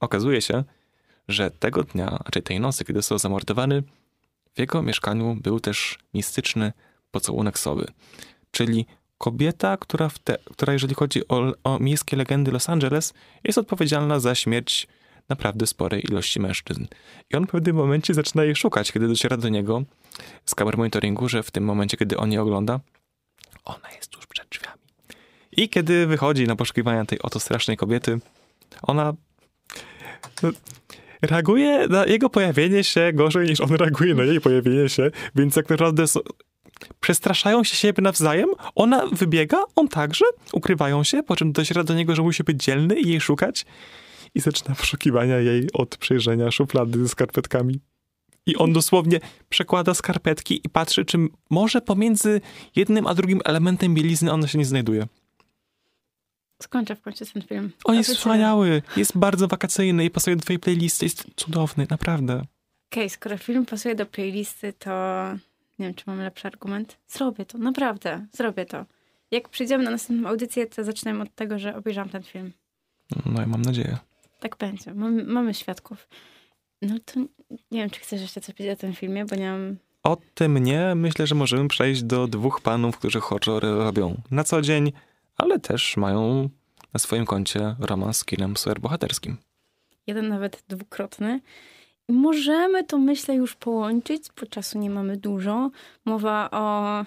Okazuje 0.00 0.42
się, 0.42 0.64
że 1.28 1.50
tego 1.50 1.82
dnia, 1.82 2.18
raczej 2.24 2.42
tej 2.42 2.60
nocy, 2.60 2.84
kiedy 2.84 2.98
został 2.98 3.18
zamordowany, 3.18 3.82
w 4.54 4.58
jego 4.58 4.82
mieszkaniu 4.82 5.36
był 5.42 5.60
też 5.60 5.98
mistyczny 6.14 6.72
pocałunek 7.10 7.58
sowy. 7.58 7.86
Czyli 8.50 8.86
kobieta, 9.20 9.76
która, 9.76 10.10
te, 10.24 10.38
która 10.52 10.72
jeżeli 10.72 10.94
chodzi 10.94 11.28
o, 11.28 11.52
o 11.64 11.78
miejskie 11.78 12.16
legendy 12.16 12.50
Los 12.52 12.68
Angeles, 12.68 13.14
jest 13.44 13.58
odpowiedzialna 13.58 14.20
za 14.20 14.34
śmierć 14.34 14.86
naprawdę 15.28 15.66
sporej 15.66 16.04
ilości 16.04 16.40
mężczyzn. 16.40 16.86
I 17.30 17.36
on 17.36 17.46
w 17.46 17.50
pewnym 17.50 17.76
momencie 17.76 18.14
zaczyna 18.14 18.44
jej 18.44 18.56
szukać, 18.56 18.92
kiedy 18.92 19.08
dociera 19.08 19.36
do 19.36 19.48
niego 19.48 19.82
z 20.46 20.54
kamer 20.54 20.78
monitoringu, 20.78 21.28
że 21.28 21.42
w 21.42 21.50
tym 21.50 21.64
momencie, 21.64 21.96
kiedy 21.96 22.16
on 22.16 22.32
je 22.32 22.42
ogląda, 22.42 22.80
ona 23.64 23.90
jest 23.96 24.10
tuż 24.10 24.26
przed 24.26 24.48
drzwiami. 24.48 24.82
I 25.52 25.68
kiedy 25.68 26.06
wychodzi 26.06 26.46
na 26.46 26.56
poszukiwania 26.56 27.04
tej 27.04 27.22
oto 27.22 27.40
strasznej 27.40 27.76
kobiety, 27.76 28.18
ona 28.82 29.14
no, 30.42 30.50
reaguje 31.22 31.88
na 31.88 32.06
jego 32.06 32.30
pojawienie 32.30 32.84
się 32.84 33.12
gorzej 33.12 33.48
niż 33.48 33.60
on 33.60 33.74
reaguje 33.74 34.14
na 34.14 34.22
jej 34.22 34.40
pojawienie 34.40 34.88
się, 34.88 35.10
więc 35.34 35.54
tak 35.54 35.68
naprawdę 35.68 36.04
przestraszają 37.00 37.64
się 37.64 37.76
siebie 37.76 38.02
nawzajem, 38.02 38.48
ona 38.74 39.06
wybiega, 39.06 39.64
on 39.76 39.88
także, 39.88 40.24
ukrywają 40.52 41.04
się, 41.04 41.22
po 41.22 41.36
czym 41.36 41.52
dociera 41.52 41.84
do 41.84 41.94
niego, 41.94 42.14
że 42.14 42.22
musi 42.22 42.44
być 42.44 42.64
dzielny 42.64 43.00
i 43.00 43.08
jej 43.08 43.20
szukać 43.20 43.66
i 44.34 44.40
zaczyna 44.40 44.74
poszukiwania 44.74 45.38
jej 45.38 45.68
od 45.72 45.96
przejrzenia 45.96 46.50
szuflady 46.50 47.02
ze 47.02 47.08
skarpetkami. 47.08 47.80
I 48.46 48.56
on 48.56 48.72
dosłownie 48.72 49.20
przekłada 49.48 49.94
skarpetki 49.94 50.60
i 50.64 50.68
patrzy, 50.68 51.04
czy 51.04 51.18
może 51.50 51.80
pomiędzy 51.80 52.40
jednym 52.76 53.06
a 53.06 53.14
drugim 53.14 53.40
elementem 53.44 53.94
bielizny 53.94 54.32
ona 54.32 54.48
się 54.48 54.58
nie 54.58 54.64
znajduje. 54.64 55.06
Skończę 56.62 56.96
w 56.96 57.00
końcu 57.00 57.24
ten 57.26 57.42
film. 57.42 57.72
On 57.84 57.94
jest 57.94 58.16
wspaniały, 58.16 58.82
jest 58.96 59.18
bardzo 59.18 59.48
wakacyjny 59.48 60.04
i 60.04 60.10
pasuje 60.10 60.36
do 60.36 60.42
twojej 60.42 60.58
playlisty, 60.58 61.04
jest 61.04 61.24
cudowny, 61.36 61.86
naprawdę. 61.90 62.34
Okej, 62.34 62.46
okay, 62.90 63.10
skoro 63.10 63.38
film 63.38 63.66
pasuje 63.66 63.94
do 63.94 64.06
playlisty, 64.06 64.72
to 64.72 64.90
nie 65.80 65.86
wiem, 65.86 65.94
czy 65.94 66.04
mam 66.06 66.18
lepszy 66.18 66.46
argument. 66.46 66.96
Zrobię 67.08 67.44
to, 67.44 67.58
naprawdę, 67.58 68.26
zrobię 68.32 68.66
to. 68.66 68.84
Jak 69.30 69.48
przyjdziemy 69.48 69.84
na 69.84 69.90
następną 69.90 70.28
audycję, 70.28 70.66
to 70.66 70.84
zaczynamy 70.84 71.22
od 71.22 71.34
tego, 71.34 71.58
że 71.58 71.76
obejrzałam 71.76 72.08
ten 72.08 72.22
film. 72.22 72.52
No 73.26 73.42
i 73.42 73.46
mam 73.46 73.62
nadzieję. 73.62 73.98
Tak 74.40 74.56
będzie. 74.56 74.94
Mamy, 74.94 75.24
mamy 75.24 75.54
świadków. 75.54 76.08
No 76.82 76.94
to 77.04 77.20
nie 77.50 77.80
wiem, 77.80 77.90
czy 77.90 78.00
chcesz 78.00 78.20
jeszcze 78.20 78.40
coś 78.40 78.54
powiedzieć 78.54 78.78
o 78.78 78.80
tym 78.80 78.94
filmie, 78.94 79.24
bo 79.24 79.36
nie 79.36 79.50
mam... 79.50 79.76
O 80.02 80.16
tym 80.34 80.58
nie. 80.58 80.94
Myślę, 80.94 81.26
że 81.26 81.34
możemy 81.34 81.68
przejść 81.68 82.02
do 82.02 82.26
dwóch 82.26 82.60
panów, 82.60 82.98
którzy 82.98 83.20
horrory 83.20 83.74
robią 83.74 84.20
na 84.30 84.44
co 84.44 84.62
dzień, 84.62 84.92
ale 85.36 85.58
też 85.58 85.96
mają 85.96 86.48
na 86.94 87.00
swoim 87.00 87.26
koncie 87.26 87.76
romans 87.78 88.18
z 88.18 88.24
kinem 88.24 88.56
superbohaterskim. 88.56 89.36
Jeden 90.06 90.28
nawet 90.28 90.64
dwukrotny. 90.68 91.40
Możemy 92.10 92.84
to, 92.84 92.98
myślę, 92.98 93.34
już 93.34 93.56
połączyć, 93.56 94.22
bo 94.40 94.46
czasu 94.46 94.78
nie 94.78 94.90
mamy 94.90 95.16
dużo. 95.16 95.70
Mowa 96.04 96.50
o. 96.50 97.04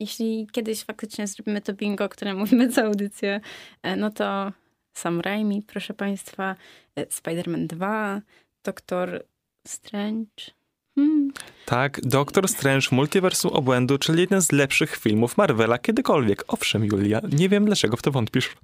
Jeśli 0.00 0.46
kiedyś 0.52 0.84
faktycznie 0.84 1.26
zrobimy 1.26 1.60
to 1.60 1.72
bingo, 1.72 2.08
które 2.08 2.34
mówimy 2.34 2.68
co 2.68 2.82
audycję, 2.82 3.40
e, 3.82 3.96
no 3.96 4.10
to 4.10 4.52
Sam 4.96 5.20
Raimi, 5.20 5.62
proszę 5.62 5.94
Państwa, 5.94 6.56
e, 6.96 7.06
Spider-Man 7.06 7.66
2, 7.66 8.20
Doktor 8.64 9.24
Strange. 9.66 10.58
Hmm. 10.94 11.32
Tak, 11.66 12.00
Doktor 12.00 12.48
Strange 12.48 12.88
Multiversum 12.92 13.50
Obłędu, 13.50 13.98
czyli 13.98 14.20
jeden 14.20 14.42
z 14.42 14.52
lepszych 14.52 14.96
filmów 14.96 15.36
Marvela 15.36 15.78
kiedykolwiek. 15.78 16.44
Owszem, 16.48 16.84
Julia, 16.84 17.20
nie 17.38 17.48
wiem 17.48 17.64
dlaczego 17.64 17.96
w 17.96 18.02
to 18.02 18.10
wątpisz. 18.10 18.56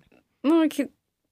No, 0.44 0.64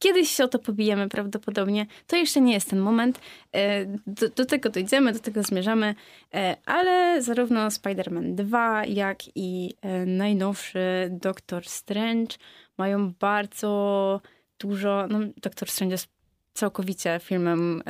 Kiedyś 0.03 0.31
się 0.31 0.45
o 0.45 0.49
to 0.49 0.59
pobijemy 0.59 1.09
prawdopodobnie. 1.09 1.87
To 2.07 2.17
jeszcze 2.17 2.41
nie 2.41 2.53
jest 2.53 2.71
ten 2.71 2.79
moment. 2.79 3.21
E, 3.53 3.87
do, 4.07 4.29
do, 4.29 4.45
tego 4.45 4.71
dojdziemy, 4.71 5.13
do 5.13 5.19
tego 5.19 5.43
zmierzamy, 5.43 5.95
e, 6.35 6.57
ale 6.67 7.23
zarówno 7.23 7.69
Spider-Man 7.69 8.35
2, 8.35 8.85
jak 8.85 9.19
i 9.35 9.75
e, 9.83 10.07
najnowszy 10.07 11.09
Doctor 11.11 11.65
Strange 11.69 12.37
mają 12.79 13.13
bardzo 13.13 14.21
dużo. 14.59 15.07
No, 15.11 15.19
Doctor 15.43 15.69
Strange 15.69 15.95
jest 15.95 16.09
całkowicie 16.55 17.21
filmem 17.23 17.83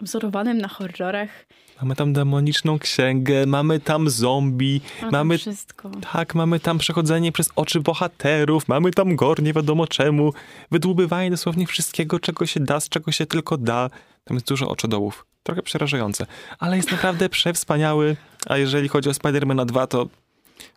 wzorowanym 0.00 0.58
na 0.58 0.68
horrorach. 0.68 1.46
Mamy 1.82 1.96
tam 1.96 2.12
demoniczną 2.12 2.78
księgę, 2.78 3.46
mamy 3.46 3.80
tam 3.80 4.10
zombie, 4.10 4.80
mamy, 5.02 5.12
mamy 5.12 5.38
wszystko. 5.38 5.90
Tak, 6.12 6.34
mamy 6.34 6.60
tam 6.60 6.78
przechodzenie 6.78 7.32
przez 7.32 7.50
oczy 7.56 7.80
bohaterów, 7.80 8.68
mamy 8.68 8.90
tam 8.90 9.16
gor, 9.16 9.42
nie 9.42 9.52
wiadomo 9.52 9.86
czemu, 9.86 10.32
wydłubywanie 10.70 11.30
dosłownie 11.30 11.66
wszystkiego, 11.66 12.20
czego 12.20 12.46
się 12.46 12.60
da, 12.60 12.80
z 12.80 12.88
czego 12.88 13.12
się 13.12 13.26
tylko 13.26 13.56
da. 13.56 13.90
Tam 14.24 14.36
jest 14.36 14.48
dużo 14.48 14.68
oczodołów. 14.68 15.26
Trochę 15.42 15.62
przerażające, 15.62 16.26
ale 16.58 16.76
jest 16.76 16.92
naprawdę 16.92 17.28
przewspaniały. 17.38 18.16
A 18.46 18.56
jeżeli 18.56 18.88
chodzi 18.88 19.08
o 19.08 19.14
Spidermana 19.14 19.64
2, 19.64 19.86
to 19.86 20.08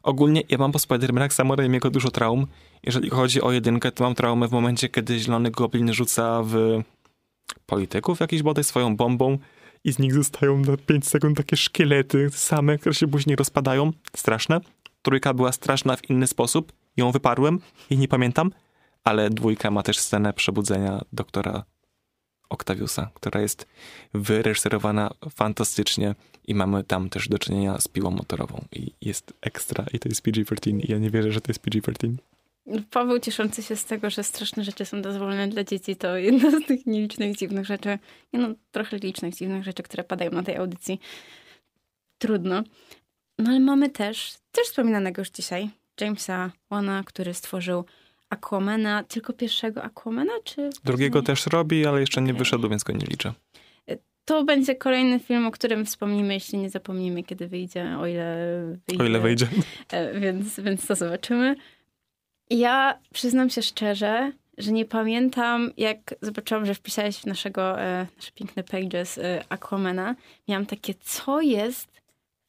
ogólnie 0.03 0.41
ja 0.49 0.57
mam 0.57 0.71
po 0.71 0.79
Spidermanach 0.79 1.33
samorejmiego 1.33 1.89
dużo 1.89 2.11
traum. 2.11 2.47
Jeżeli 2.83 3.09
chodzi 3.09 3.41
o 3.41 3.51
jedynkę, 3.51 3.91
to 3.91 4.03
mam 4.03 4.15
traumę 4.15 4.47
w 4.47 4.51
momencie, 4.51 4.89
kiedy 4.89 5.19
Zielony 5.19 5.51
Goblin 5.51 5.93
rzuca 5.93 6.41
w 6.43 6.81
polityków 7.65 8.19
jakiś 8.19 8.43
bodaj 8.43 8.63
swoją 8.63 8.95
bombą 8.95 9.37
i 9.83 9.93
z 9.93 9.99
nich 9.99 10.13
zostają 10.13 10.57
na 10.57 10.77
5 10.77 11.07
sekund 11.07 11.37
takie 11.37 11.57
szkielety 11.57 12.29
same, 12.33 12.77
które 12.77 12.95
się 12.95 13.07
później 13.07 13.35
rozpadają. 13.35 13.91
Straszne. 14.15 14.61
Trójka 15.01 15.33
była 15.33 15.51
straszna 15.51 15.95
w 15.95 16.09
inny 16.09 16.27
sposób. 16.27 16.73
Ją 16.97 17.11
wyparłem 17.11 17.59
i 17.89 17.97
nie 17.97 18.07
pamiętam, 18.07 18.51
ale 19.03 19.29
dwójka 19.29 19.71
ma 19.71 19.83
też 19.83 19.99
scenę 19.99 20.33
przebudzenia 20.33 21.01
doktora 21.13 21.63
Octaviusa, 22.49 23.09
która 23.13 23.41
jest 23.41 23.67
wyreżyserowana 24.13 25.11
fantastycznie 25.35 26.15
i 26.47 26.55
mamy 26.55 26.83
tam 26.83 27.09
też 27.09 27.29
do 27.29 27.39
czynienia 27.39 27.79
z 27.79 27.87
piłą 27.87 28.11
motorową 28.11 28.65
i 28.71 28.91
jest 29.01 29.33
ekstra 29.41 29.85
i 29.93 29.99
to 29.99 30.09
jest 30.09 30.21
PG-13 30.21 30.79
i 30.85 30.91
ja 30.91 30.97
nie 30.97 31.09
wierzę, 31.09 31.31
że 31.31 31.41
to 31.41 31.51
jest 31.51 31.61
PG-13. 31.61 32.15
Paweł 32.89 33.19
cieszący 33.19 33.63
się 33.63 33.75
z 33.75 33.85
tego, 33.85 34.09
że 34.09 34.23
straszne 34.23 34.63
rzeczy 34.63 34.85
są 34.85 35.01
dozwolone 35.01 35.47
dla 35.47 35.63
dzieci, 35.63 35.95
to 35.95 36.17
jedna 36.17 36.51
z 36.51 36.65
tych 36.65 36.85
nielicznych, 36.85 37.37
dziwnych 37.37 37.65
rzeczy, 37.65 37.99
no 38.33 38.47
trochę 38.71 38.97
licznych, 38.97 39.35
dziwnych 39.35 39.63
rzeczy, 39.63 39.83
które 39.83 40.03
padają 40.03 40.31
na 40.31 40.43
tej 40.43 40.55
audycji. 40.55 40.99
Trudno. 42.17 42.63
No 43.37 43.49
ale 43.49 43.59
mamy 43.59 43.89
też, 43.89 44.33
też 44.51 44.67
wspominanego 44.67 45.21
już 45.21 45.29
dzisiaj, 45.29 45.69
Jamesa 46.01 46.51
Wana, 46.69 47.03
który 47.05 47.33
stworzył 47.33 47.85
Aquamana, 48.29 49.03
tylko 49.03 49.33
pierwszego 49.33 49.83
Aquamana, 49.83 50.33
czy... 50.43 50.69
Drugiego 50.83 51.21
też 51.21 51.45
robi, 51.45 51.85
ale 51.85 51.99
jeszcze 51.99 52.21
nie 52.21 52.33
wyszedł, 52.33 52.69
więc 52.69 52.83
go 52.83 52.93
nie 52.93 53.05
liczę. 53.05 53.33
to 54.25 54.43
będzie 54.43 54.75
kolejny 54.75 55.19
film, 55.19 55.45
o 55.45 55.51
którym 55.51 55.85
wspomnimy, 55.85 56.33
jeśli 56.33 56.59
nie 56.59 56.69
zapomnimy, 56.69 57.23
kiedy 57.23 57.47
wyjdzie, 57.47 57.97
o 57.99 58.07
ile 58.07 58.35
wyjdzie. 58.87 59.03
O 59.03 59.07
ile 59.07 59.19
wyjdzie. 59.19 59.47
E, 59.91 60.19
więc, 60.19 60.59
więc 60.59 60.87
to 60.87 60.95
zobaczymy. 60.95 61.55
Ja 62.51 62.99
przyznam 63.13 63.49
się 63.49 63.61
szczerze, 63.61 64.31
że 64.57 64.71
nie 64.71 64.85
pamiętam, 64.85 65.71
jak 65.77 66.15
zobaczyłam, 66.21 66.65
że 66.65 66.75
wpisałeś 66.75 67.17
w 67.17 67.25
naszego, 67.25 67.81
e, 67.81 68.07
nasze 68.17 68.31
piękne 68.31 68.63
pages 68.63 69.17
e, 69.17 69.43
Aquamana. 69.49 70.15
Miałam 70.47 70.65
takie, 70.65 70.93
co 71.01 71.41
jest 71.41 71.87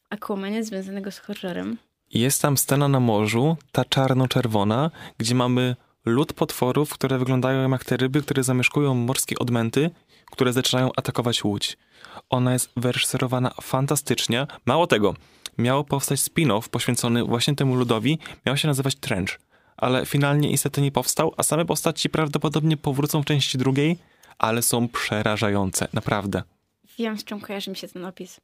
w 0.03 0.07
Aquamanie 0.11 0.65
związanego 0.65 1.11
z 1.11 1.19
horrorem? 1.19 1.79
Jest 2.15 2.43
tam 2.43 2.57
scena 2.57 2.89
na 2.89 3.01
morzu, 3.01 3.57
ta 3.73 3.85
czarno-czerwona, 3.85 4.91
gdzie 5.19 5.35
mamy 5.35 5.77
lud 6.05 6.33
potworów, 6.33 6.95
które 6.95 7.19
wyglądają 7.19 7.71
jak 7.71 7.85
te 7.85 7.97
ryby, 7.97 8.23
które 8.23 8.43
zamieszkują 8.43 8.95
morskie 8.95 9.39
odmęty, 9.39 9.91
które 10.31 10.53
zaczynają 10.53 10.91
atakować 10.97 11.45
łódź. 11.45 11.77
Ona 12.31 12.53
jest 12.53 12.71
wyreżyserowana 12.77 13.51
fantastycznie. 13.63 14.47
Mało 14.67 14.87
tego, 14.87 15.15
miało 15.59 15.85
powstać 15.85 16.21
spin-off 16.21 16.69
poświęcony 16.69 17.25
właśnie 17.25 17.55
temu 17.55 17.75
ludowi, 17.75 18.19
miał 18.47 18.57
się 18.57 18.69
nazywać 18.69 18.95
Trench, 18.95 19.39
ale 19.83 20.07
finalnie 20.07 20.51
niestety 20.51 20.81
nie 20.81 20.93
powstał, 20.93 21.35
a 21.37 21.43
same 21.43 21.65
postaci 21.65 22.11
prawdopodobnie 22.11 22.77
powrócą 22.77 23.23
w 23.23 23.25
części 23.25 23.59
drugiej, 23.59 23.99
ale 24.39 24.63
są 24.63 24.89
przerażające, 24.89 25.89
naprawdę. 25.93 26.43
Wiem, 26.99 27.19
z 27.19 27.25
czym 27.25 27.41
kojarzy 27.41 27.71
mi 27.71 27.77
się 27.77 27.89
ten 27.89 28.05
opis. 28.05 28.41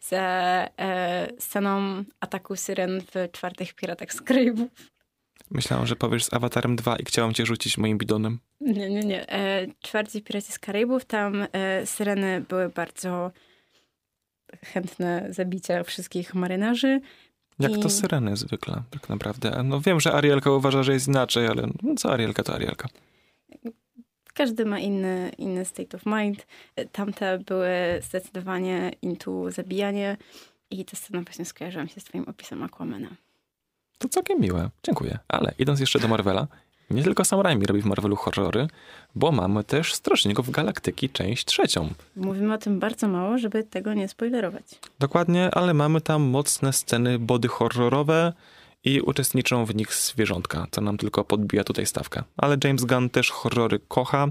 Z 0.00 0.12
e, 0.12 1.28
sceną 1.38 2.04
ataku 2.20 2.56
syren 2.56 3.00
w 3.00 3.32
czwartych 3.32 3.74
Piratach 3.74 4.12
z 4.12 4.20
Karibów. 4.20 4.68
Myślałam, 5.50 5.86
że 5.86 5.96
powiesz 5.96 6.24
z 6.24 6.34
Awatarem 6.34 6.76
2 6.76 6.96
i 6.96 7.04
chciałam 7.04 7.34
cię 7.34 7.46
rzucić 7.46 7.78
moim 7.78 7.98
bidonem. 7.98 8.38
Nie, 8.60 8.90
nie, 8.90 9.00
nie. 9.00 9.32
E, 9.32 9.66
czwarci 9.80 10.22
Piraci 10.22 10.52
z 10.52 10.58
Karibów, 10.58 11.04
tam 11.04 11.46
e, 11.52 11.86
syreny 11.86 12.40
były 12.48 12.68
bardzo 12.68 13.30
chętne 14.64 15.26
zabicia 15.30 15.84
wszystkich 15.84 16.34
marynarzy. 16.34 17.00
Jak 17.62 17.78
I- 17.78 17.80
to 17.80 17.90
syreny 17.90 18.36
zwykle, 18.36 18.82
tak 18.90 19.08
naprawdę. 19.08 19.62
No 19.64 19.80
wiem, 19.80 20.00
że 20.00 20.12
Arielka 20.12 20.50
uważa, 20.50 20.82
że 20.82 20.92
jest 20.92 21.08
inaczej, 21.08 21.46
ale 21.46 21.68
no 21.82 21.94
co 21.94 22.12
Arielka, 22.12 22.42
to 22.42 22.54
Arielka. 22.54 22.88
Każdy 24.34 24.64
ma 24.64 24.78
inny, 24.78 25.32
inny 25.38 25.64
state 25.64 25.96
of 25.96 26.06
mind. 26.06 26.46
Tamte 26.92 27.38
były 27.38 27.70
zdecydowanie 28.02 28.90
into 29.02 29.50
zabijanie 29.50 30.16
i 30.70 30.84
ta 30.84 30.96
scena 30.96 31.22
właśnie 31.22 31.44
skojarzyłam 31.44 31.88
się 31.88 32.00
z 32.00 32.04
twoim 32.04 32.24
opisem 32.24 32.62
Aquamana. 32.62 33.08
To 33.98 34.08
całkiem 34.08 34.40
miłe, 34.40 34.70
dziękuję. 34.82 35.18
Ale 35.28 35.54
idąc 35.58 35.80
jeszcze 35.80 35.98
do 35.98 36.08
Marvela, 36.08 36.46
nie 36.90 37.02
tylko 37.02 37.24
Sam 37.24 37.40
Raimi 37.40 37.66
robi 37.66 37.82
w 37.82 37.84
Marvelu 37.84 38.16
horrory, 38.16 38.68
bo 39.14 39.32
mamy 39.32 39.64
też 39.64 39.94
Strażników 39.94 40.50
Galaktyki, 40.50 41.10
część 41.10 41.44
trzecią. 41.44 41.88
Mówimy 42.16 42.54
o 42.54 42.58
tym 42.58 42.80
bardzo 42.80 43.08
mało, 43.08 43.38
żeby 43.38 43.64
tego 43.64 43.94
nie 43.94 44.08
spoilerować. 44.08 44.64
Dokładnie, 44.98 45.50
ale 45.52 45.74
mamy 45.74 46.00
tam 46.00 46.22
mocne 46.22 46.72
sceny 46.72 47.18
body 47.18 47.48
horrorowe 47.48 48.32
i 48.84 49.00
uczestniczą 49.00 49.64
w 49.64 49.74
nich 49.74 49.94
zwierzątka, 49.94 50.66
co 50.70 50.80
nam 50.80 50.98
tylko 50.98 51.24
podbija 51.24 51.64
tutaj 51.64 51.86
stawkę. 51.86 52.22
Ale 52.36 52.56
James 52.64 52.84
Gunn 52.84 53.10
też 53.10 53.30
horrory 53.30 53.80
kocha, 53.88 54.26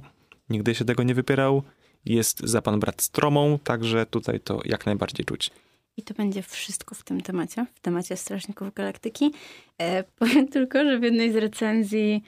nigdy 0.50 0.76
się 0.76 0.86
tego 0.86 1.04
nie 1.04 1.16
wypierał, 1.16 1.64
jest 2.06 2.40
za 2.40 2.62
pan 2.62 2.80
brat 2.80 3.02
stromą, 3.02 3.60
także 3.64 4.06
tutaj 4.06 4.40
to 4.40 4.60
jak 4.66 4.86
najbardziej 4.86 5.26
czuć. 5.26 5.52
I 5.98 6.04
to 6.04 6.14
będzie 6.14 6.42
wszystko 6.42 6.96
w 6.96 7.04
tym 7.04 7.22
temacie, 7.22 7.66
w 7.76 7.80
temacie 7.80 8.18
Strażników 8.18 8.74
Galaktyki. 8.74 9.32
E, 9.78 10.04
powiem 10.04 10.48
tylko, 10.48 10.84
że 10.84 11.00
w 11.00 11.04
jednej 11.04 11.32
z 11.32 11.36
recenzji 11.36 12.24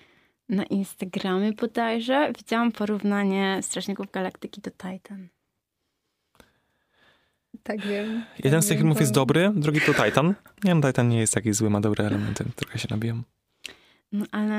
na 0.54 0.64
Instagramie 0.64 1.54
bodajże 1.54 2.32
widziałam 2.38 2.72
porównanie 2.72 3.60
Strażników 3.62 4.12
Galaktyki 4.12 4.62
do 4.62 4.72
Titan. 4.72 5.28
Tak 7.64 7.82
wiem. 7.82 8.24
Jeden 8.44 8.62
z 8.62 8.68
tych 8.68 8.78
filmów 8.78 9.00
jest 9.00 9.14
dobry, 9.14 9.52
drugi 9.56 9.82
to 9.82 9.94
Titan. 9.94 10.36
Nie 10.64 10.76
no, 10.76 10.88
Titan 10.88 11.10
nie 11.10 11.20
jest 11.20 11.34
taki 11.34 11.54
zły, 11.54 11.70
ma 11.70 11.82
dobre 11.82 12.06
elementy, 12.06 12.46
trochę 12.56 12.80
się 12.80 12.88
nabijam. 12.92 13.24
No 14.12 14.26
ale 14.32 14.56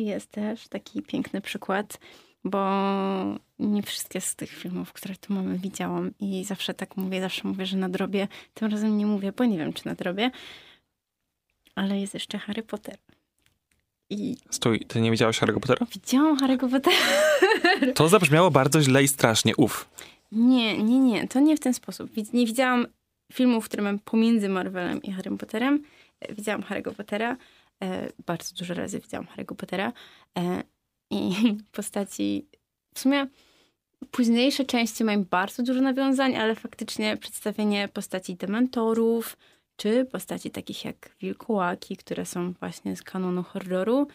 jest 0.00 0.30
też 0.30 0.68
taki 0.68 1.02
piękny 1.02 1.40
przykład, 1.40 1.98
bo 2.44 3.38
nie 3.58 3.82
wszystkie 3.82 4.20
z 4.20 4.36
tych 4.36 4.50
filmów, 4.50 4.92
które 4.92 5.16
tu 5.16 5.34
mamy, 5.34 5.58
widziałam 5.58 6.10
i 6.20 6.44
zawsze 6.44 6.74
tak 6.74 6.96
mówię, 6.96 7.20
zawsze 7.20 7.48
mówię, 7.48 7.66
że 7.66 7.76
nadrobię. 7.76 8.28
Tym 8.54 8.70
razem 8.70 8.98
nie 8.98 9.06
mówię, 9.06 9.32
bo 9.32 9.44
nie 9.44 9.58
wiem, 9.58 9.72
czy 9.72 9.86
nadrobię. 9.86 10.30
Ale 11.74 12.00
jest 12.00 12.14
jeszcze 12.14 12.38
Harry 12.38 12.62
Potter. 12.62 12.98
I 14.12 14.36
Stój, 14.50 14.80
ty 14.80 15.00
nie 15.00 15.10
widziałaś 15.10 15.40
Harry'ego 15.40 15.60
Pottera? 15.60 15.86
widziałam 15.92 16.38
Harry'ego 16.38 16.70
Pottera. 16.70 16.96
To 17.94 18.08
zabrzmiało 18.08 18.50
bardzo 18.50 18.80
źle 18.82 19.02
i 19.02 19.08
strasznie, 19.08 19.56
uff. 19.56 19.88
Nie, 20.32 20.82
nie, 20.82 20.98
nie, 20.98 21.28
to 21.28 21.40
nie 21.40 21.56
w 21.56 21.60
ten 21.60 21.74
sposób. 21.74 22.10
Nie 22.32 22.46
widziałam 22.46 22.86
filmów, 23.32 23.64
które 23.64 23.82
mam 23.82 23.98
pomiędzy 23.98 24.48
Marvelem 24.48 25.02
i 25.02 25.12
Harrym 25.12 25.38
Potterem. 25.38 25.82
E, 26.20 26.34
Widziałam 26.34 26.62
Harry'ego 26.62 26.94
Pottera. 26.94 27.36
E, 27.82 28.08
bardzo 28.26 28.54
dużo 28.58 28.74
razy 28.74 29.00
widziałam 29.00 29.26
Harry'ego 29.26 29.54
Pottera. 29.54 29.92
E, 30.38 30.62
I 31.10 31.32
postaci... 31.72 32.46
W 32.94 33.00
sumie 33.00 33.26
późniejsze 34.10 34.64
części 34.64 35.04
mają 35.04 35.24
bardzo 35.24 35.62
dużo 35.62 35.80
nawiązań, 35.80 36.36
ale 36.36 36.54
faktycznie 36.54 37.16
przedstawienie 37.16 37.88
postaci 37.88 38.36
dementorów, 38.36 39.36
czy 39.82 40.04
postaci 40.04 40.50
takich 40.50 40.84
jak 40.84 41.10
wilkołaki, 41.20 41.96
które 41.96 42.26
są 42.26 42.52
właśnie 42.52 42.96
z 42.96 43.02
kanonu 43.02 43.42
horroru, 43.42 44.06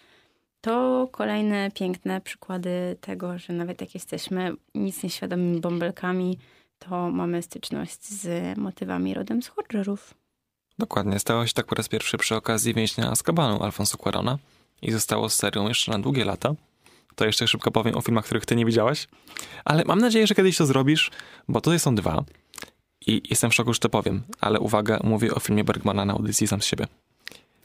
to 0.62 1.08
kolejne 1.12 1.72
piękne 1.72 2.22
przykłady 2.22 2.98
tego, 3.02 3.40
że 3.40 3.54
nawet 3.54 3.82
jak 3.82 3.94
jesteśmy 3.94 4.54
nic 4.76 5.04
nieświadomymi 5.04 5.60
bąbelkami, 5.60 6.38
to 6.80 7.10
mamy 7.10 7.42
styczność 7.42 8.06
z 8.06 8.58
motywami 8.58 9.14
rodem 9.14 9.42
z 9.42 9.48
horrorów. 9.48 10.14
Dokładnie, 10.80 11.20
stało 11.20 11.48
się 11.48 11.54
tak 11.54 11.66
po 11.66 11.76
raz 11.76 11.88
pierwszy 11.88 12.18
przy 12.18 12.36
okazji 12.36 12.74
więźnia 12.74 13.12
Azkabanu 13.12 13.64
Alfonso 13.64 13.98
Cuarona 13.98 14.38
i 14.82 14.92
zostało 14.92 15.30
z 15.30 15.36
serią 15.36 15.68
jeszcze 15.68 15.92
na 15.92 16.00
długie 16.00 16.26
lata. 16.26 16.54
To 17.16 17.26
jeszcze 17.26 17.48
szybko 17.48 17.72
powiem 17.72 17.96
o 17.96 18.02
filmach, 18.02 18.26
których 18.26 18.46
ty 18.46 18.56
nie 18.56 18.66
widziałaś, 18.66 19.08
ale 19.66 19.84
mam 19.86 20.00
nadzieję, 20.00 20.28
że 20.28 20.36
kiedyś 20.36 20.58
to 20.58 20.66
zrobisz, 20.66 21.12
bo 21.48 21.62
tutaj 21.62 21.80
są 21.80 21.96
dwa 21.96 22.24
i 23.08 23.22
jestem 23.30 23.52
w 23.52 23.54
szoku, 23.54 23.74
że 23.74 23.80
to 23.80 23.90
powiem, 23.90 24.24
ale 24.42 24.60
uwaga, 24.60 25.00
mówię 25.04 25.36
o 25.36 25.40
filmie 25.40 25.64
Bergmana 25.64 26.06
na 26.06 26.14
audycji 26.14 26.48
sam 26.48 26.62
z 26.62 26.66
siebie. 26.66 26.88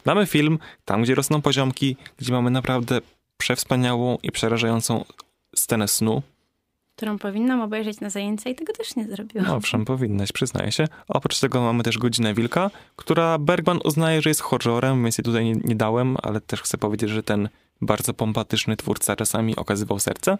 Mamy 0.04 0.26
film, 0.26 0.58
tam 0.84 1.02
gdzie 1.02 1.14
rosną 1.14 1.42
poziomki, 1.42 1.96
gdzie 2.16 2.32
mamy 2.32 2.50
naprawdę 2.50 3.00
przewspaniałą 3.36 4.18
i 4.22 4.32
przerażającą 4.32 5.04
scenę 5.56 5.88
snu, 5.88 6.22
Którą 6.96 7.18
powinnam 7.18 7.60
obejrzeć 7.60 8.00
na 8.00 8.10
zajęcia 8.10 8.50
i 8.50 8.54
tego 8.54 8.72
też 8.72 8.96
nie 8.96 9.04
zrobiłam. 9.04 9.50
Owszem, 9.50 9.84
powinnaś, 9.84 10.32
przyznaję 10.32 10.72
się. 10.72 10.88
Oprócz 11.08 11.40
tego 11.40 11.62
mamy 11.62 11.82
też 11.82 11.98
Godzinę 11.98 12.34
Wilka, 12.34 12.70
która 12.96 13.38
Bergman 13.38 13.80
uznaje, 13.84 14.22
że 14.22 14.30
jest 14.30 14.40
horrorem, 14.40 15.02
więc 15.02 15.18
jej 15.18 15.24
tutaj 15.24 15.44
nie, 15.44 15.52
nie 15.52 15.74
dałem, 15.74 16.16
ale 16.22 16.40
też 16.40 16.62
chcę 16.62 16.78
powiedzieć, 16.78 17.10
że 17.10 17.22
ten 17.22 17.48
bardzo 17.80 18.14
pompatyczny 18.14 18.76
twórca 18.76 19.16
czasami 19.16 19.56
okazywał 19.56 19.98
serce. 19.98 20.38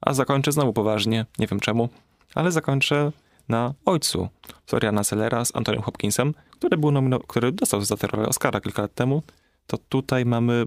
A 0.00 0.14
zakończę 0.14 0.52
znowu 0.52 0.72
poważnie, 0.72 1.26
nie 1.38 1.46
wiem 1.46 1.60
czemu, 1.60 1.88
ale 2.34 2.52
zakończę 2.52 3.12
na 3.50 3.74
Ojcu 3.84 4.28
Floriana 4.66 5.04
Sellera 5.04 5.44
z 5.44 5.56
Antonym 5.56 5.82
Hopkinsem, 5.82 6.34
który, 6.50 6.76
był 6.76 6.90
nomino- 6.90 7.26
który 7.26 7.52
dostał 7.52 7.84
za 7.84 7.96
tę 7.96 8.06
rolę 8.06 8.28
Oscara 8.28 8.60
kilka 8.60 8.82
lat 8.82 8.94
temu. 8.94 9.22
To 9.66 9.78
tutaj 9.78 10.24
mamy 10.24 10.66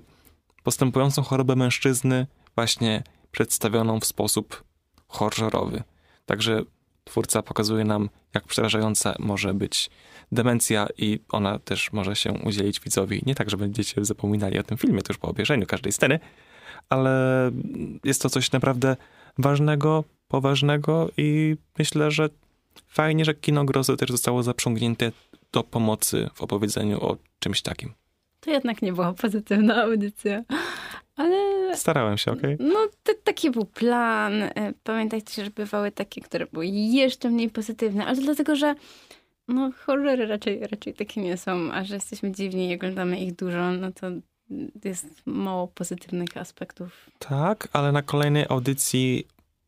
postępującą 0.64 1.24
chorobę 1.24 1.56
mężczyzny 1.56 2.28
właśnie 2.56 3.04
przedstawioną 3.32 4.00
w 4.00 4.06
sposób 4.06 4.64
horrorowy. 5.08 5.84
Także 6.26 6.62
twórca 7.04 7.42
pokazuje 7.42 7.84
nam, 7.84 8.10
jak 8.34 8.44
przerażająca 8.44 9.16
może 9.20 9.54
być 9.54 9.90
demencja 10.32 10.88
i 10.98 11.20
ona 11.32 11.60
też 11.60 11.94
może 11.94 12.16
się 12.16 12.32
udzielić 12.32 12.80
widzowi. 12.80 13.24
Nie 13.26 13.36
tak, 13.36 13.50
że 13.50 13.58
będziecie 13.58 14.06
zapominali 14.06 14.60
o 14.60 14.64
tym 14.64 14.78
filmie 14.78 15.02
tuż 15.02 15.18
po 15.18 15.28
obejrzeniu 15.28 15.66
każdej 15.66 15.92
sceny, 15.92 16.20
ale 16.90 17.52
jest 18.04 18.22
to 18.22 18.30
coś 18.30 18.52
naprawdę 18.52 18.96
ważnego, 19.38 20.04
poważnego 20.28 21.10
i 21.18 21.56
myślę, 21.80 22.12
że 22.12 22.30
fajnie, 22.88 23.26
że 23.26 23.34
kino 23.34 23.66
grozy 23.66 23.98
też 23.98 24.10
zostało 24.10 24.44
zaprzągnięte 24.44 25.12
do 25.52 25.64
pomocy 25.64 26.30
w 26.34 26.42
opowiedzeniu 26.42 27.02
o 27.02 27.18
czymś 27.40 27.62
takim. 27.62 27.94
To 28.40 28.52
jednak 28.52 28.82
nie 28.82 28.94
była 28.94 29.14
pozytywna 29.14 29.84
audycja. 29.84 30.44
Ale 31.16 31.38
Starałem 31.78 32.18
się, 32.18 32.32
okej? 32.32 32.58
no, 32.60 32.88
to, 33.04 33.14
taki 33.24 33.52
był 33.52 33.66
plan. 33.66 34.34
E, 34.44 34.74
Pamiętajcie, 34.84 35.46
że 35.46 35.52
bywały 35.52 35.92
takie, 35.92 36.22
które 36.22 36.46
były 36.54 36.66
jeszcze 36.68 37.30
mniej 37.30 37.50
pozytywne, 37.50 38.06
ale 38.06 38.22
dlatego, 38.22 38.56
że 38.56 38.76
no, 39.48 39.72
horrory 39.86 40.26
raczej, 40.26 40.68
raczej 40.68 40.94
takie 40.94 41.22
nie 41.22 41.38
są, 41.38 41.72
a 41.72 41.84
że 41.84 41.96
jesteśmy 41.96 42.32
dziwni 42.32 42.70
i 42.70 42.76
oglądamy 42.76 43.20
ich 43.20 43.36
dużo, 43.36 43.72
no 43.72 43.92
to 43.92 44.08
jest 44.86 45.08
mało 45.26 45.68
pozytywnych 45.68 46.38
aspektów. 46.38 47.10
Tak, 47.20 47.68
ale 47.74 47.92
na 47.92 48.02
kolejnej 48.02 48.46
audycji 48.50 49.28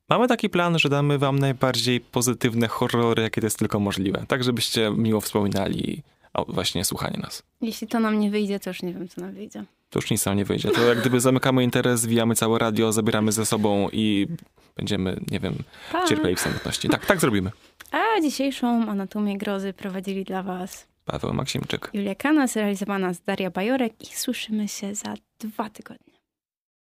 mamy 0.10 0.28
taki 0.28 0.50
plan, 0.50 0.80
że 0.80 0.90
damy 0.90 1.18
wam 1.18 1.40
najbardziej 1.40 2.00
pozytywne 2.02 2.68
horrory, 2.68 3.24
jakie 3.24 3.42
to 3.42 3.48
jest 3.48 3.60
tylko 3.60 3.80
możliwe. 3.80 4.26
Tak, 4.28 4.44
żebyście 4.44 4.92
miło 4.98 5.22
wspominali 5.22 6.04
właśnie 6.48 6.86
słuchanie 6.86 7.20
nas. 7.24 7.44
Jeśli 7.62 7.88
to 7.88 8.00
nam 8.00 8.20
nie 8.20 8.30
wyjdzie, 8.32 8.60
to 8.60 8.70
już 8.70 8.82
nie 8.84 8.94
wiem, 8.94 9.08
co 9.08 9.22
nam 9.22 9.32
wyjdzie. 9.34 9.64
To 9.90 10.00
już 10.00 10.12
nic 10.12 10.26
nam 10.26 10.38
nie 10.38 10.46
wyjdzie. 10.46 10.70
To 10.72 10.82
jak 10.82 11.00
gdyby 11.00 11.20
zamykamy 11.20 11.64
interes, 11.64 12.00
zwijamy 12.02 12.36
całe 12.36 12.60
radio, 12.60 12.92
zabieramy 12.92 13.32
ze 13.32 13.46
sobą 13.46 13.90
i 13.92 14.28
będziemy, 14.78 15.20
nie 15.32 15.40
wiem, 15.40 15.56
Pa. 15.92 16.06
cierpieli 16.08 16.36
w 16.36 16.40
samotności. 16.40 16.90
Tak, 16.90 17.06
tak 17.06 17.20
zrobimy. 17.20 17.52
A 17.92 18.22
dzisiejszą 18.22 18.90
Anatomię 18.90 19.38
Grozy 19.38 19.74
prowadzili 19.74 20.24
dla 20.24 20.44
was 20.44 20.88
Paweł 21.06 21.34
Maksimczyk. 21.34 21.90
Julia 21.94 22.16
Kanas, 22.16 22.56
realizowana 22.56 23.14
z 23.14 23.22
Daria 23.22 23.52
Bajorek 23.52 23.94
i 24.12 24.16
słyszymy 24.16 24.68
się 24.68 24.96
za 24.96 25.14
dwa 25.40 25.70
tygodnie. 25.70 26.15